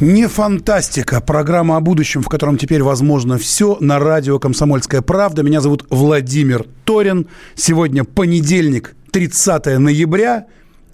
Не 0.00 0.28
фантастика. 0.28 1.20
Программа 1.20 1.76
о 1.76 1.80
будущем, 1.80 2.22
в 2.22 2.28
котором 2.30 2.56
теперь 2.56 2.82
возможно 2.82 3.36
все 3.36 3.76
на 3.80 3.98
радио 3.98 4.38
«Комсомольская 4.38 5.02
правда». 5.02 5.42
Меня 5.42 5.60
зовут 5.60 5.84
Владимир 5.90 6.64
Торин. 6.86 7.26
Сегодня 7.54 8.04
понедельник, 8.04 8.96
30 9.10 9.78
ноября. 9.78 10.46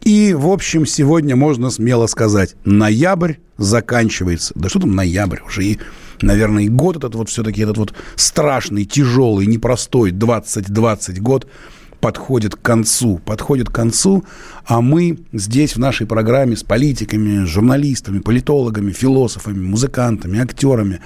И, 0.03 0.35
в 0.35 0.49
общем, 0.49 0.87
сегодня 0.87 1.37
можно 1.37 1.71
смело 1.71 2.09
сказать, 2.09 2.57
ноябрь 2.65 3.35
заканчивается. 3.59 4.53
Да 4.57 4.69
что 4.69 4.81
там 4.81 4.97
ноябрь? 4.97 5.39
Уже 5.47 5.65
и, 5.65 5.79
наверное, 6.21 6.65
и 6.65 6.69
год 6.69 6.97
этот 6.97 7.15
вот 7.15 7.29
все-таки, 7.29 7.63
этот 7.63 7.79
вот 7.79 7.95
страшный, 8.17 8.87
тяжелый, 8.87 9.47
непростой 9.47 10.11
2020 10.11 11.23
год– 11.23 11.47
подходит 12.07 12.55
к 12.55 12.63
концу. 12.63 13.21
Подходит 13.25 13.69
к 13.69 13.73
концу, 13.73 14.23
а 14.65 14.81
мы 14.81 15.19
здесь 15.33 15.75
в 15.75 15.81
нашей 15.81 16.07
программе 16.07 16.55
с 16.55 16.63
политиками, 16.63 17.45
журналистами, 17.45 18.21
политологами, 18.21 18.93
философами, 18.93 19.59
музыкантами, 19.67 20.39
актерами 20.39 21.01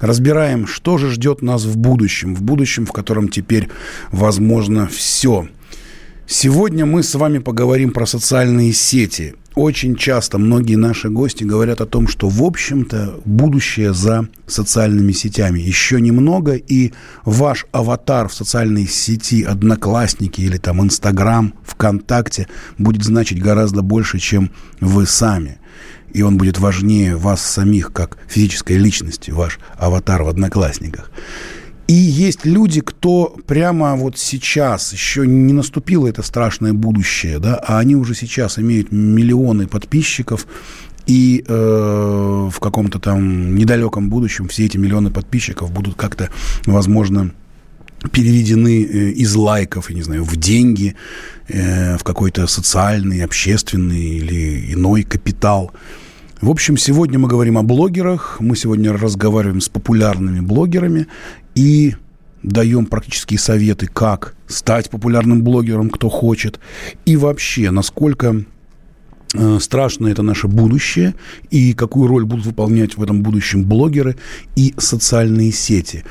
разбираем, 0.00 0.66
что 0.66 0.98
же 0.98 1.12
ждет 1.12 1.42
нас 1.42 1.64
в 1.64 1.76
будущем, 1.76 2.34
в 2.34 2.42
будущем, 2.42 2.86
в 2.86 2.92
котором 2.92 3.28
теперь 3.28 3.68
возможно 4.10 4.88
все. 4.88 5.46
Сегодня 6.26 6.86
мы 6.86 7.04
с 7.04 7.14
вами 7.14 7.38
поговорим 7.38 7.92
про 7.92 8.04
социальные 8.04 8.72
сети 8.72 9.36
очень 9.54 9.96
часто 9.96 10.38
многие 10.38 10.76
наши 10.76 11.08
гости 11.08 11.44
говорят 11.44 11.80
о 11.80 11.86
том, 11.86 12.08
что, 12.08 12.28
в 12.28 12.42
общем-то, 12.42 13.20
будущее 13.24 13.92
за 13.92 14.28
социальными 14.46 15.12
сетями. 15.12 15.60
Еще 15.60 16.00
немного, 16.00 16.54
и 16.54 16.92
ваш 17.24 17.66
аватар 17.72 18.28
в 18.28 18.34
социальной 18.34 18.86
сети 18.86 19.42
Одноклассники 19.42 20.40
или 20.40 20.58
там 20.58 20.82
Инстаграм, 20.82 21.54
ВКонтакте 21.64 22.48
будет 22.78 23.04
значить 23.04 23.42
гораздо 23.42 23.82
больше, 23.82 24.18
чем 24.18 24.50
вы 24.80 25.06
сами. 25.06 25.58
И 26.12 26.22
он 26.22 26.36
будет 26.36 26.58
важнее 26.58 27.16
вас 27.16 27.42
самих, 27.42 27.92
как 27.92 28.18
физической 28.28 28.76
личности, 28.76 29.30
ваш 29.30 29.58
аватар 29.78 30.22
в 30.22 30.28
Одноклассниках. 30.28 31.10
И 31.88 31.94
есть 31.94 32.46
люди, 32.46 32.80
кто 32.80 33.36
прямо 33.46 33.96
вот 33.96 34.16
сейчас, 34.16 34.92
еще 34.92 35.26
не 35.26 35.52
наступило 35.52 36.06
это 36.06 36.22
страшное 36.22 36.72
будущее, 36.72 37.38
да, 37.38 37.56
а 37.56 37.78
они 37.78 37.96
уже 37.96 38.14
сейчас 38.14 38.58
имеют 38.58 38.92
миллионы 38.92 39.66
подписчиков, 39.66 40.46
и 41.06 41.44
э, 41.46 42.48
в 42.52 42.60
каком-то 42.60 42.98
там 42.98 43.56
недалеком 43.56 44.08
будущем 44.08 44.48
все 44.48 44.66
эти 44.66 44.76
миллионы 44.76 45.10
подписчиков 45.10 45.72
будут 45.72 45.96
как-то, 45.96 46.30
возможно, 46.64 47.32
переведены 48.10 48.84
э, 48.84 49.10
из 49.10 49.34
лайков, 49.34 49.90
я 49.90 49.96
не 49.96 50.02
знаю, 50.02 50.24
в 50.24 50.36
деньги, 50.36 50.94
э, 51.48 51.96
в 51.98 52.04
какой-то 52.04 52.46
социальный, 52.46 53.24
общественный 53.24 54.16
или 54.18 54.72
иной 54.72 55.02
капитал. 55.02 55.72
В 56.40 56.50
общем, 56.50 56.76
сегодня 56.76 57.20
мы 57.20 57.28
говорим 57.28 57.56
о 57.56 57.62
блогерах, 57.62 58.38
мы 58.40 58.56
сегодня 58.56 58.92
разговариваем 58.92 59.60
с 59.60 59.68
популярными 59.68 60.40
блогерами 60.40 61.06
и 61.54 61.94
даем 62.42 62.86
практические 62.86 63.38
советы, 63.38 63.86
как 63.86 64.34
стать 64.46 64.90
популярным 64.90 65.42
блогером, 65.42 65.90
кто 65.90 66.08
хочет, 66.08 66.60
и 67.04 67.16
вообще, 67.16 67.70
насколько 67.70 68.44
э, 69.34 69.58
страшно 69.60 70.08
это 70.08 70.22
наше 70.22 70.48
будущее 70.48 71.14
и 71.50 71.72
какую 71.72 72.08
роль 72.08 72.24
будут 72.24 72.46
выполнять 72.46 72.96
в 72.96 73.02
этом 73.02 73.22
будущем 73.22 73.64
блогеры 73.64 74.16
и 74.56 74.74
социальные 74.76 75.52
сети. 75.52 76.04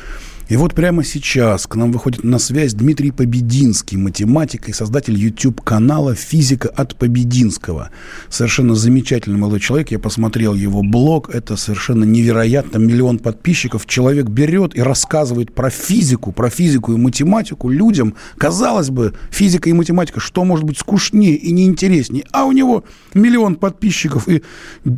И 0.52 0.58
вот 0.58 0.74
прямо 0.74 1.02
сейчас 1.06 1.66
к 1.66 1.78
нам 1.78 1.94
выходит 1.94 2.26
на 2.26 2.38
связь 2.38 2.74
Дмитрий 2.74 3.12
Побединский, 3.12 3.96
математик 3.96 4.68
и 4.68 4.74
создатель 4.74 5.16
YouTube-канала 5.18 6.14
«Физика 6.14 6.68
от 6.68 6.98
Побединского». 6.98 7.90
Совершенно 8.28 8.76
замечательный 8.76 9.38
молодой 9.38 9.62
человек. 9.62 9.92
Я 9.92 10.00
посмотрел 10.00 10.54
его 10.54 10.84
блог. 10.84 11.34
Это 11.34 11.56
совершенно 11.56 12.04
невероятно. 12.04 12.80
Миллион 12.80 13.20
подписчиков. 13.20 13.86
Человек 13.86 14.26
берет 14.26 14.76
и 14.76 14.82
рассказывает 14.82 15.56
про 15.56 15.70
физику, 15.70 16.34
про 16.34 16.50
физику 16.50 16.92
и 16.92 16.98
математику 16.98 17.70
людям. 17.70 18.16
Казалось 18.38 18.90
бы, 18.90 19.14
физика 19.30 19.70
и 19.70 19.74
математика, 19.74 20.20
что 20.20 20.44
может 20.44 20.66
быть 20.66 20.78
скучнее 20.78 21.36
и 21.36 21.54
неинтереснее? 21.54 22.26
А 22.34 22.44
у 22.44 22.52
него 22.52 22.84
миллион 23.14 23.56
подписчиков 23.56 24.28
и 24.28 24.44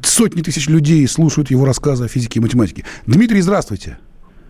сотни 0.04 0.42
тысяч 0.42 0.68
людей 0.68 1.08
слушают 1.08 1.52
его 1.52 1.64
рассказы 1.64 2.06
о 2.06 2.08
физике 2.08 2.40
и 2.40 2.42
математике. 2.42 2.86
Дмитрий, 3.06 3.42
здравствуйте. 3.42 4.00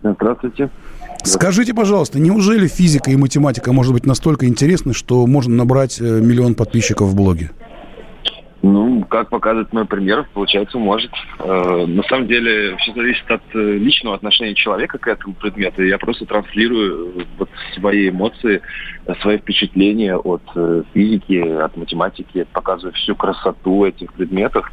Здравствуйте. 0.04 0.70
Скажите, 1.22 1.72
пожалуйста, 1.72 2.20
неужели 2.20 2.66
физика 2.68 3.10
и 3.10 3.16
математика 3.16 3.72
может 3.72 3.94
быть 3.94 4.04
настолько 4.04 4.46
интересны, 4.46 4.92
что 4.92 5.26
можно 5.26 5.54
набрать 5.54 5.98
э, 5.98 6.04
миллион 6.04 6.54
подписчиков 6.54 7.08
в 7.08 7.16
блоге? 7.16 7.50
Ну, 8.60 9.04
как 9.08 9.30
показывает 9.30 9.72
мой 9.72 9.86
пример, 9.86 10.26
получается, 10.34 10.78
может. 10.78 11.10
Э, 11.38 11.86
на 11.86 12.02
самом 12.02 12.26
деле, 12.26 12.76
все 12.76 12.92
зависит 12.92 13.30
от 13.30 13.42
э, 13.54 13.58
личного 13.58 14.16
отношения 14.16 14.54
человека 14.54 14.98
к 14.98 15.08
этому 15.08 15.34
предмету. 15.34 15.82
Я 15.82 15.96
просто 15.96 16.26
транслирую 16.26 17.24
вот 17.38 17.48
свои 17.74 18.10
эмоции, 18.10 18.60
свои 19.22 19.38
впечатления 19.38 20.16
от 20.16 20.42
физики, 20.92 21.38
от 21.38 21.74
математики, 21.78 22.46
показываю 22.52 22.92
всю 22.92 23.16
красоту 23.16 23.86
этих 23.86 24.12
предметов. 24.12 24.70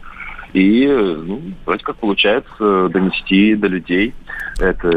И, 0.53 0.85
ну, 0.87 1.41
вроде 1.65 1.83
как 1.83 1.97
получается 1.97 2.89
донести 2.89 3.55
до 3.55 3.67
людей. 3.67 4.13
Это, 4.59 4.89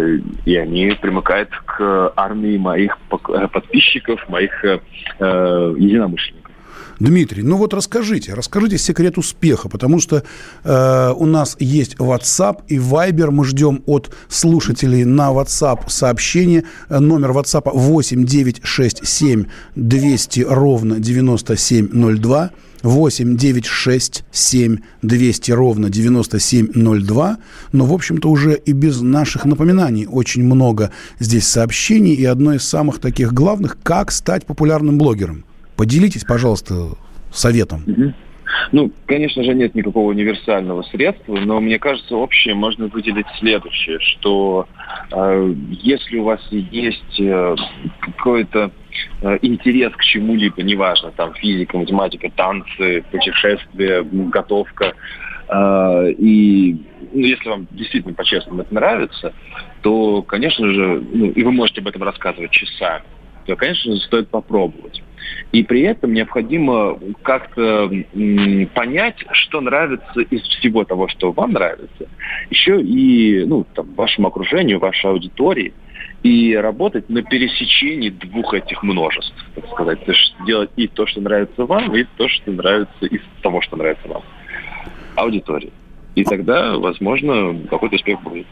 и 0.45 0.57
они 0.57 0.97
примыкают 1.01 1.51
к 1.65 2.13
армии 2.17 2.57
моих 2.59 2.99
подписчиков, 3.09 4.29
моих 4.29 4.65
э, 4.65 4.79
единомышленников. 5.19 6.45
Дмитрий, 7.01 7.43
ну 7.43 7.57
вот 7.57 7.75
расскажите, 7.75 8.35
расскажите 8.35 8.79
секрет 8.79 9.19
успеха, 9.19 9.69
потому 9.69 9.99
что 10.01 10.23
э, 10.63 11.13
у 11.17 11.27
нас 11.27 11.57
есть 11.59 11.97
WhatsApp 11.97 12.63
и 12.69 12.79
Viber, 12.79 13.31
мы 13.31 13.45
ждем 13.45 13.83
от 13.87 14.15
слушателей 14.29 15.05
на 15.05 15.33
WhatsApp 15.33 15.89
сообщение, 15.89 16.65
номер 16.89 17.31
WhatsApp 17.31 17.71
8967 17.73 19.47
200 19.75 20.41
ровно 20.49 21.01
9702, 21.01 22.51
8 22.85 23.37
9 23.37 23.67
6 23.67 24.25
7 24.31 24.77
200 25.03 25.51
ровно 25.53 25.91
9702. 25.91 27.39
Но, 27.73 27.85
в 27.87 27.93
общем-то, 27.93 28.29
уже 28.31 28.55
и 28.55 28.73
без 28.73 29.01
наших 29.01 29.47
напоминаний 29.47 30.07
очень 30.07 30.45
много 30.45 30.93
здесь 31.19 31.47
сообщений. 31.49 32.15
И 32.15 32.25
одно 32.25 32.55
из 32.55 32.63
самых 32.63 33.01
таких 33.01 33.33
главных– 33.33 33.79
как 33.83 34.13
стать 34.13 34.47
популярным 34.47 34.99
блогером. 34.99 35.45
Поделитесь, 35.77 36.25
пожалуйста, 36.25 36.91
советом. 37.33 37.85
Ну, 38.73 38.93
конечно 39.07 39.43
же, 39.43 39.55
нет 39.55 39.75
никакого 39.75 40.11
универсального 40.11 40.83
средства, 40.83 41.37
но 41.37 41.61
мне 41.61 41.79
кажется, 41.79 42.15
общее 42.15 42.55
можно 42.55 42.87
выделить 42.87 43.27
следующее, 43.39 43.99
что 44.01 44.67
если 45.71 46.19
у 46.19 46.25
вас 46.25 46.41
есть 46.51 47.21
э, 47.21 47.57
какой-то 48.01 48.71
э, 49.23 49.39
интерес 49.43 49.93
к 49.93 50.03
чему-либо, 50.03 50.63
неважно, 50.63 51.11
там 51.13 51.35
физика, 51.35 51.77
математика, 51.77 52.31
танцы, 52.31 53.05
путешествия, 53.11 54.03
готовка, 54.03 54.95
э, 55.49 56.11
и 56.19 56.77
ну, 57.13 57.21
если 57.21 57.49
вам 57.49 57.67
действительно 57.71 58.15
по-честному 58.15 58.63
это 58.63 58.75
нравится, 58.75 59.33
то, 59.83 60.23
конечно 60.23 60.67
же, 60.69 61.05
ну, 61.13 61.31
и 61.31 61.43
вы 61.43 61.53
можете 61.53 61.81
об 61.81 61.89
этом 61.89 62.03
рассказывать 62.03 62.51
часами, 62.51 63.05
то, 63.47 63.57
конечно 63.57 63.95
же, 63.95 64.01
стоит 64.01 64.29
попробовать. 64.31 65.03
И 65.53 65.63
при 65.63 65.83
этом 65.83 66.13
необходимо 66.13 66.99
как-то 67.23 67.91
понять, 68.75 69.25
что 69.33 69.61
нравится 69.61 70.21
из 70.21 70.43
всего 70.43 70.85
того, 70.85 71.09
что 71.09 71.33
вам 71.33 71.53
нравится, 71.53 72.09
еще 72.51 72.81
и 72.81 73.45
ну, 73.45 73.65
там, 73.75 73.95
вашему 73.95 74.29
окружению, 74.29 74.81
вашей 74.81 75.11
аудитории, 75.11 75.73
и 76.25 76.57
работать 76.57 77.11
на 77.11 77.23
пересечении 77.23 78.09
двух 78.09 78.55
этих 78.55 78.83
множеств, 78.83 79.35
так 79.55 79.67
сказать. 79.69 80.05
То 80.07 80.13
есть 80.13 80.35
делать 80.47 80.71
и 80.77 80.89
то, 80.89 81.07
что 81.07 81.21
нравится 81.21 81.67
вам, 81.67 81.95
и 81.95 82.05
то, 82.17 82.29
что 82.29 82.51
нравится 82.51 83.07
из 83.07 83.21
того, 83.43 83.61
что 83.61 83.77
нравится 83.77 84.09
вам. 84.09 84.23
Аудитории. 85.17 85.73
И 86.15 86.25
тогда, 86.25 86.79
возможно, 86.79 87.59
какой-то 87.69 87.97
успех 87.97 88.23
будет. 88.23 88.47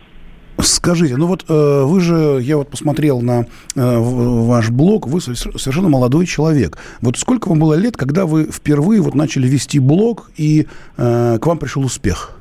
Скажите, 0.58 1.16
ну 1.16 1.26
вот 1.26 1.44
э, 1.48 1.82
вы 1.84 2.00
же, 2.00 2.40
я 2.42 2.56
вот 2.56 2.68
посмотрел 2.68 3.20
на 3.20 3.46
э, 3.74 3.98
ваш 3.98 4.70
блог, 4.70 5.06
вы 5.06 5.20
совершенно 5.20 5.88
молодой 5.88 6.26
человек. 6.26 6.78
Вот 7.00 7.18
сколько 7.18 7.48
вам 7.48 7.58
было 7.58 7.74
лет, 7.74 7.96
когда 7.96 8.26
вы 8.26 8.44
впервые 8.44 9.00
вот 9.00 9.14
начали 9.14 9.48
вести 9.48 9.78
блог 9.78 10.30
и 10.36 10.66
э, 10.96 11.38
к 11.40 11.46
вам 11.46 11.58
пришел 11.58 11.82
успех? 11.84 12.36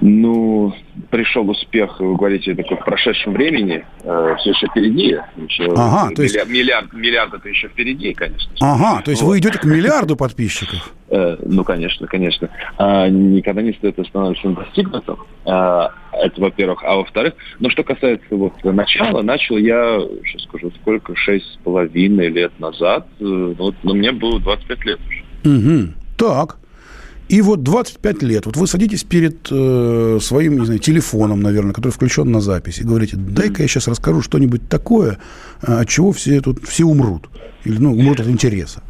Ну, 0.00 0.74
пришел 1.10 1.48
успех, 1.48 2.00
вы 2.00 2.16
говорите, 2.16 2.54
такой 2.54 2.76
в 2.76 2.84
прошедшем 2.84 3.32
времени, 3.32 3.84
э, 4.02 4.36
все 4.38 4.50
еще 4.50 4.66
впереди. 4.68 5.18
Еще 5.36 5.64
ага, 5.76 6.10
миллиард, 6.10 6.16
то 6.16 6.22
есть... 6.22 6.48
миллиард, 6.48 6.92
миллиард 6.92 7.34
это 7.34 7.48
еще 7.48 7.68
впереди, 7.68 8.12
конечно. 8.14 8.50
Ага, 8.60 9.02
то 9.02 9.10
есть 9.10 9.22
вот. 9.22 9.30
вы 9.30 9.38
идете 9.38 9.58
к 9.58 9.64
миллиарду 9.64 10.16
подписчиков? 10.16 10.92
Э, 11.12 11.36
ну, 11.44 11.62
конечно, 11.62 12.06
конечно. 12.06 12.48
А, 12.78 13.08
никогда 13.08 13.60
не 13.60 13.72
стоит 13.74 13.98
останавливаться 13.98 14.48
на 14.48 14.54
достигнутом. 14.56 15.18
А, 15.44 15.92
это, 16.12 16.40
во-первых. 16.40 16.82
А 16.84 16.96
во-вторых, 16.96 17.34
ну, 17.60 17.68
что 17.68 17.82
касается 17.82 18.26
вот 18.30 18.52
начала, 18.64 19.22
начал 19.22 19.58
я, 19.58 20.00
сейчас 20.24 20.42
скажу, 20.44 20.72
сколько, 20.80 21.14
шесть 21.14 21.46
с 21.52 21.56
половиной 21.58 22.28
лет 22.28 22.58
назад. 22.58 23.06
Э, 23.20 23.24
ну, 23.24 23.54
вот, 23.54 23.74
но 23.82 23.94
мне 23.94 24.12
было 24.12 24.40
25 24.40 24.84
лет 24.86 25.00
уже. 25.06 25.56
Угу. 25.56 25.92
Так. 26.16 26.58
И 27.32 27.40
вот 27.40 27.62
25 27.62 28.22
лет, 28.24 28.44
вот 28.44 28.56
вы 28.58 28.66
садитесь 28.66 29.04
перед 29.04 29.48
э, 29.50 30.18
своим, 30.20 30.58
не 30.58 30.66
знаю, 30.66 30.78
телефоном, 30.78 31.40
наверное, 31.40 31.72
который 31.72 31.90
включен 31.90 32.30
на 32.30 32.42
запись, 32.42 32.78
и 32.78 32.84
говорите, 32.84 33.16
дай-ка 33.16 33.62
я 33.62 33.68
сейчас 33.68 33.88
расскажу 33.88 34.20
что-нибудь 34.20 34.68
такое, 34.68 35.18
э, 35.66 35.80
от 35.80 35.88
чего 35.88 36.12
все 36.12 36.42
тут 36.42 36.62
все 36.62 36.84
умрут. 36.84 37.30
Или, 37.64 37.78
ну, 37.78 37.92
умрут 37.92 38.20
от 38.20 38.28
интереса. 38.28 38.82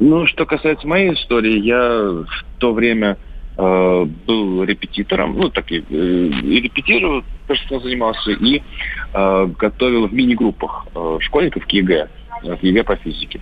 Ну, 0.00 0.26
что 0.26 0.46
касается 0.46 0.84
моей 0.88 1.14
истории, 1.14 1.60
я 1.60 2.24
в 2.26 2.58
то 2.58 2.72
время 2.72 3.18
э, 3.56 4.06
был 4.26 4.64
репетитором, 4.64 5.36
ну, 5.38 5.48
так 5.50 5.70
и, 5.70 5.76
э, 5.78 5.82
и 5.86 6.60
репетировал, 6.60 7.22
что 7.52 7.78
занимался, 7.78 8.32
и 8.32 8.62
э, 9.14 9.46
готовил 9.56 10.08
в 10.08 10.12
мини-группах 10.12 10.88
э, 10.92 11.18
школьников 11.20 11.64
к 11.64 11.70
ЕГЭ 11.70 12.08
от 12.54 12.62
ЕГЭ 12.62 12.84
по 12.84 12.96
физике. 12.96 13.40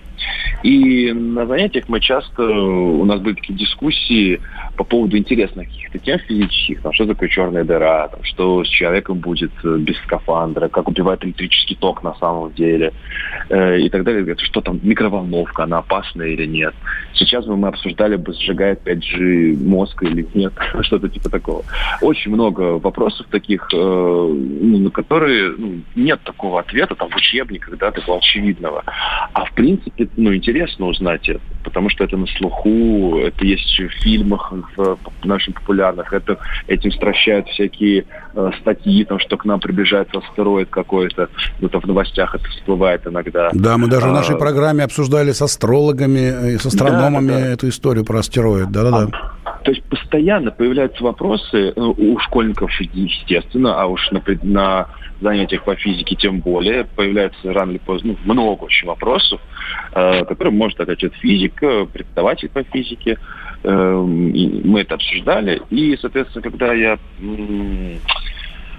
И 0.63 1.11
на 1.11 1.45
занятиях 1.45 1.85
мы 1.87 1.99
часто, 1.99 2.43
у 2.43 3.05
нас 3.05 3.19
были 3.19 3.35
такие 3.35 3.57
дискуссии 3.57 4.39
по 4.77 4.83
поводу 4.83 5.17
интересных 5.17 5.67
каких-то 5.67 5.99
тем 5.99 6.19
физических, 6.19 6.81
там, 6.81 6.93
что 6.93 7.05
такое 7.05 7.29
черная 7.29 7.63
дыра, 7.63 8.07
там, 8.07 8.23
что 8.23 8.63
с 8.63 8.67
человеком 8.67 9.19
будет 9.19 9.51
э, 9.63 9.77
без 9.77 9.97
скафандра, 9.97 10.67
как 10.67 10.87
убивает 10.87 11.23
электрический 11.23 11.75
ток 11.75 12.03
на 12.03 12.15
самом 12.15 12.53
деле, 12.53 12.93
э, 13.49 13.79
и 13.79 13.89
так 13.89 14.03
далее. 14.03 14.35
Что 14.37 14.61
там, 14.61 14.79
микроволновка, 14.83 15.63
она 15.63 15.79
опасная 15.79 16.27
или 16.27 16.45
нет. 16.45 16.73
Сейчас 17.13 17.45
бы 17.45 17.55
мы 17.57 17.69
обсуждали 17.69 18.15
бы, 18.15 18.33
сжигает 18.33 18.81
5G 18.85 19.63
мозг 19.63 20.03
или 20.03 20.27
нет, 20.33 20.53
что-то 20.81 21.09
типа 21.09 21.29
такого. 21.29 21.63
Очень 22.01 22.31
много 22.31 22.77
вопросов 22.79 23.27
таких, 23.29 23.67
э, 23.73 23.77
ну, 23.77 24.77
на 24.79 24.89
которые 24.89 25.51
ну, 25.57 25.81
нет 25.95 26.19
такого 26.23 26.59
ответа 26.59 26.95
там 26.95 27.09
в 27.09 27.15
учебниках, 27.15 27.77
да, 27.77 27.91
такого 27.91 28.17
очевидного. 28.17 28.83
А 29.33 29.45
в 29.45 29.53
принципе, 29.53 30.07
ну, 30.15 30.33
интересно 30.33 30.85
узнать 30.85 31.27
это, 31.27 31.41
потому 31.63 31.89
что 31.89 32.03
это 32.03 32.17
на 32.17 32.27
слуху, 32.27 33.19
это 33.19 33.45
есть 33.45 33.79
в 33.79 33.89
фильмах 34.03 34.53
в 34.75 34.97
наших 35.25 35.55
популярных, 35.55 36.13
это 36.13 36.37
этим 36.67 36.91
стращают 36.91 37.47
всякие 37.49 38.05
э, 38.35 38.51
статьи, 38.61 39.05
там, 39.05 39.19
что 39.19 39.37
к 39.37 39.45
нам 39.45 39.59
приближается 39.59 40.19
астероид 40.19 40.69
какой-то, 40.69 41.29
ну, 41.59 41.69
там 41.69 41.81
в 41.81 41.85
новостях 41.85 42.35
это 42.35 42.45
всплывает 42.45 43.05
иногда. 43.07 43.49
Да, 43.53 43.77
мы 43.77 43.87
даже 43.87 44.07
а, 44.07 44.09
в 44.09 44.13
нашей 44.13 44.37
программе 44.37 44.83
обсуждали 44.83 45.31
с 45.31 45.41
астрологами 45.41 46.53
и 46.53 46.57
с 46.57 46.65
астрономами 46.65 47.27
да, 47.27 47.39
да. 47.39 47.47
эту 47.47 47.69
историю 47.69 48.05
про 48.05 48.19
астероид, 48.19 48.71
да-да-да. 48.71 49.09
А, 49.43 49.59
то 49.63 49.71
есть 49.71 49.83
постоянно 49.85 50.51
появляются 50.51 51.03
вопросы 51.03 51.73
э, 51.75 51.79
у 51.79 52.19
школьников, 52.19 52.71
естественно, 52.79 53.81
а 53.81 53.87
уж 53.87 54.11
на, 54.11 54.21
на 54.43 54.87
занятиях 55.21 55.63
по 55.63 55.75
физике 55.75 56.15
тем 56.15 56.39
более 56.39 56.85
появляется 56.85 57.51
рано 57.51 57.71
или 57.71 57.77
поздно 57.79 58.15
ну, 58.25 58.33
много 58.33 58.63
очень 58.65 58.87
вопросов, 58.87 59.41
э, 59.93 60.25
которые 60.25 60.53
может 60.53 60.79
отвечать 60.79 61.13
физик, 61.15 61.63
э, 61.63 61.87
преподаватель 61.91 62.49
по 62.49 62.63
физике. 62.63 63.17
Э, 63.65 64.01
мы 64.03 64.81
это 64.81 64.95
обсуждали. 64.95 65.61
И, 65.71 65.97
соответственно, 65.99 66.43
когда 66.43 66.73
я 66.73 66.99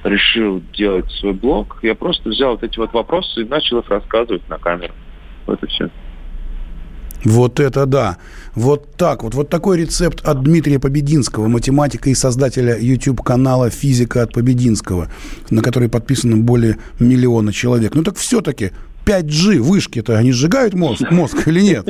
решил 0.04 0.62
делать 0.72 1.10
свой 1.12 1.32
блог, 1.32 1.78
я 1.82 1.94
просто 1.94 2.28
взял 2.28 2.52
вот 2.52 2.62
эти 2.62 2.78
вот 2.78 2.92
вопросы 2.92 3.42
и 3.42 3.44
начал 3.44 3.78
их 3.78 3.88
рассказывать 3.88 4.48
на 4.48 4.58
камеру. 4.58 4.94
Вот 5.46 5.62
и 5.62 5.66
все. 5.66 5.90
Вот 7.24 7.58
это 7.58 7.86
да. 7.86 8.18
Вот 8.54 8.94
так 8.96 9.24
вот. 9.24 9.34
Вот 9.34 9.48
такой 9.48 9.78
рецепт 9.78 10.20
от 10.24 10.44
Дмитрия 10.44 10.78
Побединского, 10.78 11.48
математика 11.48 12.08
и 12.08 12.14
создателя 12.14 12.78
YouTube-канала 12.78 13.70
«Физика 13.70 14.22
от 14.22 14.32
Побединского», 14.32 15.08
на 15.50 15.62
который 15.62 15.88
подписано 15.88 16.36
более 16.36 16.76
миллиона 17.00 17.52
человек. 17.52 17.96
Ну 17.96 18.04
так 18.04 18.16
все-таки 18.16 18.70
5G 19.06 19.58
вышки-то, 19.58 20.18
они 20.18 20.32
сжигают 20.32 20.74
мозг, 20.74 21.04
мозг 21.10 21.46
или 21.46 21.60
нет? 21.60 21.86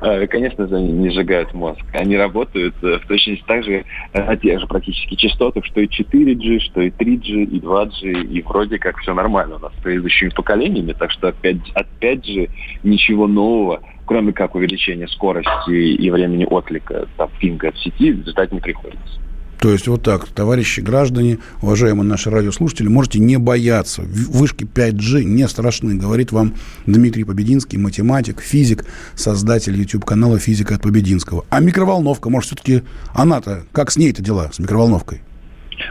А, 0.00 0.26
конечно 0.26 0.68
же, 0.68 0.76
они 0.76 0.92
не 0.92 1.10
сжигают 1.10 1.54
мозг. 1.54 1.80
Они 1.92 2.16
работают 2.16 2.74
э, 2.82 2.98
в 2.98 3.06
точности 3.06 3.44
так 3.46 3.64
же, 3.64 3.84
на 4.12 4.34
э, 4.34 4.36
тех 4.36 4.60
же 4.60 4.66
практически 4.66 5.14
частотах, 5.14 5.64
что 5.64 5.80
и 5.80 5.86
4G, 5.86 6.60
что 6.60 6.82
и 6.82 6.90
3G, 6.90 7.44
и 7.44 7.60
2G, 7.60 8.24
и 8.26 8.42
вроде 8.42 8.78
как 8.78 8.98
все 8.98 9.14
нормально 9.14 9.56
у 9.56 9.58
нас 9.58 9.72
с 9.78 9.82
предыдущими 9.82 10.28
поколениями, 10.28 10.92
так 10.92 11.10
что 11.10 11.28
от 11.28 11.36
5G 11.42 12.50
ничего 12.82 13.26
нового 13.26 13.80
кроме 14.06 14.32
как 14.32 14.54
увеличения 14.54 15.08
скорости 15.08 15.70
и 15.70 16.10
времени 16.10 16.46
отклика 16.48 17.08
там, 17.16 17.30
пинга 17.40 17.72
в 17.72 17.78
сети, 17.78 18.12
ждать 18.26 18.52
не 18.52 18.60
приходится. 18.60 19.18
То 19.60 19.70
есть 19.70 19.88
вот 19.88 20.02
так, 20.02 20.28
товарищи 20.28 20.80
граждане, 20.80 21.38
уважаемые 21.62 22.06
наши 22.06 22.30
радиослушатели, 22.30 22.88
можете 22.88 23.18
не 23.18 23.38
бояться. 23.38 24.02
Вышки 24.02 24.64
5G 24.64 25.24
не 25.24 25.48
страшны, 25.48 25.94
говорит 25.94 26.32
вам 26.32 26.54
Дмитрий 26.86 27.24
Побединский, 27.24 27.78
математик, 27.78 28.40
физик, 28.40 28.84
создатель 29.14 29.74
YouTube-канала 29.76 30.38
«Физика 30.38 30.74
от 30.74 30.82
Побединского». 30.82 31.44
А 31.50 31.60
микроволновка, 31.60 32.30
может, 32.30 32.48
все-таки 32.48 32.82
она-то, 33.14 33.64
как 33.72 33.90
с 33.90 33.96
ней-то 33.96 34.22
дела, 34.22 34.50
с 34.52 34.58
микроволновкой? 34.58 35.20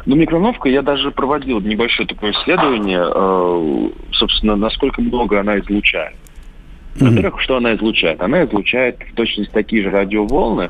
Ну, 0.06 0.16
микроволновка, 0.16 0.70
я 0.70 0.82
даже 0.82 1.12
проводил 1.12 1.60
небольшое 1.60 2.08
такое 2.08 2.32
исследование, 2.32 3.04
э, 3.04 3.90
собственно, 4.14 4.56
насколько 4.56 5.02
много 5.02 5.40
она 5.40 5.60
излучает. 5.60 6.16
Во-первых, 6.96 7.42
что 7.42 7.58
она 7.58 7.76
излучает? 7.76 8.22
Она 8.22 8.44
излучает 8.46 9.00
в 9.12 9.16
точности 9.16 9.52
такие 9.52 9.84
же 9.84 9.90
радиоволны, 9.90 10.70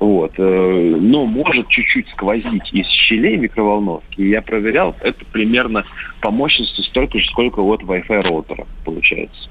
Вот. 0.00 0.32
Э, 0.36 0.96
но 1.00 1.26
может 1.26 1.68
чуть-чуть 1.68 2.08
сквозить 2.08 2.72
из 2.72 2.88
щелей 2.88 3.36
микроволновки. 3.36 4.22
Я 4.22 4.42
проверял, 4.42 4.96
это 5.02 5.24
примерно 5.26 5.84
по 6.20 6.32
мощности 6.32 6.80
столько 6.80 7.16
же, 7.18 7.26
сколько 7.28 7.62
вот 7.62 7.82
Wi-Fi 7.82 8.22
роутера 8.22 8.66
получается. 8.84 9.48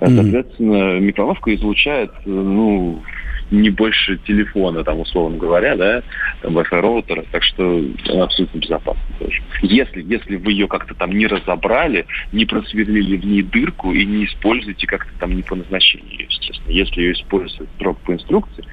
Соответственно, 0.00 0.98
микроволновка 1.00 1.54
излучает, 1.54 2.10
ну, 2.24 3.02
не 3.50 3.70
больше 3.70 4.18
телефона, 4.26 4.82
там, 4.84 5.00
условно 5.00 5.38
говоря, 5.38 5.76
да, 5.76 6.02
там, 6.42 6.58
Wi-Fi 6.58 6.80
роутера, 6.80 7.24
так 7.30 7.42
что 7.42 7.84
она 8.08 8.24
абсолютно 8.24 8.58
безопасна 8.58 9.02
тоже. 9.18 9.42
Если, 9.62 10.02
если 10.02 10.36
вы 10.36 10.52
ее 10.52 10.66
как-то 10.66 10.94
там 10.94 11.12
не 11.12 11.26
разобрали, 11.26 12.06
не 12.32 12.44
просверлили 12.44 13.16
в 13.16 13.24
ней 13.24 13.42
дырку 13.42 13.92
и 13.92 14.04
не 14.04 14.24
используете 14.24 14.86
как-то 14.86 15.10
там 15.18 15.34
не 15.34 15.42
по 15.42 15.54
назначению 15.54 16.10
ее, 16.10 16.26
естественно. 16.28 16.72
Если 16.72 17.00
ее 17.00 17.12
использовать 17.12 17.68
строго 17.76 17.98
по 18.04 18.12
инструкции, 18.12 18.64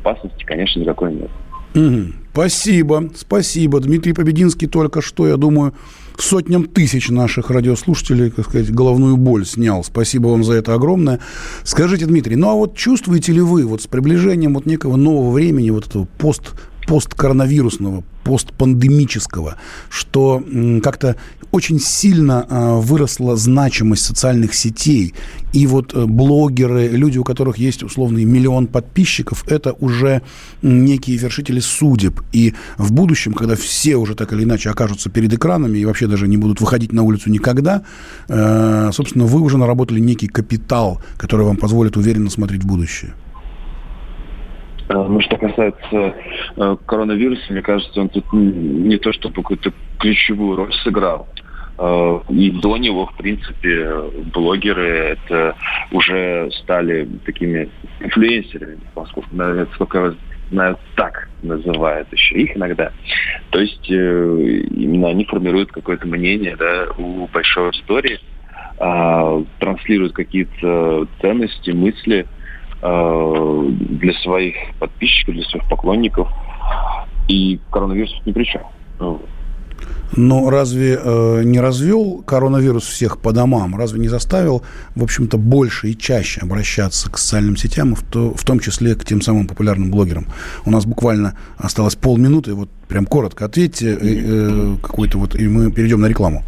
опасности, 0.00 0.44
конечно, 0.44 0.80
никакой 0.80 1.12
нет. 1.12 1.30
Угу. 1.74 2.12
Спасибо, 2.32 3.10
спасибо. 3.14 3.80
Дмитрий 3.80 4.12
Побединский 4.12 4.66
только 4.66 5.02
что, 5.02 5.26
я 5.26 5.36
думаю, 5.36 5.74
сотням 6.18 6.64
тысяч 6.64 7.08
наших 7.08 7.50
радиослушателей, 7.50 8.30
так 8.30 8.46
сказать, 8.46 8.72
головную 8.72 9.16
боль 9.16 9.46
снял. 9.46 9.84
Спасибо 9.84 10.28
вам 10.28 10.44
за 10.44 10.54
это 10.54 10.74
огромное. 10.74 11.20
Скажите, 11.64 12.06
Дмитрий, 12.06 12.36
ну 12.36 12.50
а 12.50 12.54
вот 12.54 12.76
чувствуете 12.76 13.32
ли 13.32 13.40
вы 13.40 13.66
вот 13.66 13.82
с 13.82 13.86
приближением 13.86 14.54
вот 14.54 14.66
некого 14.66 14.96
нового 14.96 15.30
времени, 15.30 15.70
вот 15.70 15.86
этого 15.86 16.06
пост 16.18 16.52
посткоронавирусного, 16.90 18.02
постпандемического, 18.24 19.58
что 19.90 20.42
как-то 20.82 21.14
очень 21.52 21.78
сильно 21.78 22.44
а, 22.48 22.80
выросла 22.80 23.36
значимость 23.36 24.04
социальных 24.04 24.54
сетей. 24.54 25.14
И 25.52 25.68
вот 25.68 25.94
э, 25.94 26.04
блогеры, 26.06 26.88
люди, 26.88 27.18
у 27.18 27.22
которых 27.22 27.58
есть 27.58 27.84
условный 27.84 28.24
миллион 28.24 28.66
подписчиков, 28.66 29.44
это 29.46 29.72
уже 29.74 30.22
некие 30.62 31.16
вершители 31.16 31.60
судеб. 31.60 32.22
И 32.32 32.54
в 32.76 32.92
будущем, 32.92 33.34
когда 33.34 33.54
все 33.54 33.94
уже 33.94 34.16
так 34.16 34.32
или 34.32 34.42
иначе 34.42 34.70
окажутся 34.70 35.10
перед 35.10 35.32
экранами 35.32 35.78
и 35.78 35.84
вообще 35.84 36.08
даже 36.08 36.26
не 36.26 36.38
будут 36.38 36.60
выходить 36.60 36.92
на 36.92 37.04
улицу 37.04 37.30
никогда, 37.30 37.82
э, 38.28 38.90
собственно, 38.92 39.26
вы 39.26 39.40
уже 39.40 39.58
наработали 39.58 40.00
некий 40.00 40.26
капитал, 40.26 41.00
который 41.16 41.46
вам 41.46 41.56
позволит 41.56 41.96
уверенно 41.96 42.30
смотреть 42.30 42.64
в 42.64 42.66
будущее. 42.66 43.12
Ну, 44.92 45.20
что 45.20 45.36
касается 45.36 46.14
э, 46.56 46.76
коронавируса, 46.84 47.52
мне 47.52 47.62
кажется, 47.62 48.00
он 48.00 48.08
тут 48.08 48.24
не 48.32 48.96
то 48.98 49.12
чтобы 49.12 49.36
какую-то 49.36 49.72
ключевую 50.00 50.56
роль 50.56 50.72
сыграл. 50.82 51.28
Э, 51.78 52.18
и 52.28 52.50
до 52.50 52.76
него, 52.76 53.06
в 53.06 53.16
принципе, 53.16 53.88
блогеры 54.34 55.16
это 55.16 55.54
уже 55.92 56.50
стали 56.62 57.08
такими 57.24 57.70
инфлюенсерами, 58.00 58.78
поскольку, 58.94 59.28
насколько 59.32 60.16
знаю, 60.50 60.76
так 60.96 61.28
называют 61.42 62.12
еще 62.12 62.34
их 62.34 62.56
иногда. 62.56 62.90
То 63.50 63.60
есть 63.60 63.88
э, 63.88 63.94
именно 63.94 65.08
они 65.08 65.24
формируют 65.24 65.70
какое-то 65.70 66.08
мнение 66.08 66.56
да, 66.56 66.88
у 66.98 67.28
большой 67.28 67.66
аудитории, 67.66 68.18
э, 68.80 69.44
транслируют 69.60 70.14
какие-то 70.14 71.06
ценности, 71.20 71.70
мысли 71.70 72.26
для 72.82 74.12
своих 74.22 74.54
подписчиков, 74.78 75.34
для 75.34 75.44
своих 75.44 75.68
поклонников. 75.68 76.28
И 77.28 77.60
коронавирус 77.70 78.10
ни 78.26 78.32
при 78.32 78.44
чем. 78.44 78.62
Но 80.16 80.50
разве 80.50 80.98
э, 81.02 81.42
не 81.44 81.60
развел 81.60 82.22
коронавирус 82.26 82.84
всех 82.84 83.18
по 83.18 83.32
домам? 83.32 83.76
Разве 83.76 84.00
не 84.00 84.08
заставил, 84.08 84.62
в 84.96 85.04
общем-то, 85.04 85.38
больше 85.38 85.90
и 85.90 85.96
чаще 85.96 86.40
обращаться 86.40 87.10
к 87.10 87.18
социальным 87.18 87.56
сетям, 87.56 87.94
в, 87.94 88.02
то, 88.02 88.34
в 88.34 88.44
том 88.44 88.58
числе 88.58 88.96
к 88.96 89.04
тем 89.04 89.20
самым 89.20 89.46
популярным 89.46 89.90
блогерам? 89.90 90.26
У 90.66 90.70
нас 90.70 90.84
буквально 90.84 91.36
осталось 91.58 91.94
полминуты. 91.94 92.54
Вот 92.54 92.68
прям 92.88 93.06
коротко 93.06 93.44
ответьте 93.44 93.92
э, 93.92 93.98
э, 94.00 94.76
какой-то 94.82 95.18
вот, 95.18 95.36
и 95.36 95.46
мы 95.46 95.70
перейдем 95.70 96.00
на 96.00 96.06
рекламу. 96.06 96.42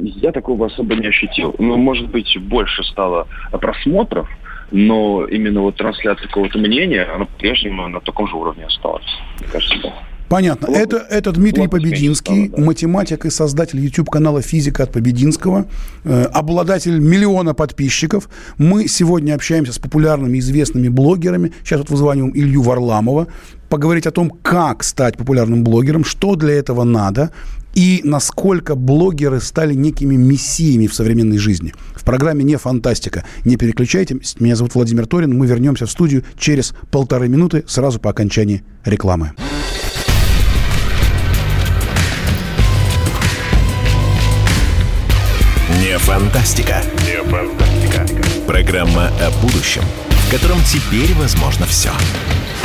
Я 0.00 0.32
такого 0.32 0.66
особо 0.66 0.94
не 0.94 1.08
ощутил. 1.08 1.54
Ну, 1.58 1.76
может 1.76 2.08
быть, 2.08 2.36
больше 2.40 2.84
стало 2.84 3.26
просмотров, 3.50 4.28
но 4.70 5.24
именно 5.26 5.62
вот 5.62 5.76
трансляция 5.76 6.28
какого-то 6.28 6.58
мнения, 6.58 7.02
она 7.02 7.24
по-прежнему 7.24 7.88
на 7.88 8.00
таком 8.00 8.28
же 8.28 8.36
уровне 8.36 8.66
осталась. 8.66 9.06
Мне 9.40 9.48
кажется. 9.50 9.92
Понятно. 10.28 10.66
это, 10.70 10.98
это 10.98 11.32
Дмитрий 11.32 11.62
Лопус 11.62 11.80
Побединский, 11.80 12.48
стало, 12.48 12.60
да. 12.60 12.66
математик 12.66 13.24
и 13.24 13.30
создатель 13.30 13.80
YouTube-канала 13.80 14.42
«Физика 14.42 14.82
от 14.82 14.92
Побединского», 14.92 15.66
э, 16.04 16.24
обладатель 16.24 16.98
миллиона 16.98 17.54
подписчиков. 17.54 18.28
Мы 18.58 18.88
сегодня 18.88 19.34
общаемся 19.34 19.72
с 19.72 19.78
популярными, 19.78 20.38
известными 20.38 20.88
блогерами. 20.88 21.52
Сейчас 21.64 21.78
вот 21.78 21.88
вызваниваем 21.88 22.32
Илью 22.36 22.60
Варламова. 22.60 23.28
Поговорить 23.70 24.06
о 24.06 24.10
том, 24.10 24.30
как 24.30 24.84
стать 24.84 25.16
популярным 25.16 25.64
блогером, 25.64 26.04
что 26.04 26.36
для 26.36 26.54
этого 26.54 26.84
надо 26.84 27.30
и 27.74 28.00
насколько 28.04 28.74
блогеры 28.74 29.40
стали 29.40 29.74
некими 29.74 30.16
мессиями 30.16 30.86
в 30.86 30.94
современной 30.94 31.38
жизни. 31.38 31.74
В 31.94 32.04
программе 32.04 32.44
«Не 32.44 32.56
фантастика». 32.56 33.24
Не 33.44 33.56
переключайтесь. 33.56 34.36
Меня 34.40 34.56
зовут 34.56 34.74
Владимир 34.74 35.06
Торин. 35.06 35.36
Мы 35.36 35.46
вернемся 35.46 35.86
в 35.86 35.90
студию 35.90 36.24
через 36.38 36.74
полторы 36.90 37.28
минуты, 37.28 37.64
сразу 37.66 38.00
по 38.00 38.10
окончании 38.10 38.62
рекламы. 38.84 39.32
Не 45.80 45.98
фантастика. 45.98 46.82
Не 47.06 47.22
фантастика. 47.30 48.06
Программа 48.46 49.08
о 49.20 49.30
будущем, 49.42 49.82
в 50.08 50.30
котором 50.30 50.58
теперь 50.64 51.14
возможно 51.14 51.66
все. 51.66 51.90
Не 51.90 52.57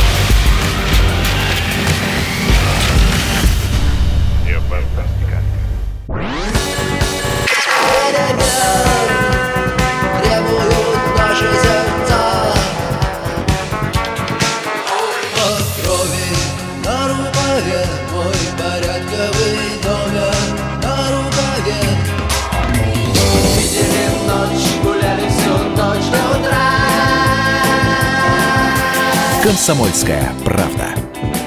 «Комсомольская 29.44 30.32
правда». 30.46 30.96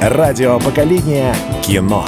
Радио 0.02 0.58
поколения 0.60 1.34
кино. 1.64 2.06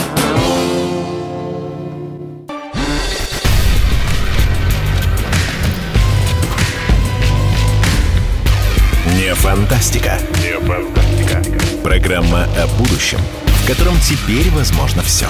Не 9.17 9.35
фантастика. 9.35 10.19
Не 10.43 10.61
фантастика. 10.61 11.43
Программа 11.83 12.45
о 12.45 12.67
будущем, 12.77 13.21
в 13.47 13.67
котором 13.67 13.95
теперь 14.01 14.51
возможно 14.51 15.01
все. 15.01 15.29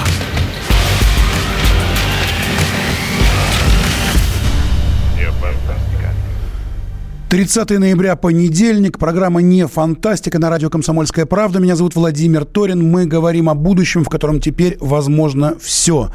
30 7.30 7.78
ноября, 7.78 8.16
понедельник. 8.16 8.98
Программа 8.98 9.42
«Не 9.42 9.66
фантастика» 9.66 10.38
на 10.38 10.48
радио 10.48 10.70
«Комсомольская 10.70 11.26
правда». 11.26 11.58
Меня 11.58 11.76
зовут 11.76 11.94
Владимир 11.94 12.46
Торин. 12.46 12.90
Мы 12.90 13.04
говорим 13.04 13.50
о 13.50 13.54
будущем, 13.54 14.02
в 14.02 14.08
котором 14.08 14.40
теперь 14.40 14.78
возможно 14.80 15.54
все. 15.60 16.10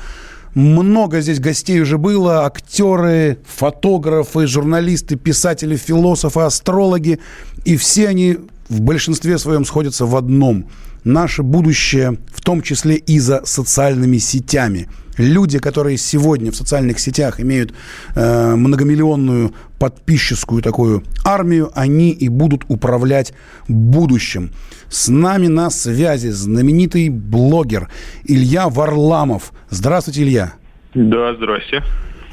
Много 0.56 1.22
здесь 1.22 1.40
гостей 1.40 1.80
уже 1.82 2.00
было. 2.00 2.48
Актеры, 2.48 3.38
фотографы, 3.46 4.48
журналисты, 4.48 5.16
писатели, 5.16 5.76
философы, 5.76 6.40
астрологи. 6.40 7.20
И 7.64 7.78
все 7.78 8.08
они 8.08 8.40
в 8.68 8.82
большинстве 8.82 9.38
своем 9.38 9.66
сходятся 9.66 10.08
в 10.08 10.16
одном. 10.16 10.66
Наше 11.04 11.44
будущее, 11.44 12.18
в 12.34 12.42
том 12.42 12.64
числе 12.64 12.96
и 12.96 13.20
за 13.20 13.46
социальными 13.46 14.18
сетями– 14.18 14.90
люди, 15.18 15.60
которые 15.60 15.98
сегодня 15.98 16.52
в 16.52 16.56
социальных 16.56 17.00
сетях 17.00 17.40
имеют 17.40 17.74
э, 18.16 18.56
многомиллионную 18.56 19.54
подписческую 19.80 20.62
такую 20.62 21.04
армию, 21.26 21.72
они 21.76 22.12
и 22.12 22.30
будут 22.30 22.64
управлять 22.68 23.34
будущим. 23.68 24.52
С 24.90 25.10
нами 25.10 25.48
на 25.48 25.70
связи 25.70 26.30
знаменитый 26.30 27.10
блогер 27.10 27.90
Илья 28.24 28.70
Варламов. 28.70 29.52
Здравствуйте, 29.70 30.24
Илья. 30.24 30.54
Да, 30.94 31.36
здрасте. 31.36 31.84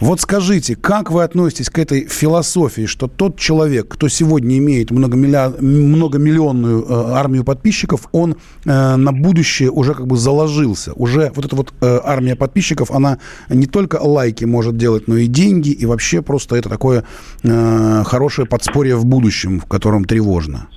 Вот 0.00 0.20
скажите, 0.20 0.76
как 0.76 1.10
вы 1.10 1.24
относитесь 1.24 1.68
к 1.68 1.78
этой 1.78 2.06
философии, 2.06 2.86
что 2.86 3.06
тот 3.06 3.38
человек, 3.38 3.88
кто 3.88 4.08
сегодня 4.08 4.56
имеет 4.56 4.90
многомиллионную 4.90 6.82
э, 6.82 7.12
армию 7.12 7.44
подписчиков, 7.44 8.08
он 8.12 8.36
э, 8.64 8.96
на 8.96 9.12
будущее 9.12 9.70
уже 9.70 9.92
как 9.92 10.06
бы 10.06 10.16
заложился. 10.16 10.94
Уже 10.94 11.30
вот 11.34 11.44
эта 11.44 11.54
вот 11.54 11.74
э, 11.82 12.00
армия 12.02 12.34
подписчиков, 12.34 12.90
она 12.90 13.18
не 13.50 13.66
только 13.66 13.96
лайки 13.96 14.46
может 14.46 14.78
делать, 14.78 15.06
но 15.06 15.18
и 15.18 15.26
деньги, 15.26 15.68
и 15.68 15.84
вообще 15.84 16.22
просто 16.22 16.56
это 16.56 16.70
такое 16.70 17.04
э, 17.42 18.02
хорошее 18.04 18.48
подспорье 18.48 18.96
в 18.96 19.04
будущем, 19.04 19.60
в 19.60 19.66
котором 19.66 20.06
тревожно. 20.06 20.68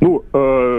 Ну, 0.00 0.22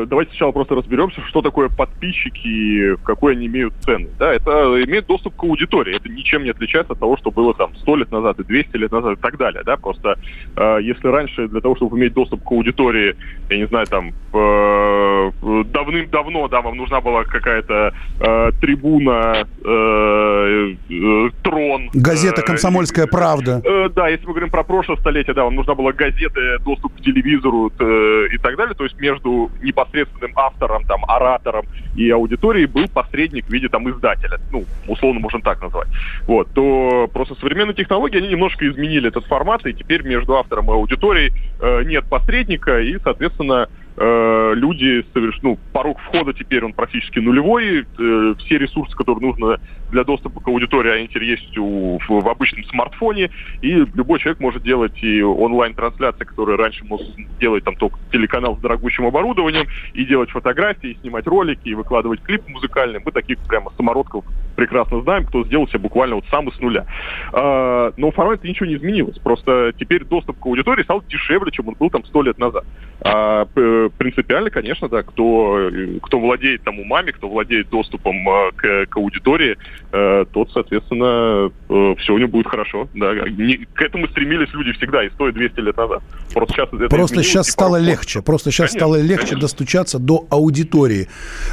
давайте 0.06 0.32
сначала 0.32 0.52
просто 0.52 0.76
разберемся, 0.76 1.22
что 1.28 1.42
такое 1.42 1.70
подписчики, 1.70 2.96
какой 3.04 3.34
они 3.34 3.48
имеют 3.48 3.74
цены. 3.82 4.10
Да, 4.20 4.34
это 4.34 4.52
имеет 4.84 5.08
доступ 5.08 5.36
к 5.36 5.44
аудитории. 5.44 5.96
Это 5.96 6.10
ничем 6.10 6.44
не 6.44 6.52
отличается 6.52 6.94
от 6.94 7.00
того, 7.00 7.18
что 7.18 7.32
было 7.32 7.54
там 7.54 7.76
100 7.76 7.96
лет 7.96 8.12
назад 8.12 8.40
и 8.40 8.44
200 8.44 8.78
лет 8.78 8.92
назад 8.92 9.18
и 9.18 9.22
так 9.22 9.38
далее. 9.38 9.64
Да, 9.66 9.78
просто 9.78 10.18
э, 10.56 10.78
если 10.82 11.08
раньше 11.08 11.48
для 11.48 11.62
того, 11.62 11.76
чтобы 11.76 11.98
иметь 11.98 12.14
доступ 12.14 12.44
к 12.44 12.52
аудитории, 12.52 13.16
я 13.50 13.58
не 13.58 13.68
знаю, 13.68 13.86
там 13.88 14.14
э, 14.34 15.32
давным-давно, 15.42 16.48
да, 16.48 16.62
вам 16.62 16.78
нужна 16.78 17.02
была 17.02 17.24
какая-то 17.24 17.94
э, 18.20 18.52
трибуна, 18.60 19.48
э, 19.64 20.76
э, 20.90 21.30
трон. 21.44 21.90
Газета 21.94 22.42
э, 22.42 22.46
«Комсомольская 22.46 23.08
правда». 23.08 23.62
Э, 23.64 23.90
да, 23.90 24.08
если 24.08 24.26
мы 24.26 24.34
говорим 24.34 24.50
про 24.50 24.64
прошлое 24.64 24.98
столетие, 24.98 25.34
да, 25.34 25.44
вам 25.44 25.56
нужна 25.56 25.76
была 25.76 25.92
газета, 25.94 26.60
доступ 26.60 26.96
к 26.96 27.02
телевизору 27.02 27.72
э, 27.80 28.28
и 28.34 28.38
так 28.38 28.56
далее. 28.56 28.76
То 28.76 28.84
есть 28.84 29.00
между 29.00 29.52
непосредственным 29.88 30.34
автором, 30.36 30.84
там, 30.86 31.04
оратором 31.06 31.66
и 31.96 32.10
аудиторией 32.10 32.68
был 32.68 32.88
посредник 32.88 33.46
в 33.46 33.50
виде 33.50 33.70
там 33.70 33.90
издателя, 33.90 34.40
ну, 34.52 34.66
условно 34.88 35.20
можем 35.20 35.42
так 35.42 35.62
назвать. 35.62 35.88
Вот, 36.28 36.50
то 36.54 37.10
просто 37.12 37.36
современные 37.36 37.74
технологии, 37.74 38.18
они 38.18 38.30
немножко 38.30 38.68
изменили 38.68 39.10
этот 39.10 39.26
формат, 39.26 39.66
и 39.66 39.74
теперь 39.74 40.04
между 40.04 40.36
автором 40.36 40.70
и 40.70 40.74
аудиторией 40.74 41.34
э, 41.60 41.84
нет 41.84 42.06
посредника, 42.06 42.80
и, 42.80 42.98
соответственно, 43.04 43.68
э, 43.98 44.54
люди 44.56 45.06
соверш... 45.14 45.40
ну, 45.42 45.58
порог 45.74 46.00
входа 46.00 46.34
теперь 46.34 46.64
он 46.64 46.74
практически 46.74 47.20
нулевой. 47.20 47.82
Э, 47.82 48.36
все 48.40 48.58
ресурсы, 48.58 48.96
которые 48.96 49.28
нужно 49.28 49.60
для 49.92 50.04
доступа 50.04 50.40
к 50.40 50.48
аудитории, 50.48 50.92
они 50.92 51.08
теперь 51.08 51.26
есть 51.26 51.58
у, 51.58 52.00
в, 52.00 52.10
в 52.10 52.30
обычном 52.30 52.64
смартфоне. 52.66 53.30
И 53.62 53.72
любой 53.72 54.20
человек 54.20 54.40
может 54.40 54.64
делать 54.64 55.02
и 55.02 55.22
онлайн-трансляции, 55.22 56.26
которые 56.26 56.58
раньше 56.58 56.86
мог 56.86 57.02
делать 57.40 57.64
там 57.64 57.76
только 57.76 57.98
телеканал 58.12 58.58
с 58.58 58.60
дорогущим 58.60 59.06
оборудованием, 59.06 59.68
и 59.94 60.06
делать 60.06 60.30
фотографии, 60.30 60.92
и 60.92 60.98
снимать 61.02 61.28
ролики, 61.28 61.68
и 61.70 61.74
выкладывать 61.74 62.22
клип 62.22 62.48
музыкальный. 62.48 63.02
Мы 63.04 63.12
таких 63.12 63.40
прямо 63.48 63.72
самородков 63.78 64.26
прекрасно 64.58 65.02
знаем, 65.02 65.26
кто 65.26 65.46
сделал 65.46 65.68
себя 65.68 65.80
буквально 65.80 66.16
вот 66.16 66.26
сам 66.30 66.52
с 66.52 66.60
нуля. 66.60 66.86
А, 67.32 67.94
но 67.96 68.12
формально 68.12 68.42
ничего 68.44 68.66
не 68.66 68.76
изменилось. 68.76 69.18
Просто 69.20 69.72
теперь 69.80 70.04
доступ 70.04 70.40
к 70.40 70.46
аудитории 70.46 70.84
стал 70.84 71.04
дешевле, 71.08 71.52
чем 71.52 71.70
он 71.70 71.76
был 71.80 71.90
там 71.90 72.04
сто 72.06 72.24
лет 72.24 72.38
назад. 72.40 72.66
А, 73.02 73.46
принципиально, 73.46 74.50
конечно, 74.50 74.90
да, 74.90 75.04
кто, 75.04 75.70
кто 76.02 76.20
владеет 76.20 76.64
там 76.64 76.80
умами, 76.80 77.12
кто 77.12 77.30
владеет 77.30 77.70
доступом 77.70 78.28
а, 78.28 78.52
к, 78.56 78.88
к 78.88 78.98
аудитории, 78.98 79.58
а, 79.92 80.26
тот, 80.26 80.52
соответственно, 80.52 81.52
а, 81.70 81.96
все 82.00 82.14
у 82.14 82.18
него 82.18 82.30
будет 82.30 82.48
хорошо. 82.48 82.88
Да. 82.96 83.14
Не, 83.14 83.58
к 83.58 83.82
этому 83.82 84.08
стремились 84.08 84.50
люди 84.54 84.74
всегда, 84.74 85.04
и 85.04 85.10
100 85.12 85.30
и 85.30 85.32
200 85.34 85.60
лет 85.60 85.78
назад. 85.78 86.02
Просто 86.34 86.54
сейчас, 86.56 86.70
это 86.74 86.90
Просто 86.90 87.24
сейчас 87.24 87.48
стало 87.48 87.78
легче. 87.78 88.24
Просто 88.24 88.52
сейчас 88.52 88.72
конечно, 88.72 88.80
стало 88.80 88.96
легче 88.96 89.18
конечно. 89.18 89.42
достучаться 89.42 90.00
до 90.00 90.26
аудитории. 90.32 91.08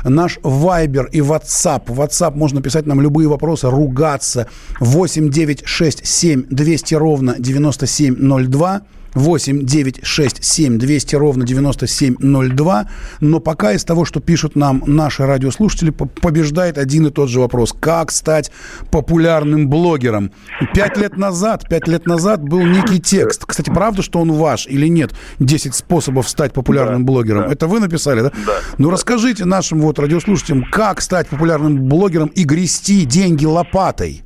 Наш 0.04 0.38
Viber 0.38 1.04
и 1.12 1.20
WhatsApp. 1.20 1.86
WhatsApp 1.88 2.34
можно 2.34 2.62
писать 2.62 2.86
нам 2.94 3.02
любые 3.02 3.28
вопросы, 3.28 3.68
ругаться. 3.68 4.48
8 4.80 5.30
9 5.30 5.62
6 5.66 6.06
7 6.06 6.46
200 6.48 6.94
ровно 6.94 7.36
9702. 7.38 8.82
8 9.14 9.64
9 9.64 10.00
6 10.02 10.44
7 10.44 10.78
200 10.78 11.16
ровно 11.16 11.44
9702. 11.44 12.88
Но 13.20 13.40
пока 13.40 13.72
из 13.72 13.84
того, 13.84 14.04
что 14.04 14.20
пишут 14.20 14.56
нам 14.56 14.82
наши 14.86 15.24
радиослушатели, 15.24 15.90
побеждает 15.90 16.78
один 16.78 17.06
и 17.06 17.10
тот 17.10 17.28
же 17.28 17.40
вопрос. 17.40 17.74
Как 17.78 18.10
стать 18.10 18.50
популярным 18.90 19.68
блогером? 19.68 20.32
Пять 20.74 20.96
лет 20.96 21.16
назад, 21.16 21.68
пять 21.68 21.88
лет 21.88 22.06
назад 22.06 22.42
был 22.42 22.60
некий 22.62 23.00
текст. 23.00 23.44
Кстати, 23.44 23.70
правда, 23.70 24.02
что 24.02 24.20
он 24.20 24.32
ваш 24.32 24.66
или 24.66 24.86
нет? 24.88 25.12
10 25.38 25.74
способов 25.74 26.28
стать 26.28 26.52
популярным 26.52 27.04
да, 27.04 27.12
блогером. 27.12 27.42
Да. 27.42 27.52
Это 27.52 27.66
вы 27.66 27.80
написали, 27.80 28.20
да? 28.20 28.32
Да. 28.46 28.52
Ну, 28.78 28.88
да. 28.88 28.94
расскажите 28.94 29.44
нашим 29.44 29.80
вот 29.80 29.98
радиослушателям, 29.98 30.64
как 30.70 31.00
стать 31.00 31.28
популярным 31.28 31.88
блогером 31.88 32.28
и 32.28 32.44
грести 32.44 33.04
деньги 33.04 33.44
лопатой. 33.44 34.24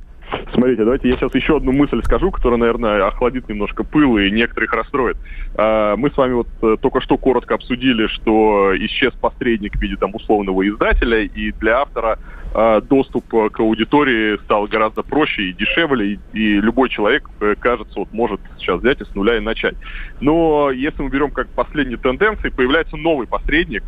Смотрите, 0.53 0.83
давайте 0.83 1.09
я 1.09 1.15
сейчас 1.15 1.33
еще 1.35 1.57
одну 1.57 1.71
мысль 1.71 2.01
скажу, 2.03 2.31
которая, 2.31 2.59
наверное, 2.59 3.05
охладит 3.05 3.47
немножко 3.49 3.83
пыл 3.83 4.17
и 4.17 4.31
некоторых 4.31 4.73
расстроит. 4.73 5.17
А, 5.55 5.95
мы 5.95 6.09
с 6.09 6.17
вами 6.17 6.33
вот 6.33 6.47
э, 6.61 6.77
только 6.81 7.01
что 7.01 7.17
коротко 7.17 7.55
обсудили, 7.55 8.07
что 8.07 8.73
исчез 8.77 9.13
посредник 9.13 9.75
в 9.75 9.81
виде 9.81 9.95
там 9.95 10.15
условного 10.15 10.67
издателя, 10.67 11.19
и 11.19 11.51
для 11.51 11.81
автора 11.81 12.17
а, 12.53 12.81
доступ 12.81 13.27
к 13.27 13.59
аудитории 13.59 14.37
стал 14.43 14.65
гораздо 14.67 15.03
проще 15.03 15.49
и 15.49 15.53
дешевле, 15.53 16.19
и 16.33 16.59
любой 16.59 16.89
человек, 16.89 17.29
э, 17.41 17.55
кажется, 17.59 17.99
вот 17.99 18.11
может 18.11 18.41
сейчас 18.57 18.79
взять 18.79 19.01
и 19.01 19.05
с 19.05 19.13
нуля 19.13 19.37
и 19.37 19.39
начать. 19.39 19.75
Но 20.19 20.71
если 20.71 21.03
мы 21.03 21.09
берем 21.09 21.31
как 21.31 21.47
последние 21.49 21.97
тенденции, 21.97 22.49
появляется 22.49 22.97
новый 22.97 23.27
посредник, 23.27 23.83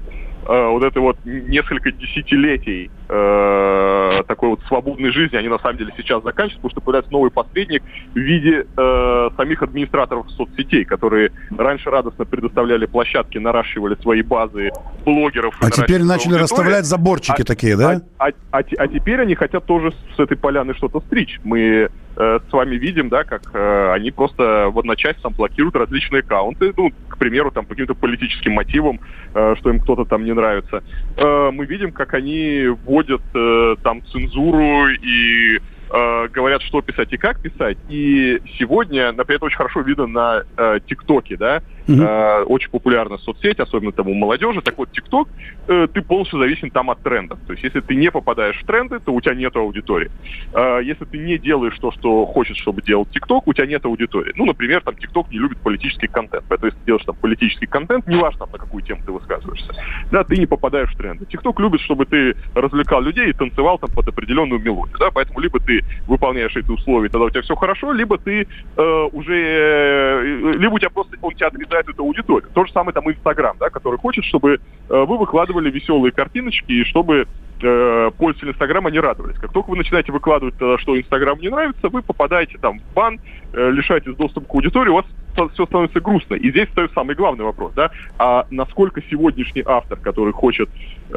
Э, 0.47 0.69
вот 0.69 0.83
это 0.83 0.99
вот 0.99 1.17
несколько 1.23 1.91
десятилетий 1.91 2.89
э, 3.11 4.23
такой 4.27 4.49
вот 4.49 4.61
свободной 4.67 5.11
жизни, 5.11 5.35
они 5.35 5.49
на 5.49 5.59
самом 5.59 5.77
деле 5.77 5.93
сейчас 5.97 6.23
заканчиваются, 6.23 6.61
потому 6.61 6.71
что 6.71 6.81
появляется 6.81 7.11
новый 7.11 7.29
посредник 7.29 7.83
в 8.13 8.17
виде 8.17 8.65
э, 8.65 9.29
самих 9.35 9.61
администраторов 9.61 10.29
соцсетей, 10.31 10.85
которые 10.85 11.31
раньше 11.57 11.89
радостно 11.89 12.25
предоставляли 12.25 12.85
площадки, 12.85 13.37
наращивали 13.37 13.95
свои 14.01 14.21
базы 14.21 14.71
блогеров. 15.05 15.55
А 15.61 15.69
теперь 15.69 16.03
начали 16.03 16.33
аудиторию. 16.33 16.41
расставлять 16.43 16.85
заборчики 16.85 17.41
а, 17.41 17.45
такие, 17.45 17.75
да? 17.75 18.01
А, 18.17 18.27
а, 18.27 18.31
а, 18.51 18.57
а 18.59 18.87
теперь 18.87 19.21
они 19.21 19.35
хотят 19.35 19.65
тоже 19.65 19.91
с 20.15 20.19
этой 20.19 20.37
поляны 20.37 20.73
что-то 20.73 21.01
стричь. 21.01 21.39
Мы 21.43 21.89
э, 22.15 22.39
с 22.47 22.53
вами 22.53 22.75
видим, 22.75 23.09
да, 23.09 23.23
как 23.23 23.41
э, 23.53 23.91
они 23.93 24.11
просто 24.11 24.69
в 24.71 24.79
одночасье 24.79 25.21
там 25.21 25.33
блокируют 25.33 25.75
различные 25.75 26.21
аккаунты, 26.21 26.73
ну, 26.77 26.91
к 27.09 27.17
примеру, 27.17 27.51
там 27.51 27.65
по 27.65 27.71
каким-то 27.71 27.93
политическим 27.93 28.53
мотивам, 28.53 28.99
э, 29.33 29.55
что 29.59 29.69
им 29.69 29.79
кто-то 29.79 30.05
там 30.05 30.23
не 30.23 30.33
нравится. 30.33 30.83
Э, 31.17 31.51
мы 31.51 31.65
видим, 31.65 31.91
как 31.91 32.13
они 32.13 32.67
вводят 32.85 33.00
э, 33.09 33.75
там 33.83 34.03
цензуру 34.11 34.89
и 34.89 35.57
э, 35.57 36.27
говорят, 36.29 36.61
что 36.63 36.81
писать 36.81 37.11
и 37.11 37.17
как 37.17 37.39
писать. 37.41 37.77
И 37.89 38.41
сегодня, 38.57 39.11
например, 39.11 39.37
это 39.37 39.45
очень 39.45 39.57
хорошо 39.57 39.81
видно 39.81 40.07
на 40.07 40.43
э, 40.57 40.79
ТикТоке, 40.87 41.37
да, 41.37 41.61
mm-hmm. 41.87 42.41
э, 42.41 42.43
очень 42.43 42.69
популярная 42.69 43.17
соцсеть, 43.19 43.59
особенно 43.59 43.91
там 43.91 44.07
у 44.07 44.13
молодежи. 44.13 44.61
Так 44.61 44.77
вот, 44.77 44.91
ТикТок, 44.91 45.27
э, 45.67 45.87
ты 45.93 46.01
полностью 46.01 46.39
зависим 46.39 46.69
там 46.69 46.89
от 46.89 47.01
трендов. 47.01 47.39
То 47.47 47.53
есть, 47.53 47.63
если 47.63 47.81
ты 47.81 47.95
не 47.95 48.11
попадаешь 48.11 48.59
в 48.61 48.65
тренды, 48.65 48.99
то 48.99 49.13
у 49.13 49.21
тебя 49.21 49.35
нет 49.35 49.55
аудитории. 49.55 50.11
Э, 50.53 50.79
если 50.83 51.05
ты 51.05 51.17
не 51.17 51.37
делаешь 51.37 51.77
то, 51.79 51.91
что 51.91 52.25
хочешь, 52.25 52.57
чтобы 52.57 52.81
делал 52.81 53.05
ТикТок, 53.05 53.47
у 53.47 53.53
тебя 53.53 53.65
нет 53.65 53.85
аудитории. 53.85 54.33
Ну, 54.35 54.45
например, 54.45 54.81
там 54.81 54.95
ТикТок 54.95 55.31
не 55.31 55.39
любит 55.39 55.59
политический 55.59 56.07
контент. 56.07 56.43
Поэтому, 56.47 56.67
если 56.67 56.79
ты 56.79 56.85
делаешь 56.85 57.05
там 57.05 57.15
политический 57.15 57.65
контент, 57.65 58.07
неважно, 58.07 58.47
на 58.51 58.57
какую 58.57 58.83
тему 58.83 59.01
ты 59.05 59.11
высказываешься, 59.11 59.73
да, 60.11 60.23
ты 60.23 60.37
не 60.37 60.45
попадаешь 60.45 60.91
в 60.93 60.97
тренды. 60.97 61.25
ТикТок 61.25 61.59
любит, 61.59 61.81
чтобы 61.81 62.05
ты 62.05 62.35
развлекал 62.55 63.01
людей 63.01 63.29
и 63.29 63.33
танцевал 63.33 63.77
там 63.77 63.89
под 63.91 64.07
определенную 64.07 64.61
мелодию, 64.61 64.97
да, 64.99 65.09
поэтому 65.11 65.39
либо 65.39 65.59
ты 65.59 65.83
выполняешь 66.07 66.55
эти 66.55 66.69
условия, 66.69 67.09
тогда 67.09 67.25
у 67.25 67.29
тебя 67.29 67.41
все 67.41 67.55
хорошо, 67.55 67.91
либо 67.91 68.17
ты 68.17 68.47
э, 68.77 69.09
уже, 69.11 69.35
э, 69.35 70.53
либо 70.57 70.73
у 70.73 70.79
тебя 70.79 70.89
просто, 70.89 71.17
он 71.21 71.33
тебя 71.33 71.49
отрезает 71.71 71.89
эту 71.89 72.03
аудиторию. 72.03 72.49
То 72.53 72.65
же 72.65 72.71
самое 72.71 72.93
там 72.93 73.09
Инстаграм, 73.09 73.55
да, 73.59 73.69
который 73.69 73.97
хочет, 73.97 74.25
чтобы 74.25 74.55
э, 74.55 74.59
вы 74.89 75.17
выкладывали 75.17 75.71
веселые 75.71 76.11
картиночки 76.11 76.71
и 76.71 76.83
чтобы 76.83 77.27
э, 77.61 78.11
пользователи 78.17 78.51
Инстаграма 78.51 78.91
не 78.91 78.99
радовались. 78.99 79.37
Как 79.37 79.53
только 79.53 79.69
вы 79.69 79.77
начинаете 79.77 80.11
выкладывать, 80.11 80.55
э, 80.59 80.77
что 80.79 80.99
Инстаграм 80.99 81.39
не 81.39 81.49
нравится, 81.49 81.89
вы 81.89 82.01
попадаете 82.01 82.57
там 82.57 82.79
в 82.79 82.93
бан, 82.93 83.19
лишаетесь 83.53 84.15
доступа 84.15 84.47
к 84.47 84.55
аудитории, 84.55 84.89
у 84.89 84.95
вас 84.95 85.05
все 85.53 85.65
становится 85.65 85.99
грустно. 85.99 86.35
И 86.35 86.49
здесь 86.49 86.69
стоит 86.69 86.91
самый 86.93 87.15
главный 87.15 87.45
вопрос, 87.45 87.73
да, 87.75 87.91
а 88.17 88.45
насколько 88.49 89.01
сегодняшний 89.09 89.63
автор, 89.65 89.97
который 89.99 90.33
хочет 90.33 90.69
э, 91.09 91.15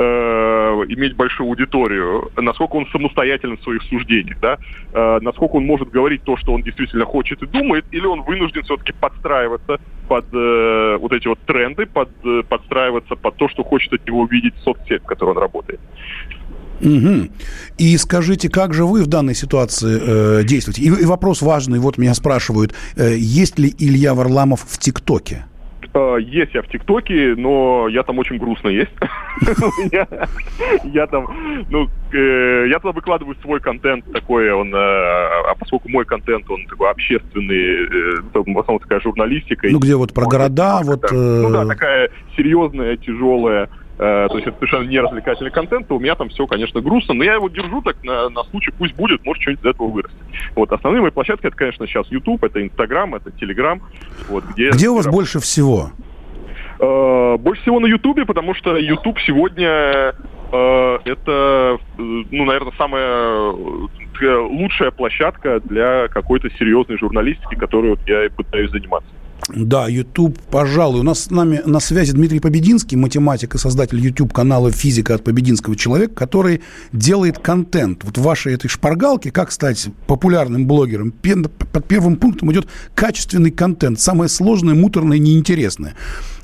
иметь 0.88 1.16
большую 1.16 1.48
аудиторию, 1.48 2.30
насколько 2.36 2.76
он 2.76 2.86
самостоятелен 2.86 3.56
в 3.56 3.62
своих 3.62 3.82
суждениях, 3.84 4.38
да, 4.40 4.58
э, 4.92 5.18
насколько 5.20 5.56
он 5.56 5.66
может 5.66 5.90
говорить 5.90 6.22
то, 6.22 6.36
что 6.36 6.52
он 6.52 6.62
действительно 6.62 7.04
хочет 7.04 7.42
и 7.42 7.46
думает, 7.46 7.84
или 7.90 8.06
он 8.06 8.22
вынужден 8.22 8.62
все-таки 8.62 8.92
подстраиваться 8.92 9.78
под 10.08 10.26
э, 10.32 10.96
вот 11.00 11.12
эти 11.12 11.28
вот 11.28 11.38
тренды, 11.46 11.86
под, 11.86 12.10
э, 12.24 12.42
подстраиваться 12.48 13.16
под 13.16 13.36
то, 13.36 13.48
что 13.48 13.62
хочет 13.62 13.92
от 13.92 14.06
него 14.06 14.20
увидеть 14.20 14.54
соцсеть, 14.62 15.02
в 15.02 15.06
которой 15.06 15.30
он 15.30 15.38
работает. 15.38 15.80
Угу. 16.80 17.28
И 17.78 17.96
скажите, 17.96 18.48
как 18.48 18.74
же 18.74 18.84
вы 18.84 19.02
в 19.02 19.06
данной 19.06 19.34
ситуации 19.34 20.40
э, 20.40 20.44
действуете? 20.44 20.82
И, 20.82 20.87
и 20.87 21.04
вопрос 21.04 21.42
важный, 21.42 21.78
вот 21.78 21.98
меня 21.98 22.14
спрашивают, 22.14 22.74
э, 22.96 23.14
есть 23.16 23.58
ли 23.58 23.72
Илья 23.78 24.14
Варламов 24.14 24.64
в 24.66 24.78
ТикТоке? 24.78 25.44
Э, 25.94 26.16
есть 26.20 26.54
я 26.54 26.62
в 26.62 26.68
ТикТоке, 26.68 27.34
но 27.37 27.87
я 27.88 28.02
там 28.02 28.18
очень 28.18 28.38
грустно 28.38 28.68
есть. 28.68 28.90
Я 30.84 31.06
там, 31.06 31.26
ну, 31.70 31.88
э, 32.12 32.66
я 32.68 32.78
туда 32.78 32.92
выкладываю 32.92 33.37
свой 33.42 33.60
контент 33.60 34.04
такой, 34.12 34.50
он, 34.52 34.74
э, 34.74 34.78
а 34.78 35.54
поскольку 35.58 35.88
мой 35.88 36.04
контент, 36.04 36.50
он 36.50 36.66
такой 36.66 36.90
общественный, 36.90 38.22
в 38.32 38.58
основном 38.58 38.80
такая 38.80 39.00
журналистика. 39.00 39.68
Ну, 39.70 39.78
где 39.78 39.96
вот 39.96 40.12
про 40.12 40.26
города, 40.26 40.80
вот... 40.82 41.10
Ну 41.10 41.50
да, 41.50 41.66
такая 41.66 42.10
серьезная, 42.37 42.96
тяжелая 42.96 43.68
Э, 43.96 44.26
то 44.28 44.37
есть 44.37 44.46
это 44.48 44.57
совершенно 44.57 44.88
не 44.88 44.98
развлекательный 44.98 45.52
контент, 45.52 45.87
то 45.87 45.96
у 45.96 46.00
меня 46.00 46.16
там 46.16 46.28
все, 46.28 46.46
конечно, 46.46 46.80
грустно, 46.80 47.14
но 47.14 47.22
я 47.22 47.35
его 47.35 47.48
держу 47.48 47.80
так 47.80 48.02
на, 48.02 48.28
на 48.28 48.42
случай, 48.44 48.72
пусть 48.76 48.94
будет, 48.96 49.24
может 49.24 49.42
что-нибудь 49.42 49.64
из 49.64 49.70
этого 49.70 49.88
вырастет. 49.88 50.18
Вот, 50.57 50.72
основные 50.72 51.00
мои 51.00 51.11
площадки, 51.11 51.46
это, 51.46 51.57
конечно, 51.57 51.87
сейчас 51.87 52.09
YouTube, 52.11 52.42
это 52.42 52.61
Instagram, 52.61 53.14
это 53.14 53.30
Telegram. 53.30 53.80
Вот, 54.28 54.44
где 54.46 54.70
где 54.70 54.88
у 54.88 54.96
вас 54.96 55.07
больше 55.07 55.38
всего? 55.38 55.90
Э, 56.80 57.37
больше 57.38 57.62
всего 57.62 57.78
на 57.78 57.87
YouTube, 57.87 58.26
потому 58.26 58.54
что 58.54 58.76
YouTube 58.76 59.20
сегодня 59.20 60.12
э, 60.52 60.98
это, 61.04 61.78
ну, 61.96 62.44
наверное, 62.44 62.72
самая 62.76 63.52
лучшая 64.20 64.90
площадка 64.90 65.61
для 65.61 66.09
какой-то 66.09 66.50
серьезной 66.50 66.98
журналистики, 66.98 67.54
которой 67.54 67.90
вот 67.90 68.00
я 68.07 68.28
пытаюсь 68.30 68.70
заниматься. 68.70 69.09
Да, 69.48 69.88
YouTube, 69.88 70.38
пожалуй. 70.50 71.00
У 71.00 71.02
нас 71.02 71.24
с 71.24 71.30
нами 71.30 71.61
на 71.66 71.78
связи 71.78 72.12
Дмитрий 72.12 72.40
Побединский, 72.40 72.96
математик 72.96 73.54
и 73.54 73.59
создатель 73.59 74.00
YouTube-канала 74.00 74.70
«Физика 74.70 75.14
от 75.14 75.24
Побединского 75.24 75.76
человека», 75.76 76.14
который 76.14 76.62
делает 76.92 77.38
контент. 77.38 78.04
Вот 78.04 78.16
в 78.16 78.22
вашей 78.22 78.54
этой 78.54 78.68
шпаргалке 78.68 79.30
«Как 79.30 79.52
стать 79.52 79.88
популярным 80.07 80.66
блогером» 80.66 81.12
под 81.12 81.87
первым 81.87 82.16
пунктом 82.16 82.52
идет 82.52 82.68
качественный 82.94 83.50
контент. 83.50 84.00
Самое 84.00 84.30
сложное, 84.30 84.74
муторное, 84.74 85.18
неинтересное. 85.18 85.94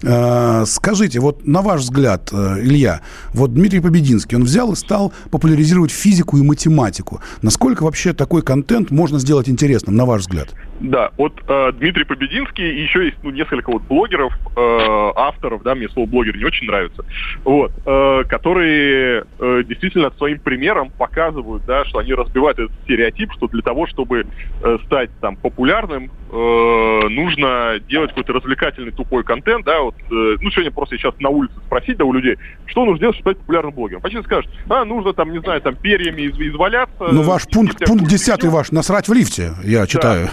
А, 0.06 0.64
скажите, 0.64 1.20
вот 1.20 1.46
на 1.46 1.62
ваш 1.62 1.82
взгляд, 1.82 2.30
э, 2.32 2.60
Илья, 2.60 3.00
вот 3.34 3.52
Дмитрий 3.52 3.80
Побединский, 3.80 4.36
он 4.36 4.44
взял 4.44 4.72
и 4.72 4.76
стал 4.76 5.12
популяризировать 5.30 5.90
физику 5.90 6.38
и 6.38 6.42
математику. 6.42 7.20
Насколько 7.42 7.82
вообще 7.82 8.12
такой 8.12 8.42
контент 8.42 8.90
можно 8.90 9.18
сделать 9.18 9.48
интересным, 9.48 9.96
на 9.96 10.06
ваш 10.06 10.22
взгляд? 10.22 10.54
Да, 10.80 11.10
вот 11.18 11.34
э, 11.46 11.72
Дмитрий 11.72 12.04
Побединский, 12.04 12.70
и 12.70 12.82
еще 12.82 13.04
есть 13.04 13.18
ну, 13.22 13.30
несколько 13.30 13.70
вот 13.70 13.82
блогеров, 13.82 14.32
э, 14.56 15.12
авторов, 15.16 15.62
да, 15.62 15.74
мне 15.74 15.90
слово 15.90 16.06
блогер 16.06 16.36
не 16.38 16.44
очень 16.44 16.66
нравится, 16.66 17.04
вот, 17.44 17.72
э, 17.84 18.24
которые 18.24 19.24
э, 19.38 19.62
действительно 19.68 20.10
своим 20.16 20.38
примером 20.38 20.90
показывают, 20.90 21.66
да, 21.66 21.84
что 21.84 21.98
они 21.98 22.14
разбивают 22.14 22.58
этот 22.58 22.72
стереотип, 22.84 23.30
что 23.34 23.48
для 23.48 23.60
того, 23.60 23.86
чтобы 23.88 24.24
э, 24.62 24.78
стать 24.86 25.10
там 25.20 25.36
популярным, 25.36 26.10
э, 26.32 27.08
нужно 27.10 27.78
делать 27.86 28.10
какой-то 28.10 28.32
развлекательный 28.32 28.92
тупой 28.92 29.22
контент, 29.22 29.66
да, 29.66 29.82
вот, 29.90 30.12
э, 30.12 30.36
ну, 30.40 30.50
сегодня 30.50 30.70
просто 30.70 30.96
сейчас 30.96 31.14
на 31.20 31.28
улице 31.28 31.54
спросить, 31.66 31.96
да, 31.96 32.04
у 32.04 32.12
людей, 32.12 32.36
что 32.66 32.84
нужно 32.84 33.00
делать, 33.00 33.16
чтобы 33.16 33.30
стать 33.32 33.38
популярным 33.40 33.72
блогером? 33.74 34.02
Почти 34.02 34.22
скажут, 34.22 34.50
а, 34.68 34.84
нужно 34.84 35.12
там, 35.12 35.32
не 35.32 35.40
знаю, 35.40 35.60
там, 35.60 35.76
перьями 35.76 36.22
из- 36.22 36.38
изваляться. 36.38 37.08
Ну, 37.10 37.22
ваш 37.22 37.46
пункт, 37.48 37.84
пункт 37.86 38.06
10 38.06 38.44
ваш, 38.50 38.70
насрать 38.72 39.08
в 39.08 39.12
лифте, 39.12 39.52
я 39.64 39.86
читаю. 39.86 40.26
Да, 40.26 40.32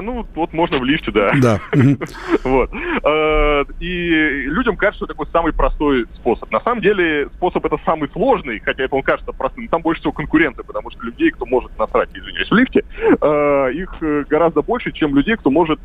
ну 0.00 0.26
вот 0.34 0.52
можно 0.52 0.78
в 0.78 0.84
лифте, 0.84 1.10
да. 1.10 1.32
Да. 1.40 1.60
Вот. 2.44 2.70
Э, 3.04 3.64
И 3.80 4.44
людям 4.46 4.76
кажется, 4.76 4.98
что 5.04 5.06
такой 5.06 5.26
самый 5.32 5.52
простой 5.52 6.06
способ. 6.14 6.50
На 6.50 6.60
самом 6.60 6.80
деле 6.82 7.28
способ 7.36 7.64
это 7.64 7.76
самый 7.84 8.08
сложный, 8.10 8.60
хотя 8.60 8.84
это 8.84 8.94
он 8.94 9.02
кажется 9.02 9.32
простым. 9.32 9.64
но 9.64 9.70
Там 9.70 9.82
больше 9.82 10.00
всего 10.00 10.12
конкуренции, 10.12 10.62
потому 10.62 10.90
что 10.90 11.02
людей, 11.04 11.30
кто 11.30 11.46
может 11.46 11.76
насрать, 11.78 12.10
извиняюсь, 12.14 12.50
в 12.50 12.54
лифте, 12.54 12.82
э, 13.20 13.72
их 13.72 13.94
э, 14.00 14.24
гораздо 14.28 14.62
больше, 14.62 14.92
чем 14.92 15.16
людей, 15.16 15.36
кто 15.36 15.50
может 15.50 15.78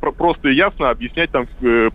про- 0.00 0.12
просто 0.12 0.48
и 0.48 0.54
ясно 0.54 0.90
объяснять 0.90 1.30
там 1.30 1.46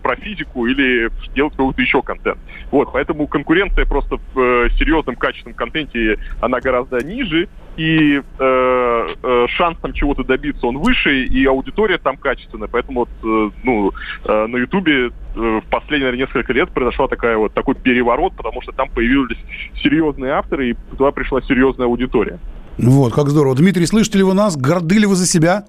про 0.02 0.16
физику 0.16 0.66
или 0.66 1.10
делать 1.34 1.54
какой-то 1.56 1.80
еще 1.82 2.00
контент. 2.02 2.38
Вот, 2.70 2.90
поэтому 2.92 3.26
конкуренция 3.26 3.84
просто 3.84 4.16
в 4.32 4.70
серьезном 4.78 5.16
качественном 5.16 5.54
контенте, 5.54 6.18
она 6.40 6.60
гораздо 6.60 7.04
ниже, 7.04 7.48
и 7.76 8.20
э, 8.38 9.14
э, 9.22 9.46
шанс 9.56 9.78
там 9.80 9.92
чего-то 9.92 10.22
добиться 10.24 10.66
он 10.66 10.78
выше, 10.78 11.24
и 11.24 11.44
аудитория 11.44 11.98
там 11.98 12.16
качественная. 12.16 12.68
Поэтому 12.68 13.00
вот, 13.00 13.08
э, 13.22 13.50
ну, 13.64 13.92
э, 14.24 14.46
на 14.46 14.56
Ютубе 14.56 15.06
э, 15.06 15.10
в 15.34 15.64
последние 15.70 16.10
наверное, 16.10 16.26
несколько 16.26 16.52
лет 16.52 16.70
произошла 16.70 17.08
такая 17.08 17.36
вот 17.36 17.52
такой 17.52 17.74
переворот, 17.74 18.34
потому 18.36 18.62
что 18.62 18.72
там 18.72 18.88
появились 18.90 19.38
серьезные 19.82 20.32
авторы, 20.32 20.70
и 20.70 20.76
туда 20.96 21.10
пришла 21.10 21.40
серьезная 21.42 21.86
аудитория. 21.86 22.38
Вот, 22.78 23.12
как 23.12 23.28
здорово. 23.28 23.56
Дмитрий, 23.56 23.86
слышите 23.86 24.18
ли 24.18 24.24
вы 24.24 24.34
нас? 24.34 24.56
Горды 24.56 24.98
ли 24.98 25.06
вы 25.06 25.16
за 25.16 25.26
себя? 25.26 25.64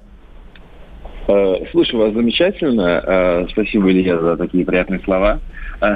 Э, 1.27 1.55
Слушаю 1.71 2.01
вас 2.01 2.13
замечательно. 2.13 3.03
Э, 3.03 3.47
Спасибо, 3.49 3.91
Илья, 3.91 4.19
за 4.19 4.37
такие 4.37 4.65
приятные 4.65 4.99
слова. 5.01 5.39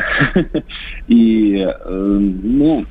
И, 1.08 1.68
ну, 1.88 2.86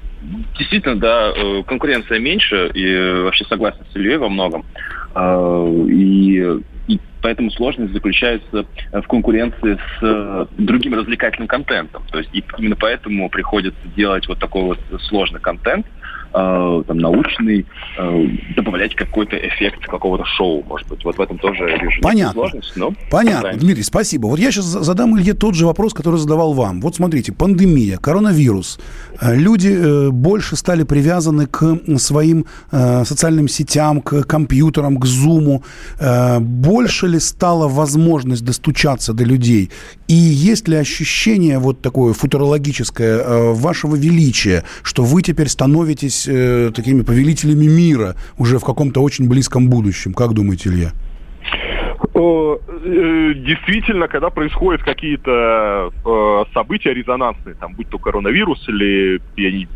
действительно, 0.58 0.96
да, 0.96 1.32
э, 1.34 1.62
конкуренция 1.64 2.18
меньше, 2.18 2.70
и 2.74 2.84
э, 2.84 3.22
вообще 3.22 3.44
согласен 3.44 3.84
с 3.92 3.96
Ильей 3.96 4.16
во 4.16 4.28
многом. 4.28 4.64
Э, 5.14 5.84
И, 5.88 6.44
и 6.88 7.00
поэтому 7.22 7.50
сложность 7.50 7.92
заключается 7.92 8.66
в 8.92 9.06
конкуренции 9.06 9.78
с 10.00 10.48
другим 10.58 10.94
развлекательным 10.94 11.48
контентом. 11.48 12.02
То 12.10 12.18
есть 12.18 12.30
и 12.32 12.42
именно 12.58 12.76
поэтому 12.76 13.28
приходится 13.28 13.80
делать 13.96 14.26
вот 14.28 14.38
такой 14.38 14.62
вот 14.62 14.78
сложный 15.02 15.40
контент, 15.40 15.86
э, 16.32 16.82
там, 16.86 16.98
научный, 16.98 17.66
э, 17.98 18.26
добавлять 18.56 18.94
какой-то 18.94 19.36
эффект 19.36 19.86
какого-то 19.86 20.24
шоу, 20.24 20.64
может 20.68 20.88
быть. 20.88 21.04
Вот 21.04 21.16
в 21.16 21.20
этом 21.20 21.38
тоже 21.38 21.64
вижу 21.82 22.00
Понятно. 22.02 22.32
сложность, 22.32 22.76
но 22.76 22.92
Понятно, 23.10 23.38
стараемся. 23.38 23.64
Дмитрий, 23.64 23.82
спасибо. 23.82 24.26
Вот 24.26 24.38
я 24.38 24.50
сейчас 24.50 24.64
задам 24.64 25.18
Илье 25.18 25.34
тот 25.34 25.54
же 25.54 25.66
вопрос, 25.66 25.94
который 25.94 26.18
задавал 26.18 26.52
вам. 26.52 26.80
Вот 26.80 26.96
смотрите, 26.96 27.32
пандемия, 27.32 27.98
коронавирус. 27.98 28.78
Э, 29.20 29.34
Люди 29.34 30.10
больше 30.10 30.56
стали 30.56 30.82
привязаны 30.82 31.46
к 31.46 31.78
своим 31.98 32.46
э, 32.70 33.04
социальным 33.04 33.48
сетям, 33.48 34.00
к 34.00 34.22
компьютерам, 34.24 34.98
к 34.98 35.06
зуму. 35.06 35.62
Э, 35.98 36.38
Больше 36.40 37.06
ли 37.06 37.20
стала 37.20 37.68
возможность 37.68 38.44
достучаться 38.44 39.12
до 39.12 39.24
людей? 39.24 39.70
И 40.08 40.14
есть 40.14 40.68
ли 40.68 40.76
ощущение 40.76 41.58
вот 41.58 41.80
такое 41.82 42.12
футурологическое 42.12 43.18
э, 43.18 43.52
вашего 43.52 43.96
величия, 43.96 44.64
что 44.82 45.04
вы 45.04 45.22
теперь 45.22 45.48
становитесь 45.48 46.17
э, 46.26 46.70
такими 46.74 47.02
повелителями 47.02 47.66
мира 47.66 48.14
уже 48.38 48.58
в 48.58 48.64
каком-то 48.64 49.00
очень 49.02 49.28
близком 49.28 49.68
будущем? 49.68 50.14
Как 50.14 50.32
думаете, 50.32 50.70
Илья? 50.70 50.92
Э, 52.14 52.56
Действительно, 53.34 54.08
когда 54.08 54.30
происходят 54.30 54.82
какие-то 54.82 55.90
э, 56.04 56.44
события 56.54 56.94
резонансные, 56.94 57.54
там, 57.54 57.74
будь 57.74 57.88
то 57.88 57.98
коронавирус 57.98 58.68
или, 58.68 59.20
я 59.36 59.50
не, 59.50 59.68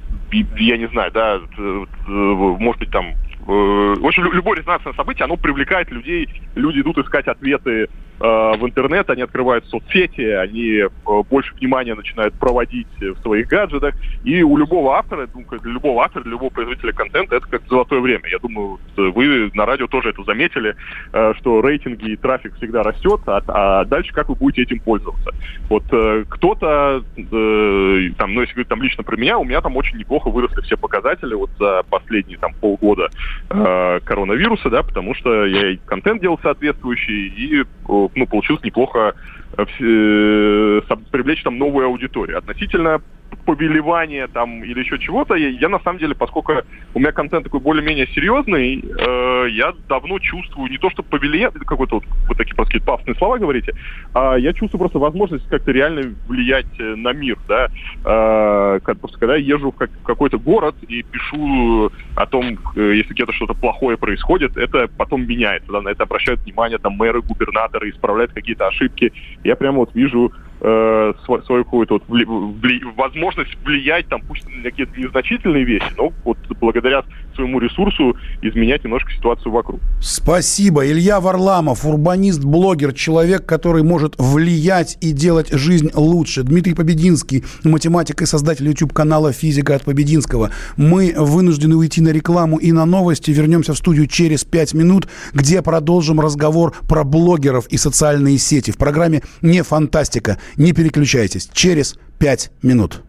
я 0.58 0.76
не 0.78 0.88
знаю, 0.88 1.10
да, 1.12 1.36
э, 1.58 1.84
э, 2.06 2.10
может 2.10 2.80
быть, 2.80 2.90
там, 2.90 3.12
в 3.44 4.06
общем, 4.06 4.24
лю- 4.24 4.32
любое 4.32 4.58
резонансное 4.58 4.92
событие, 4.94 5.24
оно 5.24 5.36
привлекает 5.36 5.90
людей, 5.90 6.28
люди 6.54 6.80
идут 6.80 6.98
искать 6.98 7.26
ответы 7.26 7.88
в 8.22 8.66
интернет, 8.66 9.10
они 9.10 9.22
открывают 9.22 9.66
соцсети, 9.66 10.20
они 10.20 10.78
э, 10.78 10.88
больше 11.28 11.54
внимания 11.56 11.94
начинают 11.94 12.34
проводить 12.34 12.86
в 13.00 13.20
своих 13.22 13.48
гаджетах, 13.48 13.94
и 14.24 14.42
у 14.42 14.56
любого 14.56 14.96
автора, 14.96 15.28
ну, 15.34 15.42
как 15.42 15.62
для 15.62 15.72
любого 15.72 16.04
автора, 16.04 16.22
для 16.22 16.32
любого 16.32 16.50
производителя 16.50 16.92
контента 16.92 17.36
это 17.36 17.46
как 17.48 17.62
золотое 17.68 18.00
время. 18.00 18.28
Я 18.30 18.38
думаю, 18.38 18.78
вы 18.96 19.50
на 19.54 19.66
радио 19.66 19.86
тоже 19.86 20.10
это 20.10 20.22
заметили, 20.24 20.76
э, 21.12 21.32
что 21.38 21.60
рейтинги 21.60 22.12
и 22.12 22.16
трафик 22.16 22.54
всегда 22.56 22.82
растет, 22.82 23.20
а, 23.26 23.42
а 23.48 23.84
дальше 23.84 24.12
как 24.12 24.28
вы 24.28 24.34
будете 24.34 24.62
этим 24.62 24.80
пользоваться. 24.80 25.30
Вот 25.68 25.84
э, 25.92 26.24
кто-то, 26.28 27.02
э, 27.16 28.10
там, 28.18 28.34
ну, 28.34 28.40
если 28.42 28.54
говорить 28.54 28.68
там 28.68 28.82
лично 28.82 29.02
про 29.02 29.16
меня, 29.16 29.38
у 29.38 29.44
меня 29.44 29.60
там 29.60 29.76
очень 29.76 29.98
неплохо 29.98 30.30
выросли 30.30 30.60
все 30.62 30.76
показатели 30.76 31.34
вот 31.34 31.50
за 31.58 31.82
последние 31.90 32.38
там 32.38 32.54
полгода 32.54 33.08
э, 33.50 34.00
коронавируса, 34.04 34.70
да, 34.70 34.82
потому 34.82 35.14
что 35.14 35.44
я 35.44 35.70
и 35.70 35.76
контент 35.76 36.20
делал 36.20 36.38
соответствующий, 36.42 37.28
и, 37.28 37.62
э, 37.62 38.08
ну, 38.14 38.26
получилось 38.26 38.62
неплохо 38.62 39.14
э, 39.56 39.64
э, 39.80 40.80
привлечь 41.10 41.42
там 41.42 41.58
новую 41.58 41.86
аудиторию. 41.86 42.38
Относительно 42.38 43.00
повелевания 43.44 44.28
там 44.28 44.62
или 44.64 44.80
еще 44.80 44.98
чего-то, 44.98 45.34
я, 45.34 45.48
я 45.48 45.68
на 45.68 45.80
самом 45.80 45.98
деле, 45.98 46.14
поскольку 46.14 46.52
у 46.94 46.98
меня 46.98 47.12
контент 47.12 47.44
такой 47.44 47.60
более-менее 47.60 48.06
серьезный, 48.14 48.80
э, 48.82 49.48
я 49.50 49.72
давно 49.88 50.18
чувствую 50.18 50.70
не 50.70 50.78
то, 50.78 50.90
что 50.90 51.02
повеление, 51.02 51.50
какой-то 51.50 51.96
вот, 51.96 52.04
вот 52.28 52.36
такие 52.36 52.54
просто 52.54 52.80
пафосные 52.80 53.14
слова 53.16 53.38
говорите, 53.38 53.72
а 54.14 54.36
я 54.36 54.52
чувствую 54.52 54.78
просто 54.80 54.98
возможность 54.98 55.46
как-то 55.48 55.72
реально 55.72 56.14
влиять 56.26 56.66
э, 56.78 56.94
на 56.96 57.12
мир, 57.12 57.36
да, 57.48 57.68
Э, 58.04 58.80
как- 58.82 58.98
просто 59.00 59.18
когда 59.18 59.36
я 59.36 59.54
езжу 59.54 59.70
в, 59.70 59.76
как- 59.76 59.90
в 59.92 60.02
какой-то 60.02 60.38
город 60.38 60.76
и 60.88 61.02
пишу 61.02 61.90
о 62.14 62.26
том, 62.26 62.58
э, 62.76 62.94
если 62.96 63.14
где-то 63.14 63.32
что-то 63.32 63.54
плохое 63.54 63.96
происходит, 63.96 64.56
это 64.56 64.88
потом 64.96 65.26
меняется, 65.26 65.70
да, 65.72 65.80
на 65.80 65.90
это 65.90 66.02
обращают 66.02 66.40
внимание 66.44 66.78
там 66.78 66.94
мэры, 66.94 67.22
губернаторы, 67.22 67.90
исправляют 67.90 68.32
какие-то 68.32 68.66
ошибки. 68.66 69.12
Я 69.44 69.56
прямо 69.56 69.78
вот 69.78 69.90
вижу 69.94 70.32
э, 70.62 71.12
сво- 71.26 71.44
свою 71.44 71.64
какую-то 71.64 71.94
вот 71.94 72.04
вли- 72.08 72.26
вли- 72.60 72.80
возможность 72.96 73.50
влиять, 73.64 74.06
там, 74.08 74.22
пусть 74.22 74.44
на 74.48 74.62
какие-то 74.62 74.98
незначительные 74.98 75.64
вещи, 75.64 75.86
но 75.96 76.12
вот 76.24 76.38
благодаря 76.60 77.02
своему 77.34 77.58
ресурсу 77.60 78.16
изменять 78.42 78.84
немножко 78.84 79.10
ситуацию 79.12 79.52
вокруг. 79.52 79.80
Спасибо. 80.00 80.86
Илья 80.86 81.20
Варламов, 81.20 81.84
урбанист, 81.84 82.44
блогер, 82.44 82.92
человек, 82.92 83.46
который 83.46 83.82
может 83.82 84.14
влиять 84.18 84.98
и 85.00 85.12
делать 85.12 85.50
жизнь 85.50 85.90
лучше. 85.94 86.42
Дмитрий 86.42 86.74
Побединский, 86.74 87.44
математик 87.64 88.22
и 88.22 88.26
создатель 88.26 88.68
YouTube-канала 88.68 89.32
«Физика 89.32 89.74
от 89.74 89.82
Побединского». 89.84 90.50
Мы 90.76 91.14
вынуждены 91.16 91.76
уйти 91.76 92.00
на 92.00 92.10
рекламу 92.10 92.58
и 92.58 92.70
на 92.72 92.84
новости. 92.84 93.30
Вернемся 93.30 93.72
в 93.72 93.78
студию 93.78 94.06
через 94.06 94.44
пять 94.44 94.74
минут, 94.74 95.08
где 95.32 95.62
продолжим 95.62 96.20
разговор 96.20 96.74
про 96.88 97.02
блогеров 97.02 97.66
и 97.68 97.76
социальные 97.78 98.38
сети. 98.38 98.70
В 98.70 98.76
программе 98.76 99.22
«Не 99.40 99.62
фантастика». 99.62 100.38
Не 100.56 100.72
переключайтесь. 100.72 101.48
Через 101.52 101.96
пять 102.18 102.50
минут. 102.62 103.02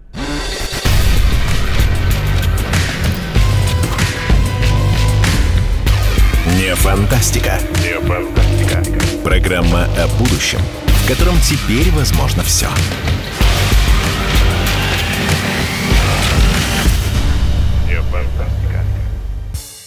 Не 6.58 6.76
фантастика. 6.76 7.60
Не 7.82 8.00
фантастика. 8.00 8.84
Программа 9.24 9.86
о 9.98 10.08
будущем, 10.20 10.60
в 10.86 11.08
котором 11.08 11.36
теперь 11.42 11.90
возможно 11.92 12.44
все. 12.44 12.68
Не 12.68 13.33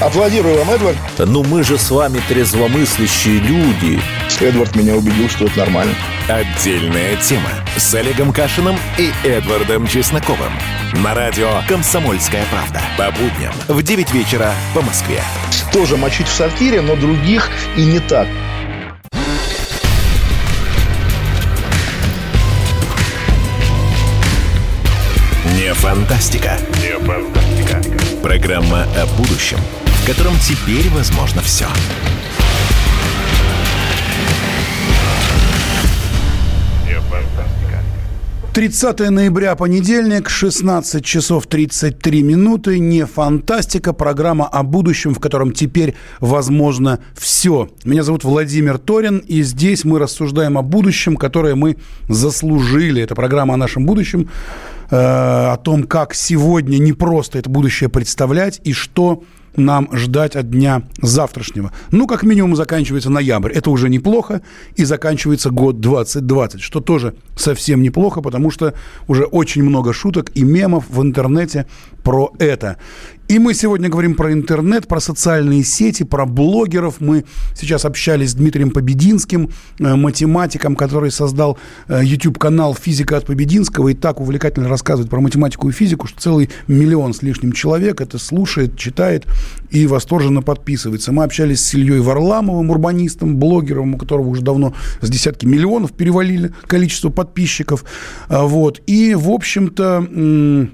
Аплодирую 0.00 0.58
вам, 0.58 0.70
Эдвард. 0.70 0.96
Ну 1.18 1.42
мы 1.42 1.64
же 1.64 1.76
с 1.76 1.90
вами 1.90 2.20
трезвомыслящие 2.28 3.40
люди. 3.40 4.00
Эдвард 4.40 4.76
меня 4.76 4.94
убедил, 4.94 5.28
что 5.28 5.46
это 5.46 5.58
нормально. 5.58 5.92
Отдельная 6.28 7.16
тема 7.16 7.50
с 7.76 7.92
Олегом 7.94 8.32
Кашиным 8.32 8.76
и 8.96 9.10
Эдвардом 9.26 9.88
Чесноковым. 9.88 10.52
На 11.02 11.14
радио 11.14 11.50
«Комсомольская 11.66 12.44
правда». 12.50 12.80
По 12.96 13.10
будням 13.10 13.52
в 13.66 13.82
9 13.82 14.12
вечера 14.12 14.52
по 14.72 14.82
Москве. 14.82 15.20
Тоже 15.72 15.96
мочить 15.96 16.28
в 16.28 16.32
сортире, 16.32 16.80
но 16.80 16.94
других 16.94 17.50
и 17.76 17.84
не 17.84 17.98
так. 17.98 18.28
Не 25.56 25.74
фантастика. 25.74 26.56
Не 26.76 26.96
фантастика. 27.04 27.82
Программа 28.22 28.84
о 28.96 29.06
будущем, 29.16 29.58
котором 30.08 30.36
теперь 30.38 30.88
возможно 30.88 31.42
все. 31.42 31.66
30 38.54 39.10
ноября, 39.10 39.54
понедельник, 39.54 40.30
16 40.30 41.04
часов 41.04 41.46
33 41.46 42.22
минуты. 42.22 42.78
Не 42.78 43.04
фантастика, 43.04 43.92
программа 43.92 44.46
о 44.48 44.62
будущем, 44.62 45.14
в 45.14 45.20
котором 45.20 45.52
теперь 45.52 45.94
возможно 46.20 47.00
все. 47.14 47.68
Меня 47.84 48.02
зовут 48.02 48.24
Владимир 48.24 48.78
Торин, 48.78 49.18
и 49.18 49.42
здесь 49.42 49.84
мы 49.84 49.98
рассуждаем 49.98 50.56
о 50.56 50.62
будущем, 50.62 51.16
которое 51.16 51.54
мы 51.54 51.76
заслужили. 52.08 53.02
Это 53.02 53.14
программа 53.14 53.54
о 53.54 53.56
нашем 53.58 53.84
будущем, 53.84 54.30
э, 54.90 54.96
о 54.96 55.56
том, 55.62 55.84
как 55.84 56.14
сегодня 56.14 56.78
не 56.78 56.94
просто 56.94 57.38
это 57.38 57.50
будущее 57.50 57.90
представлять 57.90 58.60
и 58.64 58.72
что 58.72 59.22
нам 59.56 59.88
ждать 59.92 60.36
от 60.36 60.50
дня 60.50 60.82
завтрашнего. 61.00 61.72
Ну, 61.90 62.06
как 62.06 62.22
минимум, 62.22 62.56
заканчивается 62.56 63.10
ноябрь. 63.10 63.52
Это 63.52 63.70
уже 63.70 63.88
неплохо. 63.88 64.42
И 64.76 64.84
заканчивается 64.84 65.50
год 65.50 65.80
2020, 65.80 66.60
что 66.60 66.80
тоже 66.80 67.14
совсем 67.36 67.82
неплохо, 67.82 68.20
потому 68.20 68.50
что 68.50 68.74
уже 69.06 69.24
очень 69.24 69.62
много 69.62 69.92
шуток 69.92 70.30
и 70.34 70.42
мемов 70.42 70.84
в 70.88 71.02
интернете 71.02 71.66
про 72.02 72.32
это. 72.38 72.76
И 73.28 73.38
мы 73.38 73.52
сегодня 73.52 73.90
говорим 73.90 74.14
про 74.14 74.32
интернет, 74.32 74.88
про 74.88 75.00
социальные 75.00 75.62
сети, 75.62 76.02
про 76.02 76.24
блогеров. 76.24 76.98
Мы 76.98 77.26
сейчас 77.54 77.84
общались 77.84 78.30
с 78.30 78.34
Дмитрием 78.34 78.70
Побединским, 78.70 79.50
э, 79.78 79.94
математиком, 79.96 80.74
который 80.74 81.10
создал 81.10 81.58
э, 81.88 82.00
YouTube-канал 82.02 82.74
«Физика 82.74 83.18
от 83.18 83.26
Побединского» 83.26 83.88
и 83.88 83.94
так 83.94 84.22
увлекательно 84.22 84.66
рассказывает 84.70 85.10
про 85.10 85.20
математику 85.20 85.68
и 85.68 85.72
физику, 85.72 86.06
что 86.06 86.18
целый 86.18 86.48
миллион 86.68 87.12
с 87.12 87.20
лишним 87.20 87.52
человек 87.52 88.00
это 88.00 88.16
слушает, 88.16 88.78
читает 88.78 89.26
и 89.68 89.86
восторженно 89.86 90.40
подписывается. 90.40 91.12
Мы 91.12 91.22
общались 91.22 91.60
с 91.60 91.74
Ильей 91.74 92.00
Варламовым, 92.00 92.70
урбанистом, 92.70 93.36
блогером, 93.36 93.96
у 93.96 93.98
которого 93.98 94.28
уже 94.28 94.40
давно 94.40 94.72
с 95.02 95.10
десятки 95.10 95.44
миллионов 95.44 95.92
перевалили 95.92 96.54
количество 96.66 97.10
подписчиков. 97.10 97.84
А, 98.30 98.44
вот. 98.44 98.80
И, 98.86 99.14
в 99.14 99.28
общем-то, 99.28 100.70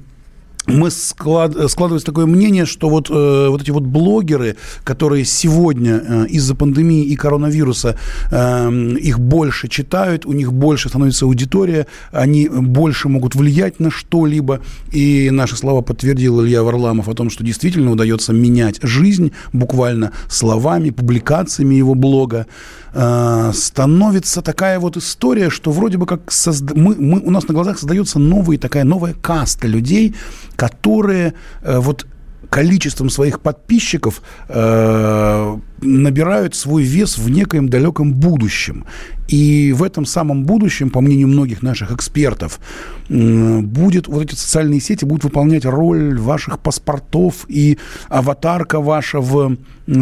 мы 0.67 0.91
склад, 0.91 1.71
складывается 1.71 2.07
такое 2.07 2.27
мнение, 2.27 2.65
что 2.65 2.89
вот, 2.89 3.11
э, 3.11 3.49
вот 3.49 3.63
эти 3.63 3.71
вот 3.71 3.83
блогеры, 3.83 4.57
которые 4.83 5.25
сегодня 5.25 6.03
э, 6.03 6.27
из-за 6.29 6.55
пандемии 6.55 7.05
и 7.05 7.17
коронавируса 7.17 7.99
э, 8.31 8.71
их 9.01 9.21
больше 9.21 9.69
читают, 9.69 10.25
у 10.27 10.33
них 10.33 10.53
больше 10.53 10.89
становится 10.89 11.27
аудитория, 11.27 11.87
они 12.13 12.49
больше 12.49 13.09
могут 13.09 13.35
влиять 13.35 13.79
на 13.79 13.91
что-либо. 13.91 14.61
И 14.93 15.31
наши 15.31 15.57
слова 15.57 15.83
подтвердил 15.83 16.43
Илья 16.43 16.63
Варламов 16.63 17.09
о 17.09 17.15
том, 17.15 17.31
что 17.31 17.45
действительно 17.45 17.91
удается 17.91 18.33
менять 18.33 18.79
жизнь 18.83 19.33
буквально 19.53 20.13
словами, 20.29 20.91
публикациями 20.91 21.75
его 21.75 21.95
блога. 21.95 22.47
Э, 22.95 23.51
становится 23.53 24.41
такая 24.41 24.79
вот 24.79 24.97
история, 24.97 25.51
что 25.51 25.73
вроде 25.73 25.99
бы 25.99 26.07
как 26.07 26.31
созда... 26.31 26.75
мы, 26.77 26.95
мы, 26.95 27.19
у 27.19 27.31
нас 27.31 27.49
на 27.49 27.55
глазах 27.55 27.79
создается 27.79 28.21
новая 28.21 28.57
такая 28.57 28.85
новая 28.85 29.15
каста 29.15 29.67
людей, 29.67 30.15
которые 30.55 31.35
э, 31.63 31.79
вот 31.79 32.07
количеством 32.55 33.11
своих 33.11 33.41
подписчиков 33.41 34.23
э, 34.49 35.57
набирают 35.83 36.55
свой 36.55 36.85
вес 36.85 37.19
в 37.19 37.29
некоем 37.29 37.69
далеком 37.69 38.15
будущем. 38.15 38.85
И 39.27 39.73
в 39.73 39.83
этом 39.83 40.07
самом 40.07 40.45
будущем, 40.45 40.91
по 40.91 41.01
мнению 41.01 41.27
многих 41.27 41.63
наших 41.63 41.91
экспертов, 41.91 42.61
э, 43.09 43.61
будет, 43.61 44.07
вот 44.07 44.23
эти 44.23 44.37
социальные 44.37 44.81
сети 44.81 45.05
будут 45.05 45.25
выполнять 45.25 45.65
роль 45.65 46.17
ваших 46.17 46.61
паспортов, 46.61 47.45
и 47.49 47.77
аватарка 48.09 48.81
ваша 48.81 49.19
в 49.19 49.57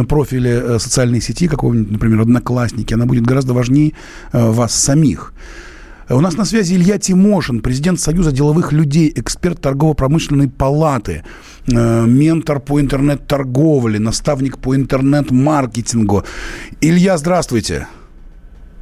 профиле 0.06 0.50
э, 0.50 0.78
социальной 0.78 1.22
сети, 1.22 1.48
какого-нибудь, 1.48 1.92
например, 1.92 2.20
одноклассники, 2.20 2.92
она 2.92 3.06
будет 3.06 3.24
гораздо 3.24 3.54
важнее 3.54 3.92
э, 4.32 4.50
вас 4.50 4.74
самих. 4.74 5.32
У 6.10 6.20
нас 6.20 6.36
на 6.36 6.44
связи 6.44 6.74
Илья 6.74 6.98
Тимошин, 6.98 7.60
президент 7.60 8.00
Союза 8.00 8.32
деловых 8.32 8.72
людей, 8.72 9.12
эксперт 9.14 9.60
торгово-промышленной 9.60 10.48
палаты, 10.48 11.22
э, 11.72 12.06
ментор 12.06 12.60
по 12.60 12.80
интернет-торговле, 12.80 14.00
наставник 14.00 14.58
по 14.58 14.74
интернет-маркетингу. 14.74 16.24
Илья, 16.80 17.16
здравствуйте. 17.16 17.86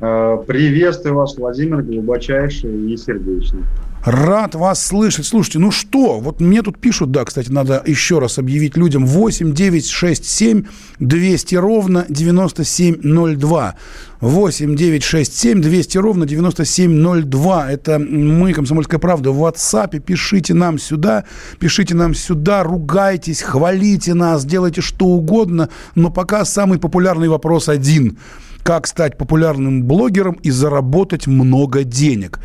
Э, 0.00 0.38
приветствую 0.46 1.14
вас, 1.14 1.37
Владимир, 1.37 1.83
глубочайший 1.83 2.90
и 2.90 2.96
сердечный. 2.96 3.64
Рад 4.04 4.54
вас 4.54 4.84
слышать. 4.84 5.26
Слушайте, 5.26 5.58
ну 5.58 5.70
что, 5.70 6.20
вот 6.20 6.40
мне 6.40 6.62
тут 6.62 6.80
пишут, 6.80 7.10
да, 7.10 7.24
кстати, 7.26 7.50
надо 7.50 7.82
еще 7.84 8.18
раз 8.18 8.38
объявить 8.38 8.74
людям, 8.78 9.04
8 9.04 9.52
9 9.52 9.86
6 9.86 10.24
7 10.24 10.64
200 11.00 11.54
ровно 11.56 12.06
9702. 12.08 13.74
8 14.20 14.76
9 14.76 15.02
6 15.02 15.36
7 15.38 15.60
200 15.60 15.98
ровно 15.98 16.24
9702. 16.24 17.70
Это 17.70 17.98
мы, 17.98 18.54
Комсомольская 18.54 18.98
правда, 18.98 19.32
в 19.32 19.44
WhatsApp. 19.44 20.00
Пишите 20.00 20.54
нам 20.54 20.78
сюда, 20.78 21.24
пишите 21.58 21.94
нам 21.94 22.14
сюда, 22.14 22.62
ругайтесь, 22.62 23.42
хвалите 23.42 24.14
нас, 24.14 24.46
делайте 24.46 24.80
что 24.80 25.06
угодно. 25.06 25.68
Но 25.94 26.10
пока 26.10 26.46
самый 26.46 26.78
популярный 26.78 27.28
вопрос 27.28 27.68
один. 27.68 28.16
Как 28.62 28.86
стать 28.86 29.18
популярным 29.18 29.84
блогером 29.84 30.38
и 30.42 30.50
заработать 30.50 31.26
много 31.26 31.84
денег? 31.84 32.40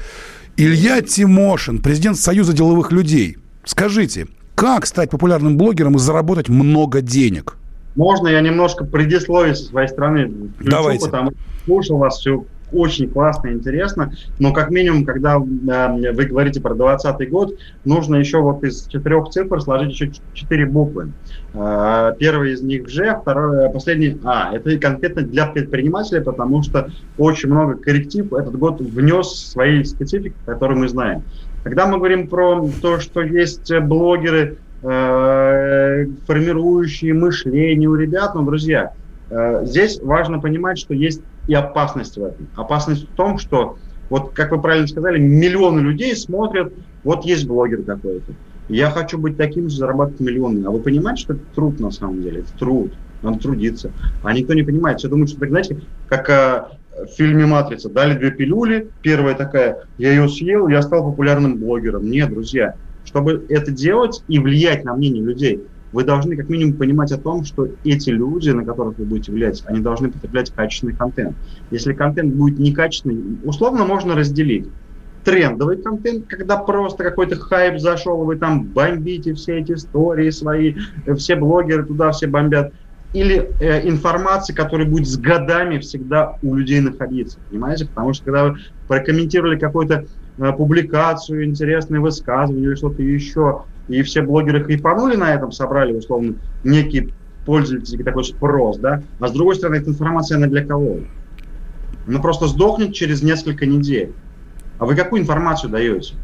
Илья 0.57 1.01
Тимошин, 1.01 1.81
президент 1.81 2.17
Союза 2.17 2.53
деловых 2.53 2.93
людей. 2.93 3.37
Скажите, 3.65 4.27
как 4.55 4.85
стать 4.85 5.09
популярным 5.09 5.57
блогером 5.57 5.97
и 5.97 5.99
заработать 5.99 6.47
много 6.47 7.01
денег? 7.01 7.57
Можно 7.95 8.29
я 8.29 8.39
немножко 8.39 8.85
предисловие 8.85 9.55
со 9.55 9.65
своей 9.65 9.89
стороны 9.89 10.27
включу, 10.55 10.71
Давайте. 10.71 11.05
потому 11.05 11.31
что 11.31 11.39
слушал 11.65 11.97
вас 11.97 12.19
все 12.19 12.45
очень 12.71 13.09
классно, 13.09 13.49
интересно, 13.49 14.13
но 14.39 14.53
как 14.53 14.69
минимум, 14.69 15.05
когда 15.05 15.35
э, 15.35 16.11
вы 16.11 16.25
говорите 16.25 16.61
про 16.61 16.73
2020 16.73 17.29
год, 17.29 17.53
нужно 17.83 18.15
еще 18.15 18.39
вот 18.39 18.63
из 18.63 18.87
четырех 18.87 19.29
цифр 19.29 19.61
сложить 19.61 19.91
еще 19.91 20.11
четыре 20.33 20.65
буквы. 20.65 21.11
Э, 21.53 22.13
первый 22.17 22.53
из 22.53 22.61
них 22.61 22.89
Ж, 22.89 23.17
второй, 23.21 23.69
последний 23.71 24.17
А. 24.23 24.53
Это 24.53 24.77
конкретно 24.77 25.21
для 25.21 25.47
предпринимателя, 25.47 26.21
потому 26.21 26.63
что 26.63 26.89
очень 27.17 27.49
много 27.49 27.75
корректив 27.75 28.31
этот 28.33 28.57
год 28.57 28.81
внес 28.81 29.29
свои 29.29 29.83
специфики, 29.83 30.35
которые 30.45 30.77
мы 30.77 30.87
знаем. 30.87 31.23
Когда 31.63 31.87
мы 31.87 31.97
говорим 31.97 32.27
про 32.27 32.69
то, 32.81 32.99
что 32.99 33.21
есть 33.21 33.71
блогеры, 33.79 34.57
э, 34.83 36.05
формирующие 36.27 37.13
мышление 37.13 37.89
у 37.89 37.95
ребят, 37.95 38.35
ну, 38.35 38.43
друзья, 38.43 38.93
э, 39.29 39.65
здесь 39.65 39.99
важно 40.01 40.39
понимать, 40.39 40.77
что 40.77 40.93
есть 40.93 41.21
и 41.47 41.53
опасность 41.53 42.17
в 42.17 42.23
этом. 42.23 42.47
Опасность 42.55 43.09
в 43.09 43.15
том, 43.15 43.37
что, 43.37 43.77
вот 44.09 44.31
как 44.33 44.51
вы 44.51 44.61
правильно 44.61 44.87
сказали, 44.87 45.19
миллионы 45.19 45.79
людей 45.79 46.15
смотрят, 46.15 46.73
вот 47.03 47.25
есть 47.25 47.47
блогер 47.47 47.83
какой-то. 47.83 48.33
Я 48.67 48.89
хочу 48.89 49.17
быть 49.17 49.37
таким 49.37 49.69
же, 49.69 49.77
зарабатывать 49.77 50.21
миллионы. 50.21 50.65
А 50.65 50.71
вы 50.71 50.79
понимаете, 50.79 51.21
что 51.21 51.33
это 51.33 51.43
труд 51.53 51.79
на 51.79 51.91
самом 51.91 52.21
деле? 52.23 52.39
Это 52.39 52.57
труд. 52.57 52.93
Надо 53.21 53.39
трудиться. 53.39 53.91
А 54.23 54.33
никто 54.33 54.53
не 54.53 54.63
понимает. 54.63 54.99
Все 54.99 55.07
думают, 55.07 55.29
что 55.29 55.39
так, 55.39 55.49
знаете, 55.49 55.81
как 56.07 56.29
а, 56.29 56.71
в 56.91 57.15
фильме 57.15 57.45
«Матрица». 57.45 57.89
Дали 57.89 58.17
две 58.17 58.31
пилюли. 58.31 58.89
Первая 59.01 59.35
такая, 59.35 59.83
я 59.97 60.09
ее 60.09 60.27
съел, 60.27 60.67
я 60.67 60.81
стал 60.81 61.03
популярным 61.03 61.57
блогером. 61.57 62.09
Нет, 62.09 62.29
друзья. 62.29 62.75
Чтобы 63.03 63.45
это 63.49 63.71
делать 63.71 64.23
и 64.27 64.39
влиять 64.39 64.83
на 64.83 64.95
мнение 64.95 65.23
людей, 65.23 65.61
вы 65.95 66.03
должны 66.03 66.35
как 66.35 66.49
минимум 66.49 66.73
понимать 66.73 67.13
о 67.13 67.17
том, 67.17 67.45
что 67.45 67.69
эти 67.85 68.09
люди, 68.09 68.49
на 68.49 68.65
которых 68.65 68.97
вы 68.97 69.05
будете 69.05 69.31
влиять, 69.31 69.63
они 69.65 69.79
должны 69.79 70.11
потреблять 70.11 70.51
качественный 70.51 70.93
контент. 70.93 71.37
Если 71.71 71.93
контент 71.93 72.35
будет 72.35 72.59
некачественный, 72.59 73.37
условно 73.45 73.85
можно 73.85 74.13
разделить. 74.13 74.67
Трендовый 75.23 75.77
контент, 75.77 76.27
когда 76.27 76.57
просто 76.57 77.05
какой-то 77.05 77.37
хайп 77.37 77.79
зашел, 77.79 78.25
вы 78.25 78.35
там 78.35 78.65
бомбите 78.65 79.35
все 79.35 79.59
эти 79.59 79.71
истории 79.71 80.31
свои, 80.31 80.75
все 81.15 81.37
блогеры 81.37 81.85
туда 81.85 82.11
все 82.11 82.27
бомбят. 82.27 82.73
Или 83.13 83.49
э, 83.61 83.87
информация, 83.87 84.53
которая 84.53 84.85
будет 84.85 85.07
с 85.07 85.15
годами 85.15 85.77
всегда 85.77 86.35
у 86.41 86.55
людей 86.55 86.81
находиться, 86.81 87.39
понимаете? 87.49 87.85
Потому 87.85 88.11
что 88.11 88.25
когда 88.25 88.43
вы 88.49 88.57
прокомментировали 88.89 89.57
какую-то 89.57 89.93
э, 89.93 90.05
публикацию, 90.37 91.45
интересное 91.45 91.99
высказывание 91.99 92.67
или 92.67 92.75
что-то 92.75 93.01
еще, 93.01 93.63
и 93.87 94.01
все 94.01 94.21
блогеры 94.21 94.63
хайпанули 94.63 95.15
на 95.15 95.33
этом, 95.33 95.51
собрали, 95.51 95.93
условно, 95.93 96.35
некий 96.63 97.13
пользовательский 97.45 98.03
такой 98.03 98.23
спрос, 98.23 98.77
да, 98.79 99.03
а 99.19 99.27
с 99.27 99.31
другой 99.31 99.55
стороны, 99.55 99.77
эта 99.77 99.91
информация, 99.91 100.37
она 100.37 100.47
для 100.47 100.65
кого? 100.65 100.99
Она 102.07 102.19
просто 102.19 102.47
сдохнет 102.47 102.93
через 102.93 103.21
несколько 103.23 103.65
недель. 103.65 104.13
А 104.77 104.85
вы 104.85 104.95
какую 104.95 105.21
информацию 105.21 105.71
даете? 105.71 106.15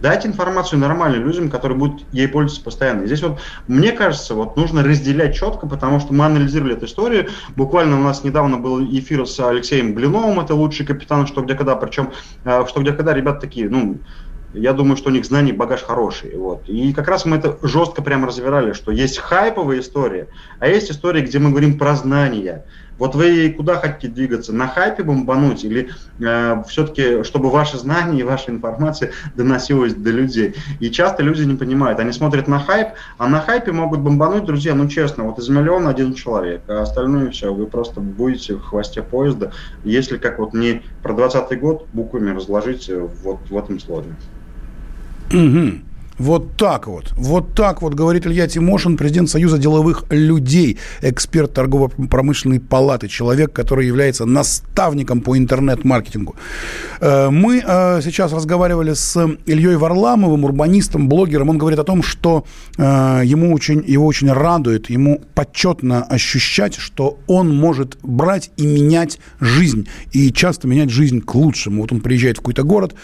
Дайте 0.00 0.28
информацию 0.28 0.78
нормальным 0.78 1.24
людям, 1.24 1.50
которые 1.50 1.78
будут 1.78 2.04
ей 2.12 2.28
пользоваться 2.28 2.62
постоянно. 2.62 3.02
И 3.02 3.06
здесь 3.06 3.22
вот, 3.22 3.40
мне 3.66 3.92
кажется, 3.92 4.34
вот 4.34 4.56
нужно 4.56 4.82
разделять 4.82 5.34
четко, 5.34 5.66
потому 5.66 6.00
что 6.00 6.12
мы 6.12 6.26
анализировали 6.26 6.76
эту 6.76 6.86
историю. 6.86 7.28
Буквально 7.56 7.98
у 7.98 8.02
нас 8.02 8.22
недавно 8.22 8.58
был 8.58 8.84
эфир 8.84 9.26
с 9.26 9.40
Алексеем 9.40 9.94
Блиновым, 9.94 10.40
это 10.40 10.54
лучший 10.54 10.84
капитан 10.84 11.26
«Что, 11.26 11.42
где, 11.42 11.54
когда». 11.54 11.76
Причем 11.76 12.12
э, 12.44 12.64
«Что, 12.68 12.82
где, 12.82 12.92
когда» 12.92 13.14
ребята 13.14 13.40
такие, 13.40 13.70
ну, 13.70 13.98
я 14.52 14.72
думаю, 14.72 14.96
что 14.96 15.10
у 15.10 15.12
них 15.12 15.24
знаний 15.24 15.52
багаж 15.52 15.82
хороший. 15.82 16.36
Вот. 16.36 16.68
И 16.68 16.92
как 16.92 17.08
раз 17.08 17.24
мы 17.24 17.36
это 17.36 17.58
жестко 17.62 18.02
прямо 18.02 18.26
развивали, 18.26 18.72
что 18.72 18.90
есть 18.90 19.18
хайповые 19.18 19.80
истории, 19.80 20.26
а 20.58 20.68
есть 20.68 20.90
истории, 20.90 21.22
где 21.22 21.38
мы 21.38 21.50
говорим 21.50 21.78
про 21.78 21.94
знания. 21.94 22.64
Вот 22.98 23.14
вы 23.14 23.52
куда 23.56 23.76
хотите 23.76 24.08
двигаться? 24.08 24.52
На 24.52 24.68
хайпе 24.68 25.02
бомбануть 25.02 25.64
или 25.64 25.90
э, 26.18 26.62
все-таки, 26.68 27.22
чтобы 27.24 27.50
ваши 27.50 27.76
знания 27.76 28.20
и 28.20 28.22
ваша 28.22 28.50
информация 28.50 29.12
доносилась 29.34 29.94
до 29.94 30.10
людей? 30.10 30.54
И 30.80 30.90
часто 30.90 31.22
люди 31.22 31.42
не 31.42 31.56
понимают. 31.56 32.00
Они 32.00 32.12
смотрят 32.12 32.48
на 32.48 32.58
хайп, 32.58 32.88
а 33.18 33.28
на 33.28 33.40
хайпе 33.40 33.72
могут 33.72 34.00
бомбануть, 34.00 34.44
друзья, 34.44 34.74
ну 34.74 34.88
честно, 34.88 35.24
вот 35.24 35.38
из 35.38 35.48
миллиона 35.48 35.90
один 35.90 36.14
человек, 36.14 36.62
а 36.68 36.82
остальное 36.82 37.30
все, 37.30 37.52
вы 37.52 37.66
просто 37.66 38.00
будете 38.00 38.54
в 38.54 38.62
хвосте 38.62 39.02
поезда, 39.02 39.52
если 39.84 40.16
как 40.16 40.38
вот 40.38 40.54
не 40.54 40.82
про 41.02 41.12
20 41.12 41.60
год 41.60 41.86
буквами 41.92 42.34
разложить 42.34 42.90
вот 43.22 43.40
в 43.48 43.56
этом 43.56 43.78
слове. 43.78 44.14
Угу. 45.32 45.80
Вот 46.18 46.56
так 46.56 46.86
вот. 46.86 47.12
Вот 47.16 47.54
так 47.54 47.82
вот 47.82 47.92
говорит 47.94 48.26
Илья 48.26 48.48
Тимошин, 48.48 48.96
президент 48.96 49.28
Союза 49.28 49.58
деловых 49.58 50.04
людей, 50.08 50.78
эксперт 51.02 51.52
торгово-промышленной 51.52 52.58
палаты, 52.58 53.08
человек, 53.08 53.52
который 53.52 53.86
является 53.86 54.24
наставником 54.24 55.20
по 55.20 55.36
интернет-маркетингу. 55.36 56.34
Э, 57.00 57.28
мы 57.30 57.62
э, 57.64 58.00
сейчас 58.02 58.32
разговаривали 58.32 58.94
с 58.94 59.16
Ильей 59.44 59.76
Варламовым, 59.76 60.44
урбанистом, 60.44 61.08
блогером. 61.08 61.50
Он 61.50 61.58
говорит 61.58 61.78
о 61.78 61.84
том, 61.84 62.02
что 62.02 62.46
э, 62.78 63.22
ему 63.24 63.52
очень, 63.52 63.84
его 63.86 64.06
очень 64.06 64.32
радует, 64.32 64.88
ему 64.88 65.22
почетно 65.34 66.02
ощущать, 66.02 66.76
что 66.76 67.18
он 67.26 67.54
может 67.54 67.98
брать 68.02 68.50
и 68.56 68.66
менять 68.66 69.18
жизнь. 69.40 69.86
И 70.12 70.32
часто 70.32 70.66
менять 70.66 70.88
жизнь 70.88 71.20
к 71.20 71.34
лучшему. 71.34 71.82
Вот 71.82 71.92
он 71.92 72.00
приезжает 72.00 72.38
в 72.38 72.40
какой-то 72.40 72.62
город, 72.62 72.94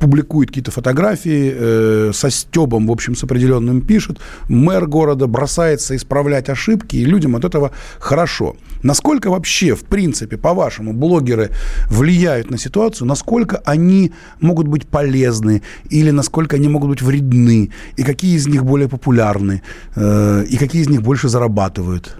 публикует 0.00 0.48
какие-то 0.48 0.70
фотографии 0.70 2.12
со 2.12 2.30
стебом, 2.56 2.86
в 2.86 2.90
общем, 2.90 3.14
с 3.14 3.24
определенным 3.24 3.82
пишет, 3.82 4.18
мэр 4.48 4.86
города 4.86 5.26
бросается 5.26 5.94
исправлять 5.94 6.48
ошибки, 6.48 6.96
и 6.96 7.04
людям 7.04 7.36
от 7.36 7.44
этого 7.44 7.70
хорошо. 7.98 8.56
Насколько 8.82 9.30
вообще, 9.30 9.74
в 9.74 9.84
принципе, 9.84 10.36
по-вашему, 10.36 10.94
блогеры 10.94 11.50
влияют 11.90 12.50
на 12.50 12.58
ситуацию, 12.58 13.06
насколько 13.06 13.60
они 13.66 14.12
могут 14.40 14.68
быть 14.68 14.86
полезны, 14.86 15.62
или 15.90 16.12
насколько 16.12 16.56
они 16.56 16.68
могут 16.68 16.88
быть 16.88 17.02
вредны, 17.02 17.70
и 17.98 18.02
какие 18.02 18.36
из 18.36 18.46
них 18.46 18.64
более 18.64 18.88
популярны, 18.88 19.60
э, 19.96 20.44
и 20.48 20.56
какие 20.56 20.82
из 20.82 20.88
них 20.88 21.02
больше 21.02 21.28
зарабатывают? 21.28 22.16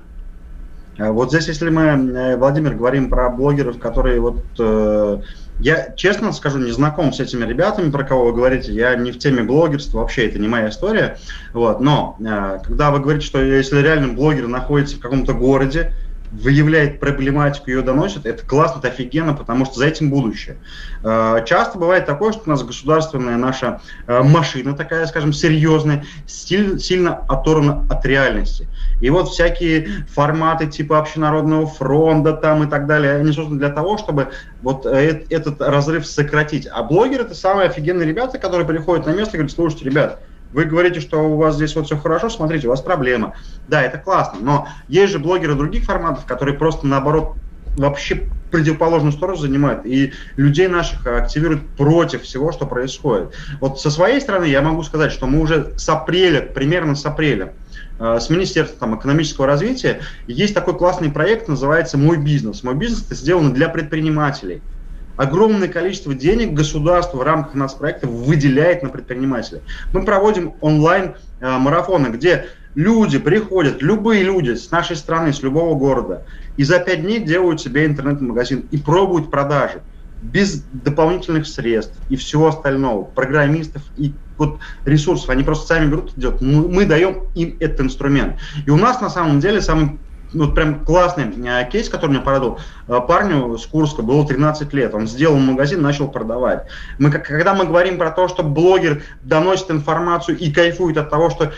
А 0.99 1.12
вот 1.12 1.31
здесь, 1.31 1.49
если 1.49 1.70
мы, 1.70 1.83
э, 1.83 2.37
Владимир, 2.37 2.75
говорим 2.75 3.09
про 3.09 3.31
блогеров, 3.31 3.79
которые 3.79 4.20
вот 4.20 4.44
э, 4.59 5.18
я, 5.59 5.92
честно 5.97 6.33
скажу, 6.33 6.59
не 6.59 6.71
знаком 6.71 7.12
с 7.12 7.21
этими 7.21 7.45
ребятами, 7.45 7.90
про 7.90 8.05
кого 8.05 8.27
вы 8.27 8.33
говорите. 8.33 8.73
Я 8.73 8.95
не 8.95 9.11
в 9.11 9.19
теме 9.19 9.42
блогерства, 9.42 10.01
вообще 10.01 10.27
это 10.27 10.38
не 10.38 10.49
моя 10.49 10.69
история. 10.69 11.19
Вот. 11.53 11.81
Но 11.81 12.16
э, 12.21 12.59
когда 12.62 12.90
вы 12.90 13.01
говорите, 13.01 13.27
что 13.27 13.42
если 13.42 13.81
реально 13.81 14.12
блогер 14.12 14.49
находится 14.49 14.97
в 14.97 15.01
каком-то 15.01 15.33
городе, 15.33 15.92
выявляет 16.33 17.01
проблематику, 17.01 17.71
ее 17.71 17.83
доносит, 17.83 18.27
это 18.27 18.45
классно, 18.45 18.79
это 18.79 18.89
офигенно, 18.89 19.35
потому 19.35 19.65
что 19.65 19.77
за 19.77 19.87
этим 19.87 20.11
будущее. 20.11 20.57
Э, 21.03 21.45
часто 21.47 21.79
бывает 21.79 22.07
такое, 22.07 22.33
что 22.33 22.43
у 22.47 22.51
нас 22.51 22.62
государственная 22.62 23.37
наша 23.37 23.81
э, 24.07 24.23
машина 24.23 24.75
такая, 24.75 25.07
скажем, 25.07 25.33
серьезная, 25.33 26.05
сильно 26.27 27.15
оторвана 27.29 27.87
от 27.89 28.05
реальности. 28.05 28.69
И 29.01 29.11
вот 29.11 29.29
всякие 29.29 30.05
форматы 30.09 30.67
типа 30.67 30.99
общенародного 30.99 31.67
фронта 31.67 32.33
там 32.33 32.65
и 32.65 32.71
так 32.71 32.87
далее, 32.87 33.17
они 33.17 33.33
созданы 33.33 33.59
для 33.59 33.71
того, 33.71 33.99
чтобы 33.99 34.29
вот 34.62 34.87
э, 34.87 35.25
этот 35.31 35.61
разрыв 35.61 36.07
сократить. 36.07 36.67
А 36.71 36.83
блогеры 36.83 37.25
это 37.25 37.35
самые 37.35 37.69
офигенные 37.69 38.07
ребята, 38.07 38.39
которые 38.39 38.67
приходят 38.67 39.07
на 39.07 39.11
место 39.11 39.37
и 39.37 39.39
говорят, 39.39 39.53
слушайте, 39.53 39.85
ребят, 39.85 40.21
вы 40.57 40.64
говорите, 40.64 41.01
что 41.01 41.19
у 41.19 41.37
вас 41.37 41.57
здесь 41.57 41.77
вот 41.77 41.85
все 41.85 41.99
хорошо, 41.99 42.31
смотрите, 42.31 42.66
у 42.66 42.71
вас 42.71 42.81
проблема. 42.81 43.35
Да, 43.69 43.83
это 43.83 43.99
классно, 43.99 44.38
но 44.40 44.69
есть 44.88 45.12
же 45.12 45.19
блогеры 45.19 45.55
других 45.55 45.85
форматов, 45.85 46.25
которые 46.25 46.57
просто 46.57 46.87
наоборот 46.87 47.35
вообще 47.77 48.31
противоположную 48.51 49.12
сторону 49.12 49.37
занимают 49.37 49.85
и 49.85 50.14
людей 50.37 50.69
наших 50.69 51.07
активируют 51.07 51.69
против 51.77 52.23
всего, 52.23 52.53
что 52.53 52.64
происходит. 52.64 53.35
Вот 53.61 53.81
со 53.81 53.90
своей 53.90 54.19
стороны 54.19 54.47
я 54.47 54.62
могу 54.62 54.83
сказать, 54.83 55.12
что 55.12 55.27
мы 55.27 55.42
уже 55.42 55.75
с 55.77 55.87
апреля, 55.90 56.40
примерно 56.40 56.95
с 56.95 57.05
апреля, 57.05 57.53
э, 57.99 58.19
с 58.19 58.31
Министерством 58.31 58.79
там, 58.79 58.99
экономического 58.99 59.47
развития 59.47 60.01
есть 60.27 60.55
такой 60.55 60.79
классный 60.79 61.11
проект, 61.11 61.49
называется 61.49 61.99
«Мой 61.99 62.16
бизнес». 62.16 62.62
«Мой 62.62 62.77
бизнес» 62.77 63.05
это 63.05 63.14
сделано 63.14 63.53
для 63.53 63.69
предпринимателей– 63.69 64.62
огромное 65.16 65.68
количество 65.68 66.14
денег 66.14 66.52
государство 66.52 67.18
в 67.18 67.22
рамках 67.22 67.55
нас 67.55 67.74
проекта 67.74 68.07
выделяет 68.07 68.83
на 68.83 68.88
предпринимателей. 68.88 69.62
Мы 69.92 70.05
проводим 70.05 70.55
онлайн-марафоны, 70.61 72.09
где 72.09 72.46
люди 72.74 73.18
приходят, 73.18 73.83
любые 73.83 74.22
люди 74.22 74.55
с 74.55 74.70
нашей 74.70 74.96
страны, 74.96 75.33
с 75.33 75.42
любого 75.42 75.74
города, 75.76 76.24
и 76.57 76.64
за 76.64 76.79
пять 76.79 77.02
дней 77.02 77.20
делают 77.20 77.61
себе 77.61 77.87
интернет-магазин 77.87 78.66
и 78.70 78.76
пробуют 78.79 79.31
продажи 79.31 79.83
без 80.22 80.62
дополнительных 80.72 81.46
средств 81.46 81.96
и 82.09 82.16
всего 82.16 82.48
остального, 82.48 83.05
программистов 83.05 83.83
и 83.96 84.12
вот 84.38 84.59
ресурсов, 84.85 85.31
они 85.31 85.44
просто 85.44 85.66
сами 85.68 85.90
берут 85.90 86.12
и 86.16 86.20
делают. 86.20 86.42
Мы, 86.42 86.68
мы 86.68 86.85
даем 86.85 87.24
им 87.35 87.57
этот 87.61 87.81
инструмент. 87.83 88.37
И 88.66 88.70
у 88.70 88.76
нас 88.76 89.00
на 89.00 89.09
самом 89.09 89.40
деле 89.40 89.61
самый 89.61 89.98
ну, 90.33 90.51
прям 90.51 90.85
классный 90.85 91.25
э, 91.25 91.69
кейс, 91.71 91.89
который 91.89 92.11
мне 92.11 92.21
порадовал. 92.21 92.59
Э, 92.89 93.01
парню 93.07 93.57
с 93.59 93.67
Курска 93.67 94.03
было 94.03 94.27
13 94.27 94.73
лет, 94.73 94.95
он 94.95 95.07
сделал 95.07 95.37
магазин, 95.37 95.83
начал 95.83 96.09
продавать. 96.09 96.67
Мы, 96.99 97.11
когда 97.11 97.55
мы 97.55 97.65
говорим 97.67 97.99
про 97.99 98.11
то, 98.11 98.29
что 98.29 98.43
блогер 98.43 99.03
доносит 99.23 99.71
информацию 99.71 100.39
и 100.39 100.53
кайфует 100.53 100.97
от 100.97 101.11
того, 101.11 101.31
что 101.31 101.53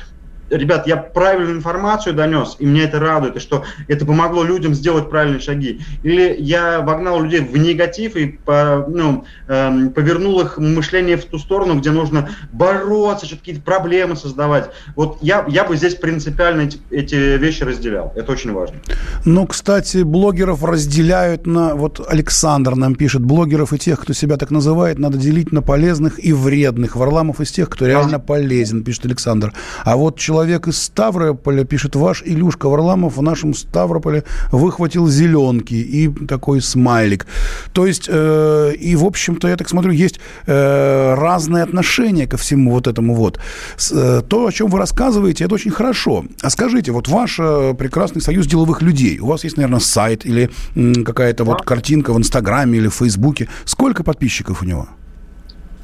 ребят, 0.50 0.86
я 0.86 0.96
правильную 0.96 1.56
информацию 1.56 2.14
донес, 2.14 2.56
и 2.58 2.66
меня 2.66 2.84
это 2.84 2.98
радует, 2.98 3.36
и 3.36 3.40
что 3.40 3.64
это 3.86 4.06
помогло 4.06 4.44
людям 4.44 4.74
сделать 4.74 5.10
правильные 5.10 5.40
шаги. 5.40 5.80
Или 6.02 6.36
я 6.38 6.80
вогнал 6.80 7.22
людей 7.22 7.40
в 7.40 7.56
негатив 7.56 8.16
и 8.16 8.26
по, 8.26 8.84
ну, 8.88 9.24
э, 9.46 9.90
повернул 9.94 10.40
их 10.40 10.58
мышление 10.58 11.16
в 11.16 11.24
ту 11.24 11.38
сторону, 11.38 11.78
где 11.78 11.90
нужно 11.90 12.30
бороться, 12.52 13.26
что-то 13.26 13.40
какие-то 13.40 13.62
проблемы 13.62 14.16
создавать. 14.16 14.70
Вот 14.96 15.18
я, 15.22 15.44
я 15.48 15.64
бы 15.64 15.76
здесь 15.76 15.94
принципиально 15.94 16.62
эти, 16.62 16.78
эти 16.90 17.14
вещи 17.36 17.62
разделял. 17.62 18.12
Это 18.16 18.32
очень 18.32 18.52
важно. 18.52 18.76
Ну, 19.24 19.46
кстати, 19.46 20.02
блогеров 20.02 20.64
разделяют 20.64 21.46
на... 21.46 21.74
Вот 21.74 22.00
Александр 22.08 22.74
нам 22.74 22.94
пишет, 22.94 23.24
блогеров 23.24 23.72
и 23.72 23.78
тех, 23.78 24.00
кто 24.00 24.12
себя 24.12 24.36
так 24.36 24.50
называет, 24.50 24.98
надо 24.98 25.18
делить 25.18 25.52
на 25.52 25.62
полезных 25.62 26.24
и 26.24 26.32
вредных. 26.32 26.96
Варламов 26.96 27.40
из 27.40 27.50
тех, 27.50 27.68
кто 27.68 27.86
реально 27.86 28.18
полезен, 28.18 28.84
пишет 28.84 29.06
Александр. 29.06 29.52
А 29.84 29.96
вот 29.96 30.18
человек 30.18 30.37
человек 30.38 30.68
из 30.68 30.80
Ставрополя 30.80 31.64
пишет, 31.64 31.96
ваш 31.96 32.22
Илюшка 32.24 32.68
Варламов 32.68 33.16
в 33.16 33.22
нашем 33.22 33.54
Ставрополе 33.54 34.22
выхватил 34.52 35.08
зеленки 35.08 35.74
и 35.74 36.08
такой 36.26 36.60
смайлик. 36.60 37.26
То 37.72 37.86
есть, 37.86 38.08
э, 38.08 38.72
и, 38.78 38.94
в 38.94 39.04
общем-то, 39.04 39.48
я 39.48 39.56
так 39.56 39.68
смотрю, 39.68 39.90
есть 39.90 40.20
э, 40.46 41.14
разные 41.14 41.64
отношения 41.64 42.28
ко 42.28 42.36
всему 42.36 42.70
вот 42.70 42.86
этому 42.86 43.14
вот. 43.14 43.40
С, 43.76 43.90
э, 43.92 44.22
то, 44.28 44.46
о 44.46 44.52
чем 44.52 44.68
вы 44.68 44.78
рассказываете, 44.78 45.44
это 45.44 45.54
очень 45.54 45.72
хорошо. 45.72 46.24
А 46.40 46.50
скажите, 46.50 46.92
вот 46.92 47.08
ваш 47.08 47.40
э, 47.40 47.74
прекрасный 47.76 48.22
союз 48.22 48.46
деловых 48.46 48.80
людей, 48.80 49.18
у 49.18 49.26
вас 49.26 49.42
есть, 49.44 49.56
наверное, 49.56 49.80
сайт 49.80 50.24
или 50.24 50.50
м, 50.76 51.04
какая-то 51.04 51.42
вот 51.42 51.62
картинка 51.62 52.12
в 52.12 52.18
Инстаграме 52.18 52.78
или 52.78 52.86
в 52.86 52.94
Фейсбуке. 52.94 53.48
Сколько 53.64 54.04
подписчиков 54.04 54.62
у 54.62 54.64
него? 54.64 54.88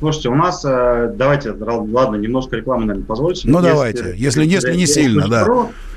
Слушайте, 0.05 0.29
у 0.29 0.35
нас, 0.35 0.63
э, 0.67 1.15
давайте, 1.17 1.53
ладно, 1.53 2.17
немножко 2.17 2.57
рекламы, 2.57 2.85
наверное, 2.85 3.07
позвольте. 3.07 3.49
Ну, 3.49 3.63
давайте, 3.63 4.13
если, 4.15 4.45
если 4.45 4.75
не 4.75 4.87
сильно, 4.87 5.29
да. 5.29 5.47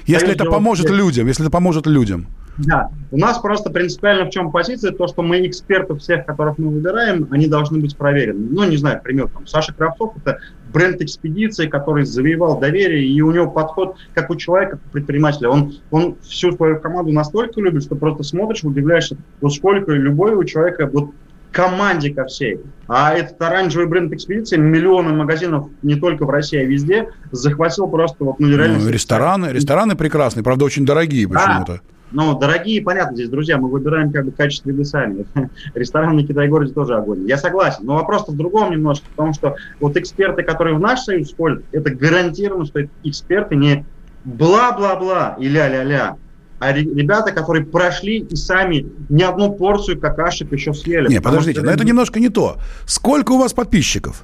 Если 0.05 0.31
это 0.31 0.45
поможет 0.45 0.89
людям, 0.89 1.27
если 1.27 1.43
это 1.43 1.51
поможет 1.51 1.87
людям. 1.87 2.27
Да, 2.57 2.89
у 3.11 3.17
нас 3.17 3.37
просто 3.39 3.69
принципиально 3.69 4.25
в 4.25 4.29
чем 4.29 4.49
позиция, 4.49 4.93
то, 4.93 5.07
что 5.07 5.23
мы 5.23 5.45
экспертов 5.45 5.99
всех, 5.99 6.25
которых 6.25 6.57
мы 6.57 6.69
выбираем, 6.69 7.27
они 7.31 7.47
должны 7.47 7.79
быть 7.79 7.97
проверены. 7.97 8.47
Ну, 8.49 8.63
не 8.63 8.77
знаю, 8.77 9.01
пример, 9.03 9.27
там, 9.27 9.45
Саша 9.45 9.73
Кравцов– 9.73 10.13
это 10.17 10.39
бренд 10.71 11.01
экспедиции, 11.01 11.67
который 11.67 12.05
завоевал 12.05 12.59
доверие, 12.59 13.05
и 13.05 13.21
у 13.21 13.31
него 13.31 13.51
подход, 13.51 13.97
как 14.13 14.29
у 14.29 14.35
человека, 14.37 14.77
как 14.77 14.87
у 14.87 14.89
предпринимателя. 14.89 15.49
Он, 15.49 15.73
он 15.91 16.15
всю 16.23 16.53
свою 16.53 16.79
команду 16.79 17.11
настолько 17.11 17.59
любит, 17.59 17.83
что 17.83 17.95
просто 17.95 18.23
смотришь, 18.23 18.63
удивляешься, 18.63 19.17
вот 19.41 19.53
сколько 19.53 19.91
любой 19.91 20.33
у 20.33 20.43
человека 20.45 20.89
вот 20.91 21.11
команде 21.51 22.13
ко 22.13 22.25
всей. 22.25 22.59
А 22.87 23.13
этот 23.13 23.41
оранжевый 23.41 23.87
бренд 23.87 24.13
экспедиции 24.13 24.57
миллионы 24.57 25.13
магазинов 25.13 25.69
не 25.81 25.95
только 25.95 26.25
в 26.25 26.29
России, 26.29 26.59
а 26.59 26.63
везде 26.63 27.09
захватил 27.31 27.87
просто 27.87 28.23
вот 28.23 28.39
ну, 28.39 28.49
реально... 28.49 28.79
Ну, 28.79 28.89
рестораны, 28.89 29.47
рестораны 29.47 29.95
прекрасные, 29.95 30.43
правда, 30.43 30.65
очень 30.65 30.85
дорогие 30.85 31.27
почему-то. 31.27 31.73
А, 31.73 31.81
ну, 32.11 32.37
дорогие, 32.39 32.81
понятно, 32.81 33.15
здесь, 33.15 33.29
друзья, 33.29 33.57
мы 33.57 33.69
выбираем 33.69 34.11
как 34.11 34.25
бы 34.25 34.31
качество 34.31 34.69
еды 34.69 34.85
сами. 34.85 35.25
Ресторан 35.73 36.15
на 36.15 36.25
Китай-городе 36.25 36.73
тоже 36.73 36.95
огонь. 36.95 37.27
Я 37.27 37.37
согласен. 37.37 37.85
Но 37.85 37.95
вопрос 37.95 38.27
в 38.27 38.35
другом 38.35 38.71
немножко, 38.71 39.05
потому 39.15 39.33
что 39.33 39.55
вот 39.79 39.97
эксперты, 39.97 40.43
которые 40.43 40.75
в 40.75 40.79
наш 40.79 41.01
союз 41.01 41.33
входят, 41.33 41.63
это 41.71 41.93
гарантированно, 41.93 42.65
что 42.65 42.81
эксперты 43.03 43.55
не 43.55 43.85
бла-бла-бла 44.23 45.35
и 45.39 45.49
ля-ля-ля, 45.49 46.17
а 46.59 46.71
ребята, 46.73 47.31
которые 47.31 47.65
прошли 47.65 48.19
и 48.19 48.35
сами 48.35 48.87
не 49.09 49.23
одну 49.23 49.51
порцию 49.53 49.99
какашек 49.99 50.51
еще 50.51 50.73
съели. 50.73 51.07
Не, 51.07 51.21
подождите, 51.21 51.59
что... 51.59 51.65
но 51.65 51.71
это 51.71 51.85
немножко 51.85 52.19
не 52.19 52.29
то. 52.29 52.57
Сколько 52.85 53.33
у 53.33 53.37
вас 53.37 53.53
подписчиков? 53.53 54.23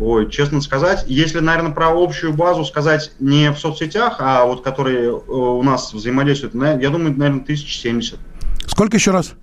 Ой, 0.00 0.30
честно 0.30 0.62
сказать, 0.62 1.04
если, 1.08 1.40
наверное, 1.40 1.72
про 1.72 1.90
общую 1.90 2.32
базу 2.32 2.64
сказать 2.64 3.12
не 3.20 3.50
в 3.52 3.58
соцсетях, 3.58 4.16
а 4.18 4.46
вот 4.46 4.62
которые 4.62 5.10
э, 5.10 5.10
у 5.10 5.62
нас 5.62 5.92
взаимодействуют, 5.92 6.54
я 6.54 6.88
думаю, 6.88 7.14
наверное, 7.16 7.42
1070. 7.42 8.18
Сколько 8.66 8.96
еще 8.96 9.10
раз? 9.10 9.34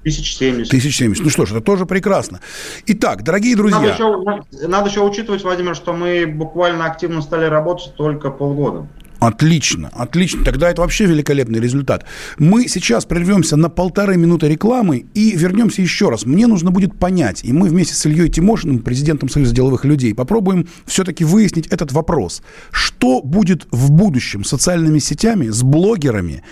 1070. 0.00 0.68
1070. 0.68 1.24
Ну 1.24 1.30
что 1.30 1.46
ж, 1.46 1.52
это 1.52 1.60
тоже 1.60 1.86
прекрасно. 1.86 2.40
Итак, 2.86 3.22
дорогие 3.22 3.56
друзья. 3.56 3.78
Надо 3.78 3.92
еще, 3.92 4.66
надо 4.68 4.90
еще 4.90 5.00
учитывать, 5.00 5.44
Владимир, 5.44 5.76
что 5.76 5.92
мы 5.92 6.26
буквально 6.26 6.86
активно 6.86 7.22
стали 7.22 7.46
работать 7.46 7.94
только 7.94 8.30
полгода. 8.30 8.88
Отлично, 9.22 9.88
отлично. 9.94 10.44
Тогда 10.44 10.68
это 10.68 10.82
вообще 10.82 11.06
великолепный 11.06 11.60
результат. 11.60 12.04
Мы 12.38 12.66
сейчас 12.66 13.04
прервемся 13.04 13.56
на 13.56 13.68
полторы 13.68 14.16
минуты 14.16 14.48
рекламы 14.48 15.06
и 15.14 15.36
вернемся 15.36 15.80
еще 15.80 16.08
раз. 16.08 16.26
Мне 16.26 16.48
нужно 16.48 16.72
будет 16.72 16.98
понять, 16.98 17.44
и 17.44 17.52
мы 17.52 17.68
вместе 17.68 17.94
с 17.94 18.04
Ильей 18.04 18.28
Тимошиным, 18.28 18.80
президентом 18.80 19.28
Союза 19.28 19.54
деловых 19.54 19.84
людей, 19.84 20.12
попробуем 20.12 20.66
все-таки 20.86 21.24
выяснить 21.24 21.68
этот 21.68 21.92
вопрос. 21.92 22.42
Что 22.72 23.22
будет 23.22 23.68
в 23.70 23.92
будущем 23.92 24.42
с 24.42 24.48
социальными 24.48 24.98
сетями, 24.98 25.50
с 25.50 25.62
блогерами, 25.62 26.42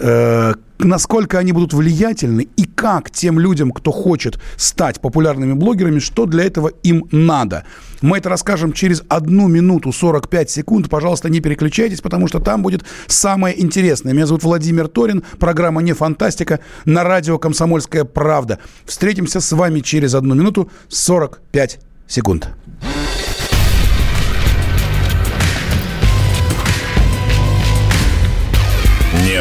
Э, 0.00 0.54
насколько 0.84 1.38
они 1.38 1.52
будут 1.52 1.72
влиятельны 1.72 2.48
и 2.56 2.64
как 2.64 3.10
тем 3.10 3.38
людям, 3.38 3.70
кто 3.70 3.90
хочет 3.90 4.38
стать 4.56 5.00
популярными 5.00 5.52
блогерами, 5.52 5.98
что 5.98 6.26
для 6.26 6.44
этого 6.44 6.68
им 6.82 7.06
надо. 7.10 7.64
Мы 8.02 8.18
это 8.18 8.28
расскажем 8.28 8.72
через 8.72 9.02
одну 9.08 9.48
минуту 9.48 9.92
45 9.92 10.50
секунд. 10.50 10.88
Пожалуйста, 10.88 11.28
не 11.28 11.40
переключайтесь, 11.40 12.00
потому 12.00 12.28
что 12.28 12.40
там 12.40 12.62
будет 12.62 12.84
самое 13.06 13.60
интересное. 13.60 14.12
Меня 14.12 14.26
зовут 14.26 14.42
Владимир 14.42 14.88
Торин, 14.88 15.22
программа 15.38 15.82
«Не 15.82 15.92
фантастика» 15.92 16.60
на 16.84 17.04
радио 17.04 17.38
«Комсомольская 17.38 18.04
правда». 18.04 18.58
Встретимся 18.86 19.40
с 19.40 19.52
вами 19.52 19.80
через 19.80 20.14
одну 20.14 20.34
минуту 20.34 20.70
45 20.88 21.80
секунд. 22.06 22.48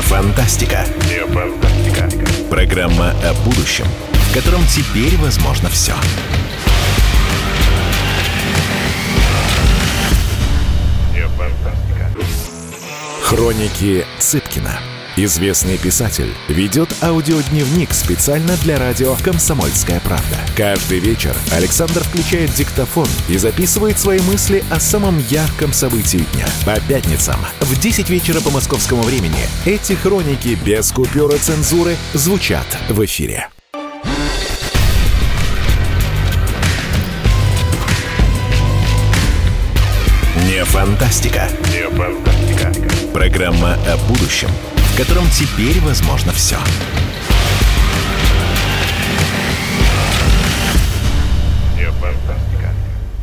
Фантастика. 0.09 0.87
Не 1.07 1.23
фантастика. 1.27 2.09
Программа 2.49 3.11
о 3.23 3.33
будущем, 3.45 3.85
в 4.11 4.33
котором 4.33 4.61
теперь 4.65 5.15
возможно 5.17 5.69
все. 5.69 5.93
Не 11.13 11.27
фантастика. 11.37 12.09
Хроники 13.21 14.03
Цыпкина. 14.17 14.88
Известный 15.21 15.77
писатель 15.77 16.33
ведет 16.47 16.95
аудиодневник 17.03 17.93
специально 17.93 18.55
для 18.63 18.79
радио 18.79 19.17
«Комсомольская 19.21 19.99
правда». 19.99 20.37
Каждый 20.55 20.99
вечер 20.99 21.35
Александр 21.51 22.05
включает 22.05 22.51
диктофон 22.51 23.05
и 23.27 23.35
записывает 23.35 23.99
свои 23.99 24.21
мысли 24.21 24.63
о 24.71 24.79
самом 24.79 25.19
ярком 25.29 25.73
событии 25.73 26.25
дня. 26.33 26.47
По 26.65 26.79
пятницам 26.79 27.35
в 27.59 27.77
10 27.77 28.09
вечера 28.09 28.39
по 28.39 28.49
московскому 28.49 29.01
времени 29.01 29.41
эти 29.65 29.91
хроники 29.91 30.57
без 30.65 30.89
купюры 30.93 31.37
цензуры 31.37 31.97
звучат 32.13 32.77
в 32.87 33.03
эфире. 33.03 33.49
Не 40.47 40.63
фантастика. 40.63 41.49
Не 41.73 41.89
фантастика. 41.89 42.71
Программа 43.11 43.73
о 43.73 43.97
будущем– 44.07 44.49
котором 44.99 45.29
теперь 45.29 45.79
возможно 45.79 46.33
все. 46.33 46.57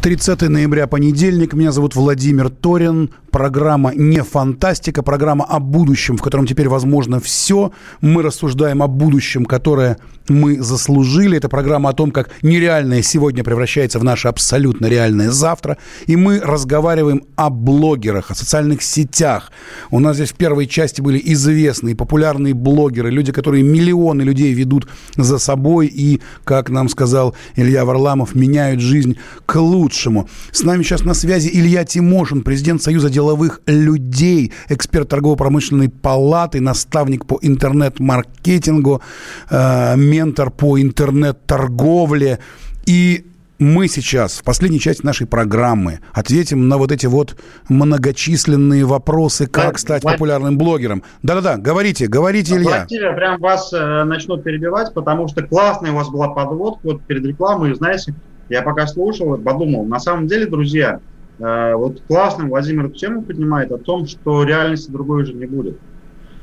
30 0.00 0.42
ноября, 0.48 0.86
понедельник. 0.86 1.52
Меня 1.52 1.72
зовут 1.72 1.94
Владимир 1.94 2.48
Торин. 2.48 3.10
Программа 3.36 3.92
«Не 3.94 4.22
фантастика», 4.22 5.02
программа 5.02 5.44
о 5.44 5.60
будущем, 5.60 6.16
в 6.16 6.22
котором 6.22 6.46
теперь 6.46 6.70
возможно 6.70 7.20
все. 7.20 7.70
Мы 8.00 8.22
рассуждаем 8.22 8.82
о 8.82 8.86
будущем, 8.86 9.44
которое 9.44 9.98
мы 10.28 10.62
заслужили. 10.62 11.36
Это 11.36 11.50
программа 11.50 11.90
о 11.90 11.92
том, 11.92 12.12
как 12.12 12.30
нереальное 12.42 13.02
сегодня 13.02 13.44
превращается 13.44 13.98
в 13.98 14.04
наше 14.04 14.28
абсолютно 14.28 14.86
реальное 14.86 15.30
завтра. 15.30 15.76
И 16.06 16.16
мы 16.16 16.40
разговариваем 16.40 17.24
о 17.36 17.50
блогерах, 17.50 18.30
о 18.30 18.34
социальных 18.34 18.82
сетях. 18.82 19.52
У 19.90 20.00
нас 20.00 20.16
здесь 20.16 20.30
в 20.30 20.36
первой 20.36 20.66
части 20.66 21.02
были 21.02 21.20
известные, 21.22 21.94
популярные 21.94 22.54
блогеры, 22.54 23.10
люди, 23.10 23.32
которые 23.32 23.62
миллионы 23.62 24.22
людей 24.22 24.54
ведут 24.54 24.88
за 25.16 25.38
собой 25.38 25.86
и, 25.86 26.22
как 26.44 26.70
нам 26.70 26.88
сказал 26.88 27.34
Илья 27.54 27.84
Варламов, 27.84 28.34
меняют 28.34 28.80
жизнь 28.80 29.18
к 29.44 29.56
лучшему. 29.56 30.26
С 30.52 30.62
нами 30.62 30.82
сейчас 30.82 31.02
на 31.02 31.12
связи 31.12 31.50
Илья 31.52 31.84
Тимошин, 31.84 32.40
президент 32.42 32.82
Союза 32.82 33.10
деловых 33.26 33.60
людей, 33.66 34.52
эксперт 34.68 35.08
торгово-промышленной 35.08 35.88
палаты, 35.88 36.60
наставник 36.60 37.26
по 37.26 37.38
интернет-маркетингу, 37.42 39.02
э, 39.50 39.96
ментор 39.96 40.50
по 40.50 40.80
интернет-торговле. 40.80 42.38
И 42.86 43.26
мы 43.58 43.88
сейчас 43.88 44.38
в 44.38 44.44
последней 44.44 44.78
части 44.78 45.04
нашей 45.04 45.26
программы 45.26 46.00
ответим 46.12 46.68
на 46.68 46.76
вот 46.76 46.92
эти 46.92 47.06
вот 47.06 47.36
многочисленные 47.68 48.84
вопросы, 48.84 49.46
как 49.46 49.78
стать 49.78 50.02
популярным 50.02 50.56
блогером. 50.56 51.02
Да-да-да, 51.22 51.56
говорите, 51.56 52.06
говорите, 52.06 52.54
Илья. 52.54 52.86
Владимир, 52.88 53.16
прям 53.16 53.40
вас 53.40 53.72
э, 53.72 54.04
начну 54.04 54.38
перебивать, 54.38 54.94
потому 54.94 55.26
что 55.26 55.42
классная 55.42 55.92
у 55.92 55.96
вас 55.96 56.08
была 56.10 56.28
подводка 56.28 56.80
вот 56.84 57.02
перед 57.02 57.24
рекламой, 57.24 57.74
знаете, 57.74 58.14
я 58.48 58.62
пока 58.62 58.86
слушал, 58.86 59.36
подумал, 59.38 59.84
на 59.84 59.98
самом 59.98 60.28
деле, 60.28 60.46
друзья, 60.46 61.00
вот 61.38 62.02
классно 62.08 62.46
Владимир 62.46 62.90
тему 62.90 63.22
поднимает 63.22 63.70
о 63.72 63.78
том, 63.78 64.06
что 64.06 64.44
реальности 64.44 64.90
другой 64.90 65.22
уже 65.22 65.34
не 65.34 65.46
будет. 65.46 65.78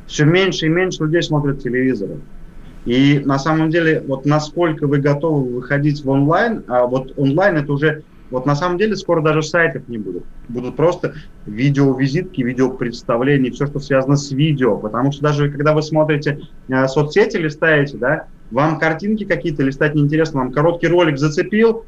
Все 0.05 0.25
меньше 0.25 0.67
и 0.67 0.69
меньше 0.69 1.03
людей 1.03 1.23
смотрят 1.23 1.63
телевизоры. 1.63 2.19
И 2.85 3.21
на 3.23 3.39
самом 3.39 3.69
деле, 3.69 4.03
вот 4.05 4.25
насколько 4.25 4.87
вы 4.87 4.99
готовы 4.99 5.55
выходить 5.55 6.03
в 6.03 6.09
онлайн, 6.09 6.63
а 6.67 6.85
вот 6.85 7.13
онлайн 7.17 7.57
это 7.57 7.71
уже, 7.71 8.03
вот 8.29 8.45
на 8.45 8.55
самом 8.55 8.77
деле 8.77 8.95
скоро 8.95 9.21
даже 9.21 9.41
сайтов 9.41 9.87
не 9.87 9.97
будет. 9.97 10.23
Будут 10.49 10.75
просто 10.75 11.13
видеовизитки, 11.45 12.41
видеопредставления, 12.41 13.51
все, 13.51 13.67
что 13.67 13.79
связано 13.79 14.17
с 14.17 14.31
видео. 14.31 14.77
Потому 14.77 15.11
что 15.13 15.23
даже 15.23 15.49
когда 15.49 15.73
вы 15.73 15.81
смотрите 15.81 16.41
э, 16.67 16.87
соцсети, 16.87 17.37
листаете, 17.37 17.97
да, 17.97 18.25
вам 18.51 18.79
картинки 18.79 19.23
какие-то 19.23 19.63
листать 19.63 19.95
неинтересно, 19.95 20.41
вам 20.41 20.51
короткий 20.51 20.87
ролик 20.87 21.17
зацепил, 21.17 21.85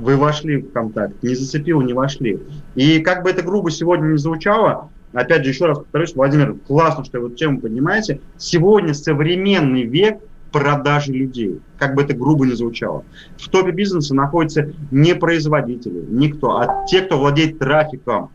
вы 0.00 0.16
вошли 0.16 0.56
в 0.56 0.72
контакт, 0.72 1.22
не 1.22 1.34
зацепил, 1.34 1.80
не 1.82 1.92
вошли. 1.92 2.40
И 2.74 3.00
как 3.00 3.22
бы 3.22 3.30
это 3.30 3.42
грубо 3.42 3.70
сегодня 3.70 4.08
не 4.08 4.18
звучало, 4.18 4.90
опять 5.12 5.44
же, 5.44 5.50
еще 5.50 5.66
раз 5.66 5.78
повторюсь, 5.78 6.14
Владимир, 6.14 6.54
классно, 6.66 7.04
что 7.04 7.20
вы 7.20 7.28
эту 7.28 7.36
тему 7.36 7.60
поднимаете. 7.60 8.20
Сегодня 8.38 8.94
современный 8.94 9.82
век 9.82 10.18
продажи 10.52 11.12
людей, 11.12 11.60
как 11.78 11.94
бы 11.94 12.02
это 12.02 12.14
грубо 12.14 12.44
не 12.44 12.54
звучало. 12.54 13.04
В 13.36 13.48
топе 13.48 13.70
бизнеса 13.70 14.14
находятся 14.14 14.72
не 14.90 15.14
производители, 15.14 16.04
никто, 16.08 16.58
а 16.58 16.86
те, 16.86 17.02
кто 17.02 17.18
владеет 17.18 17.58
трафиком. 17.58 18.30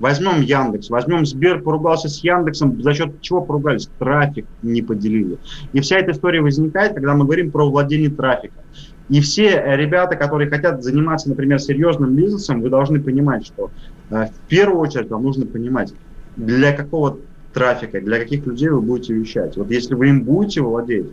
Возьмем 0.00 0.40
Яндекс, 0.40 0.88
возьмем 0.88 1.26
Сбер, 1.26 1.60
поругался 1.60 2.08
с 2.08 2.24
Яндексом, 2.24 2.82
за 2.82 2.94
счет 2.94 3.20
чего 3.20 3.42
поругались? 3.42 3.90
Трафик 3.98 4.46
не 4.62 4.80
поделили. 4.80 5.36
И 5.74 5.80
вся 5.80 5.98
эта 5.98 6.12
история 6.12 6.40
возникает, 6.40 6.94
когда 6.94 7.14
мы 7.14 7.26
говорим 7.26 7.50
про 7.50 7.68
владение 7.68 8.08
трафиком. 8.08 8.62
И 9.10 9.20
все 9.20 9.62
ребята, 9.76 10.14
которые 10.14 10.48
хотят 10.48 10.82
заниматься, 10.84 11.28
например, 11.28 11.58
серьезным 11.58 12.14
бизнесом, 12.14 12.62
вы 12.62 12.70
должны 12.70 13.00
понимать, 13.00 13.44
что 13.44 13.70
э, 14.10 14.26
в 14.26 14.48
первую 14.48 14.78
очередь 14.78 15.10
вам 15.10 15.24
нужно 15.24 15.46
понимать, 15.46 15.92
для 16.36 16.72
какого 16.72 17.18
трафика, 17.52 18.00
для 18.00 18.20
каких 18.20 18.46
людей 18.46 18.68
вы 18.68 18.80
будете 18.80 19.12
вещать. 19.14 19.56
Вот 19.56 19.68
если 19.70 19.94
вы 19.94 20.10
им 20.10 20.22
будете 20.22 20.62
владеть, 20.62 21.08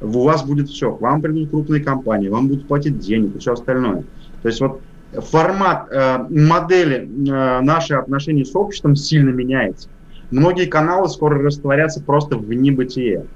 у 0.00 0.24
вас 0.24 0.44
будет 0.44 0.70
все. 0.70 0.92
К 0.92 1.00
вам 1.02 1.20
придут 1.20 1.50
крупные 1.50 1.82
компании, 1.82 2.28
вам 2.28 2.48
будут 2.48 2.66
платить 2.66 2.98
денег 2.98 3.36
и 3.36 3.38
все 3.38 3.52
остальное. 3.52 4.04
То 4.40 4.48
есть 4.48 4.60
вот 4.62 4.80
формат 5.12 5.88
э, 5.90 6.26
модели 6.30 7.06
э, 7.06 7.60
наших 7.60 7.98
отношений 7.98 8.46
с 8.46 8.56
обществом 8.56 8.96
сильно 8.96 9.28
меняется. 9.28 9.90
Многие 10.30 10.64
каналы 10.64 11.10
скоро 11.10 11.38
растворятся 11.38 12.02
просто 12.02 12.38
в 12.38 12.50
небытие. 12.50 13.26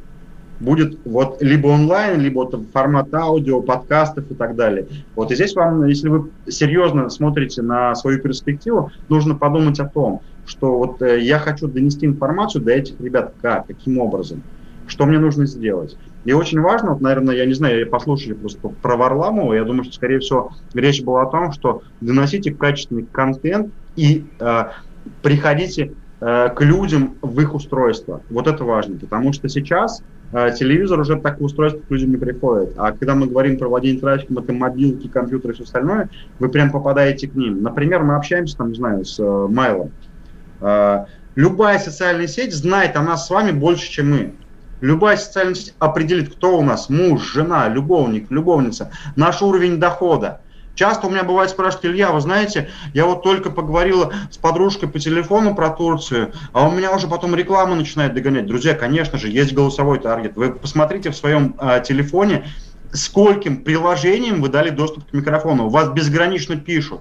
Будет 0.60 0.98
вот 1.04 1.42
либо 1.42 1.68
онлайн, 1.68 2.20
либо 2.20 2.38
вот 2.38 2.60
формат 2.72 3.12
аудио, 3.14 3.60
подкастов 3.60 4.30
и 4.30 4.34
так 4.34 4.56
далее. 4.56 4.86
Вот 5.14 5.30
и 5.30 5.34
здесь 5.34 5.54
вам, 5.54 5.84
если 5.86 6.08
вы 6.08 6.30
серьезно 6.48 7.08
смотрите 7.10 7.62
на 7.62 7.94
свою 7.94 8.20
перспективу, 8.20 8.90
нужно 9.08 9.34
подумать 9.34 9.78
о 9.80 9.88
том, 9.88 10.22
что 10.46 10.78
вот 10.78 11.02
э, 11.02 11.20
я 11.20 11.38
хочу 11.38 11.68
донести 11.68 12.06
информацию 12.06 12.62
до 12.62 12.72
этих 12.72 13.00
ребят 13.00 13.34
как, 13.42 13.66
каким 13.66 13.98
образом, 13.98 14.42
что 14.86 15.04
мне 15.06 15.18
нужно 15.18 15.46
сделать. 15.46 15.96
И 16.24 16.32
очень 16.32 16.60
важно, 16.60 16.92
вот, 16.92 17.00
наверное, 17.00 17.36
я 17.36 17.46
не 17.46 17.54
знаю, 17.54 17.80
я 17.80 17.86
послушали 17.86 18.32
просто 18.32 18.68
про 18.68 18.96
Варламова, 18.96 19.54
я 19.54 19.64
думаю, 19.64 19.84
что, 19.84 19.94
скорее 19.94 20.20
всего, 20.20 20.52
речь 20.74 21.02
была 21.02 21.22
о 21.22 21.26
том, 21.26 21.52
что 21.52 21.82
доносите 22.00 22.52
качественный 22.52 23.06
контент 23.12 23.72
и 23.94 24.24
э, 24.40 24.64
приходите 25.22 25.92
э, 26.20 26.48
к 26.48 26.60
людям 26.62 27.16
в 27.22 27.40
их 27.40 27.54
устройство. 27.54 28.22
Вот 28.30 28.46
это 28.46 28.64
важно, 28.64 28.98
потому 28.98 29.32
что 29.32 29.48
сейчас 29.48 30.02
телевизор 30.32 31.00
уже 31.00 31.16
так 31.16 31.40
устройство 31.40 31.80
к 31.80 31.90
людям 31.90 32.10
не 32.10 32.16
приходит. 32.16 32.74
А 32.76 32.92
когда 32.92 33.14
мы 33.14 33.26
говорим 33.26 33.58
про 33.58 33.68
владение 33.68 34.00
трафиком, 34.00 34.38
это 34.38 34.52
мобилки, 34.52 35.08
компьютеры 35.08 35.52
и 35.52 35.54
все 35.54 35.64
остальное, 35.64 36.10
вы 36.38 36.48
прям 36.48 36.70
попадаете 36.70 37.28
к 37.28 37.34
ним. 37.34 37.62
Например, 37.62 38.02
мы 38.02 38.16
общаемся, 38.16 38.56
там, 38.56 38.70
не 38.70 38.74
знаю, 38.76 39.04
с 39.04 39.18
э, 39.18 39.46
Майлом. 39.48 39.92
Э, 40.60 41.06
любая 41.34 41.78
социальная 41.78 42.26
сеть 42.26 42.54
знает 42.54 42.96
о 42.96 43.02
нас 43.02 43.26
с 43.26 43.30
вами 43.30 43.52
больше, 43.52 43.90
чем 43.90 44.10
мы. 44.10 44.34
Любая 44.80 45.16
социальная 45.16 45.54
сеть 45.54 45.74
определит, 45.78 46.34
кто 46.34 46.58
у 46.58 46.62
нас 46.62 46.90
муж, 46.90 47.32
жена, 47.32 47.68
любовник, 47.68 48.30
любовница, 48.30 48.90
наш 49.14 49.42
уровень 49.42 49.78
дохода. 49.78 50.40
Часто 50.76 51.06
у 51.06 51.10
меня 51.10 51.24
бывает 51.24 51.50
спрашивают, 51.50 51.86
Илья, 51.86 52.12
вы 52.12 52.20
знаете, 52.20 52.68
я 52.92 53.06
вот 53.06 53.22
только 53.22 53.50
поговорила 53.50 54.12
с 54.30 54.36
подружкой 54.36 54.90
по 54.90 54.98
телефону 54.98 55.54
про 55.54 55.70
Турцию, 55.70 56.32
а 56.52 56.68
у 56.68 56.70
меня 56.70 56.94
уже 56.94 57.08
потом 57.08 57.34
реклама 57.34 57.74
начинает 57.74 58.12
догонять. 58.12 58.46
Друзья, 58.46 58.74
конечно 58.74 59.16
же, 59.18 59.28
есть 59.28 59.54
голосовой 59.54 59.98
таргет. 59.98 60.36
Вы 60.36 60.52
посмотрите 60.52 61.10
в 61.10 61.16
своем 61.16 61.56
э, 61.58 61.82
телефоне, 61.82 62.46
скольким 62.92 63.64
приложением 63.64 64.42
вы 64.42 64.50
дали 64.50 64.68
доступ 64.68 65.10
к 65.10 65.14
микрофону. 65.14 65.66
У 65.66 65.70
вас 65.70 65.88
безгранично 65.88 66.56
пишут 66.56 67.00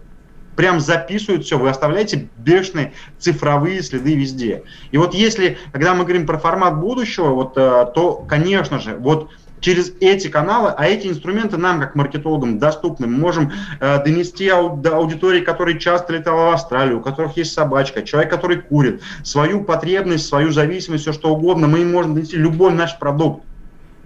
прям 0.55 0.79
записывают 0.79 1.43
все, 1.43 1.57
вы 1.57 1.69
оставляете 1.69 2.29
бешеные 2.37 2.93
цифровые 3.19 3.83
следы 3.83 4.15
везде. 4.15 4.63
И 4.91 4.97
вот 4.97 5.13
если, 5.13 5.57
когда 5.73 5.93
мы 5.93 6.03
говорим 6.03 6.25
про 6.25 6.37
формат 6.37 6.79
будущего, 6.79 7.31
вот, 7.31 7.57
э, 7.57 7.87
то, 7.93 8.25
конечно 8.27 8.79
же, 8.79 8.95
вот 8.95 9.31
через 9.59 9.93
эти 9.99 10.27
каналы, 10.27 10.73
а 10.75 10.85
эти 10.85 11.07
инструменты 11.07 11.57
нам, 11.57 11.79
как 11.79 11.95
маркетологам, 11.95 12.59
доступны. 12.59 13.07
Мы 13.07 13.17
можем 13.17 13.51
э, 13.79 14.03
донести 14.03 14.47
ау- 14.49 14.77
до 14.77 14.97
аудитории, 14.97 15.41
которая 15.41 15.77
часто 15.79 16.13
летала 16.13 16.51
в 16.51 16.53
Австралию, 16.53 16.99
у 16.99 17.01
которых 17.01 17.37
есть 17.37 17.53
собачка, 17.53 18.03
человек, 18.03 18.31
который 18.31 18.61
курит, 18.61 19.01
свою 19.23 19.63
потребность, 19.63 20.27
свою 20.27 20.51
зависимость, 20.51 21.03
все 21.03 21.13
что 21.13 21.33
угодно, 21.33 21.67
мы 21.67 21.79
им 21.81 21.91
можем 21.91 22.13
донести 22.15 22.37
любой 22.37 22.73
наш 22.73 22.97
продукт. 22.99 23.45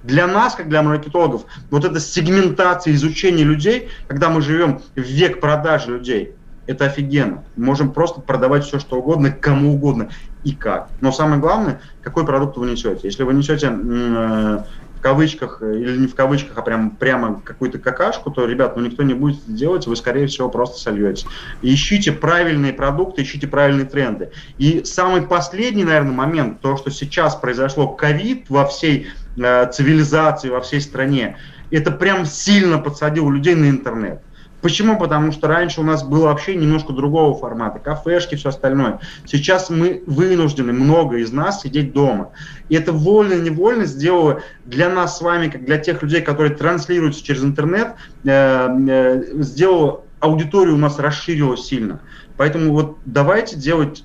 Для 0.03 0.27
нас, 0.27 0.55
как 0.55 0.69
для 0.69 0.81
маркетологов, 0.81 1.43
вот 1.69 1.83
эта 1.83 1.99
сегментация, 1.99 2.93
изучение 2.93 3.45
людей, 3.45 3.89
когда 4.07 4.29
мы 4.29 4.41
живем 4.41 4.81
в 4.95 5.01
век 5.01 5.41
продажи 5.41 5.91
людей, 5.91 6.35
это 6.69 6.85
офигенно. 6.85 7.45
Мы 7.55 7.65
можем 7.65 7.91
просто 7.91 8.21
продавать 8.21 8.63
все, 8.63 8.79
что 8.79 8.97
угодно, 8.97 9.31
кому 9.31 9.73
угодно 9.73 10.09
и 10.43 10.53
как. 10.53 10.91
Но 11.01 11.11
самое 11.11 11.41
главное, 11.41 11.81
какой 11.99 12.25
продукт 12.25 12.57
вы 12.57 12.69
несете. 12.69 13.01
Если 13.03 13.23
вы 13.23 13.33
несете 13.33 13.71
э, 13.73 14.59
в 14.99 15.01
кавычках, 15.01 15.59
э, 15.61 15.79
или 15.79 15.97
не 15.97 16.07
в 16.07 16.15
кавычках, 16.15 16.57
а 16.57 16.61
прям, 16.61 16.91
прямо 16.91 17.41
какую-то 17.41 17.79
какашку, 17.79 18.31
то, 18.31 18.45
ребят, 18.45 18.75
ну 18.75 18.83
никто 18.85 19.03
не 19.03 19.13
будет 19.13 19.39
делать, 19.47 19.87
вы, 19.87 19.95
скорее 19.95 20.27
всего, 20.27 20.49
просто 20.49 20.77
сольете. 20.77 21.25
Ищите 21.61 22.11
правильные 22.11 22.73
продукты, 22.73 23.21
ищите 23.23 23.47
правильные 23.47 23.85
тренды. 23.85 24.31
И 24.57 24.83
самый 24.83 25.21
последний, 25.21 25.85
наверное, 25.85 26.11
момент, 26.11 26.59
то, 26.59 26.75
что 26.75 26.91
сейчас 26.91 27.37
произошло 27.37 27.87
ковид 27.87 28.49
во 28.49 28.65
всей 28.65 29.07
э, 29.37 29.71
цивилизации, 29.71 30.49
во 30.49 30.59
всей 30.59 30.81
стране, 30.81 31.37
это 31.71 31.91
прям 31.91 32.25
сильно 32.25 32.77
подсадило 32.77 33.31
людей 33.31 33.55
на 33.55 33.69
интернет. 33.69 34.21
Почему? 34.61 34.97
Потому 34.97 35.31
что 35.31 35.47
раньше 35.47 35.81
у 35.81 35.83
нас 35.83 36.03
было 36.03 36.25
вообще 36.25 36.55
немножко 36.55 36.91
другого 36.91 37.37
формата, 37.37 37.79
кафешки, 37.79 38.35
все 38.35 38.49
остальное. 38.49 38.99
Сейчас 39.25 39.69
мы 39.69 40.03
вынуждены, 40.05 40.73
много 40.73 41.17
из 41.17 41.31
нас, 41.31 41.61
сидеть 41.61 41.93
дома. 41.93 42.31
И 42.67 42.75
это 42.75 42.91
вольно-невольно 42.91 43.85
сделало 43.85 44.41
для 44.65 44.89
нас 44.89 45.17
с 45.17 45.21
вами, 45.21 45.49
как 45.49 45.65
для 45.65 45.77
тех 45.77 46.03
людей, 46.03 46.21
которые 46.21 46.55
транслируются 46.55 47.23
через 47.23 47.43
интернет, 47.43 47.95
э, 48.25 48.67
э, 48.89 49.23
сделало 49.41 50.03
аудиторию 50.19 50.75
у 50.75 50.77
нас 50.77 50.99
расширилась 50.99 51.65
сильно. 51.65 52.01
Поэтому 52.35 52.73
вот 52.73 52.97
давайте 53.05 53.55
делать 53.55 54.03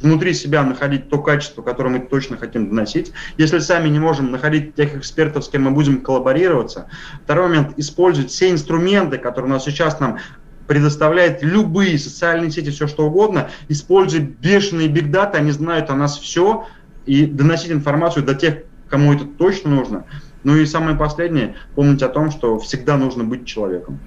внутри 0.00 0.34
себя 0.34 0.62
находить 0.62 1.08
то 1.08 1.18
качество, 1.18 1.62
которое 1.62 1.90
мы 1.90 2.00
точно 2.00 2.36
хотим 2.36 2.68
доносить. 2.68 3.12
Если 3.36 3.58
сами 3.58 3.88
не 3.88 3.98
можем 3.98 4.30
находить 4.30 4.74
тех 4.74 4.96
экспертов, 4.96 5.44
с 5.44 5.48
кем 5.48 5.64
мы 5.64 5.70
будем 5.70 6.00
коллаборироваться. 6.00 6.88
Второй 7.24 7.48
момент– 7.48 7.74
использовать 7.76 8.30
все 8.30 8.50
инструменты, 8.50 9.18
которые 9.18 9.50
у 9.50 9.54
нас 9.54 9.64
сейчас 9.64 10.00
нам 10.00 10.18
предоставляет 10.66 11.42
любые 11.42 11.98
социальные 11.98 12.52
сети, 12.52 12.70
все 12.70 12.86
что 12.86 13.06
угодно, 13.06 13.50
используя 13.68 14.20
бешеные 14.20 14.88
бигдаты, 14.88 15.36
они 15.38 15.50
знают 15.50 15.90
о 15.90 15.96
нас 15.96 16.16
все, 16.16 16.66
и 17.06 17.26
доносить 17.26 17.72
информацию 17.72 18.24
до 18.24 18.34
тех, 18.34 18.58
кому 18.88 19.12
это 19.12 19.24
точно 19.24 19.70
нужно. 19.70 20.04
Ну 20.44 20.56
и 20.56 20.64
самое 20.66 20.96
последнее, 20.96 21.56
помнить 21.74 22.02
о 22.02 22.08
том, 22.08 22.30
что 22.30 22.58
всегда 22.58 22.96
нужно 22.96 23.24
быть 23.24 23.46
человеком. 23.46 23.98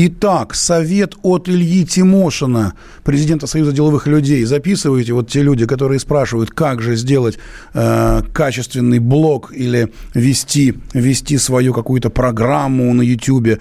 Итак, 0.00 0.54
совет 0.54 1.16
от 1.22 1.48
Ильи 1.48 1.84
Тимошина, 1.84 2.74
президента 3.02 3.48
Союза 3.48 3.72
деловых 3.72 4.06
людей. 4.06 4.44
Записывайте 4.44 5.12
вот 5.12 5.28
те 5.28 5.42
люди, 5.42 5.66
которые 5.66 5.98
спрашивают, 5.98 6.52
как 6.52 6.80
же 6.80 6.94
сделать 6.94 7.36
э, 7.74 8.22
качественный 8.32 9.00
блог 9.00 9.52
или 9.52 9.92
вести, 10.14 10.78
вести 10.94 11.36
свою 11.36 11.74
какую-то 11.74 12.10
программу 12.10 12.94
на 12.94 13.02
YouTube. 13.02 13.60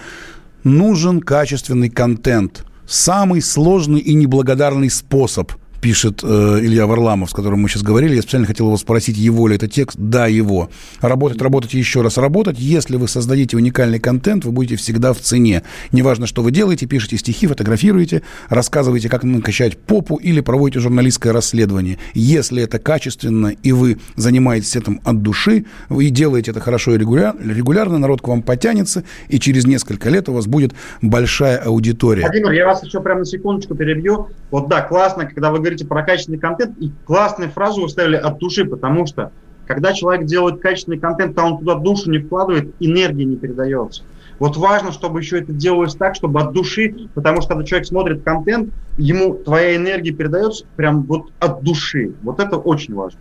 Нужен 0.63 1.21
качественный 1.21 1.89
контент. 1.89 2.65
Самый 2.85 3.41
сложный 3.41 3.99
и 3.99 4.13
неблагодарный 4.13 4.91
способ– 4.91 5.53
пишет 5.87 6.19
э, 6.21 6.27
Илья 6.63 6.85
Варламов, 6.85 7.29
с 7.29 7.33
которым 7.33 7.61
мы 7.61 7.69
сейчас 7.69 7.81
говорили. 7.81 8.13
Я 8.13 8.21
специально 8.21 8.45
хотел 8.45 8.65
его 8.65 8.75
спросить, 8.75 9.15
его 9.15 9.47
ли 9.47 9.55
это 9.55 9.69
текст. 9.69 9.97
Да, 9.97 10.27
его. 10.27 10.69
Работать, 10.99 11.41
работать 11.41 11.73
еще 11.75 12.01
раз 12.01 12.17
работать. 12.17 12.59
Если 12.59 12.97
вы 12.97 13.07
создадите 13.07 13.55
уникальный 13.55 13.97
контент, 13.97 14.43
вы 14.43 14.51
будете 14.51 14.75
всегда 14.75 15.13
в 15.13 15.19
цене. 15.19 15.63
Неважно, 15.93 16.27
что 16.27 16.41
вы 16.41 16.51
делаете, 16.51 16.87
пишете 16.87 17.17
стихи, 17.17 17.47
фотографируете, 17.47 18.21
рассказываете, 18.49 19.07
как 19.07 19.23
накачать 19.23 19.77
попу 19.77 20.17
или 20.17 20.41
проводите 20.41 20.81
журналистское 20.81 21.31
расследование. 21.31 21.99
Если 22.13 22.61
это 22.61 22.79
качественно 22.79 23.47
и 23.47 23.71
вы 23.71 23.97
занимаетесь 24.17 24.75
этим 24.75 24.99
от 25.05 25.21
души, 25.21 25.63
вы 25.87 26.09
делаете 26.09 26.51
это 26.51 26.59
хорошо 26.59 26.95
и 26.95 26.97
регулярно, 26.97 27.97
народ 27.97 28.21
к 28.21 28.27
вам 28.27 28.41
потянется, 28.41 29.05
и 29.29 29.39
через 29.39 29.65
несколько 29.65 30.09
лет 30.09 30.27
у 30.27 30.33
вас 30.33 30.47
будет 30.47 30.73
большая 31.01 31.59
аудитория. 31.59 32.23
Владимир, 32.23 32.51
я 32.51 32.65
вас 32.65 32.83
еще 32.83 32.99
прямо 32.99 33.19
на 33.19 33.25
секундочку 33.25 33.73
перебью. 33.73 34.27
Вот 34.51 34.67
да, 34.67 34.81
классно, 34.81 35.25
когда 35.25 35.49
вы 35.49 35.59
говорите 35.59 35.76
про 35.85 36.03
качественный 36.03 36.39
контент, 36.39 36.77
и 36.79 36.91
классную 37.05 37.49
фразу 37.49 37.81
вы 37.81 37.89
ставили 37.89 38.15
от 38.15 38.37
души, 38.37 38.65
потому 38.65 39.05
что 39.05 39.31
когда 39.65 39.93
человек 39.93 40.25
делает 40.25 40.61
качественный 40.61 40.99
контент, 40.99 41.37
а 41.37 41.45
он 41.45 41.59
туда 41.59 41.75
душу 41.75 42.09
не 42.09 42.19
вкладывает, 42.19 42.73
энергия 42.79 43.25
не 43.25 43.35
передается. 43.35 44.03
Вот 44.39 44.55
важно, 44.55 44.91
чтобы 44.91 45.19
еще 45.19 45.39
это 45.39 45.51
делалось 45.51 45.95
так, 45.95 46.15
чтобы 46.15 46.41
от 46.41 46.53
души, 46.53 46.93
потому 47.15 47.41
что 47.41 47.49
когда 47.49 47.65
человек 47.65 47.87
смотрит 47.87 48.23
контент, 48.23 48.69
ему 48.97 49.33
твоя 49.33 49.75
энергия 49.75 50.11
передается 50.11 50.65
прям 50.75 51.03
вот 51.03 51.31
от 51.39 51.63
души. 51.63 52.13
Вот 52.21 52.39
это 52.39 52.57
очень 52.57 52.93
важно. 52.93 53.19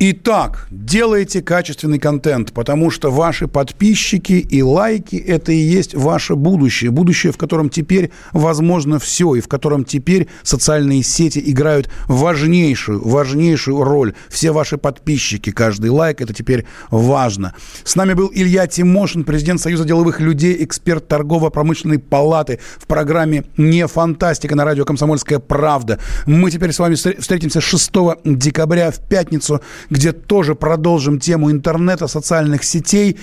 Итак, 0.00 0.68
делайте 0.70 1.42
качественный 1.42 1.98
контент, 1.98 2.52
потому 2.52 2.88
что 2.88 3.10
ваши 3.10 3.48
подписчики 3.48 4.34
и 4.34 4.62
лайки– 4.62 5.16
это 5.26 5.50
и 5.50 5.56
есть 5.56 5.92
ваше 5.96 6.36
будущее. 6.36 6.92
Будущее, 6.92 7.32
в 7.32 7.36
котором 7.36 7.68
теперь 7.68 8.12
возможно 8.32 9.00
все, 9.00 9.34
и 9.34 9.40
в 9.40 9.48
котором 9.48 9.84
теперь 9.84 10.28
социальные 10.44 11.02
сети 11.02 11.42
играют 11.44 11.90
важнейшую, 12.06 13.04
важнейшую 13.04 13.82
роль. 13.82 14.14
Все 14.28 14.52
ваши 14.52 14.78
подписчики, 14.78 15.50
каждый 15.50 15.90
лайк– 15.90 16.20
это 16.22 16.32
теперь 16.32 16.64
важно. 16.92 17.54
С 17.82 17.96
нами 17.96 18.12
был 18.12 18.30
Илья 18.32 18.68
Тимошин, 18.68 19.24
президент 19.24 19.60
Союза 19.60 19.84
деловых 19.84 20.20
людей, 20.20 20.62
эксперт 20.62 21.08
торгово-промышленной 21.08 21.98
палаты 21.98 22.60
в 22.78 22.86
программе 22.86 23.46
«Не 23.56 23.88
фантастика» 23.88 24.54
на 24.54 24.64
радио 24.64 24.84
«Комсомольская 24.84 25.40
правда». 25.40 25.98
Мы 26.24 26.52
теперь 26.52 26.70
с 26.70 26.78
вами 26.78 26.94
встретимся 26.94 27.60
6 27.60 27.90
декабря 28.24 28.92
в 28.92 29.00
пятницу 29.00 29.60
где 29.90 30.12
тоже 30.12 30.54
продолжим 30.54 31.18
тему 31.18 31.50
интернета, 31.50 32.06
социальных 32.06 32.64
сетей. 32.64 33.18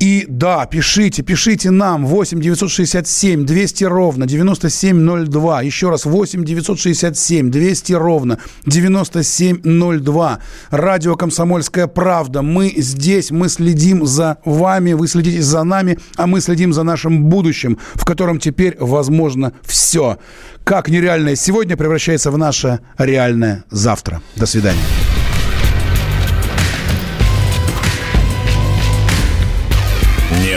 И 0.00 0.26
да, 0.28 0.66
пишите, 0.66 1.22
пишите 1.22 1.70
нам 1.70 2.04
8 2.04 2.40
967 2.40 3.46
200 3.46 3.84
ровно 3.84 4.26
9702. 4.26 5.62
Еще 5.62 5.88
раз 5.88 6.04
8 6.04 6.44
967 6.44 7.50
200 7.50 7.92
ровно 7.92 8.38
9702. 8.66 10.38
Радио 10.70 11.16
«Комсомольская 11.16 11.86
правда». 11.86 12.42
Мы 12.42 12.74
здесь, 12.76 13.30
мы 13.30 13.48
следим 13.48 14.04
за 14.04 14.38
вами, 14.44 14.94
вы 14.94 15.06
следите 15.06 15.40
за 15.42 15.62
нами, 15.62 15.98
а 16.16 16.26
мы 16.26 16.40
следим 16.40 16.72
за 16.72 16.82
нашим 16.82 17.24
будущим, 17.24 17.78
в 17.94 18.04
котором 18.04 18.40
теперь 18.40 18.76
возможно 18.80 19.52
все. 19.62 20.18
Как 20.64 20.88
нереальное 20.88 21.36
сегодня 21.36 21.76
превращается 21.76 22.30
в 22.30 22.38
наше 22.38 22.80
реальное 22.98 23.64
завтра. 23.70 24.20
До 24.36 24.46
свидания. 24.46 24.82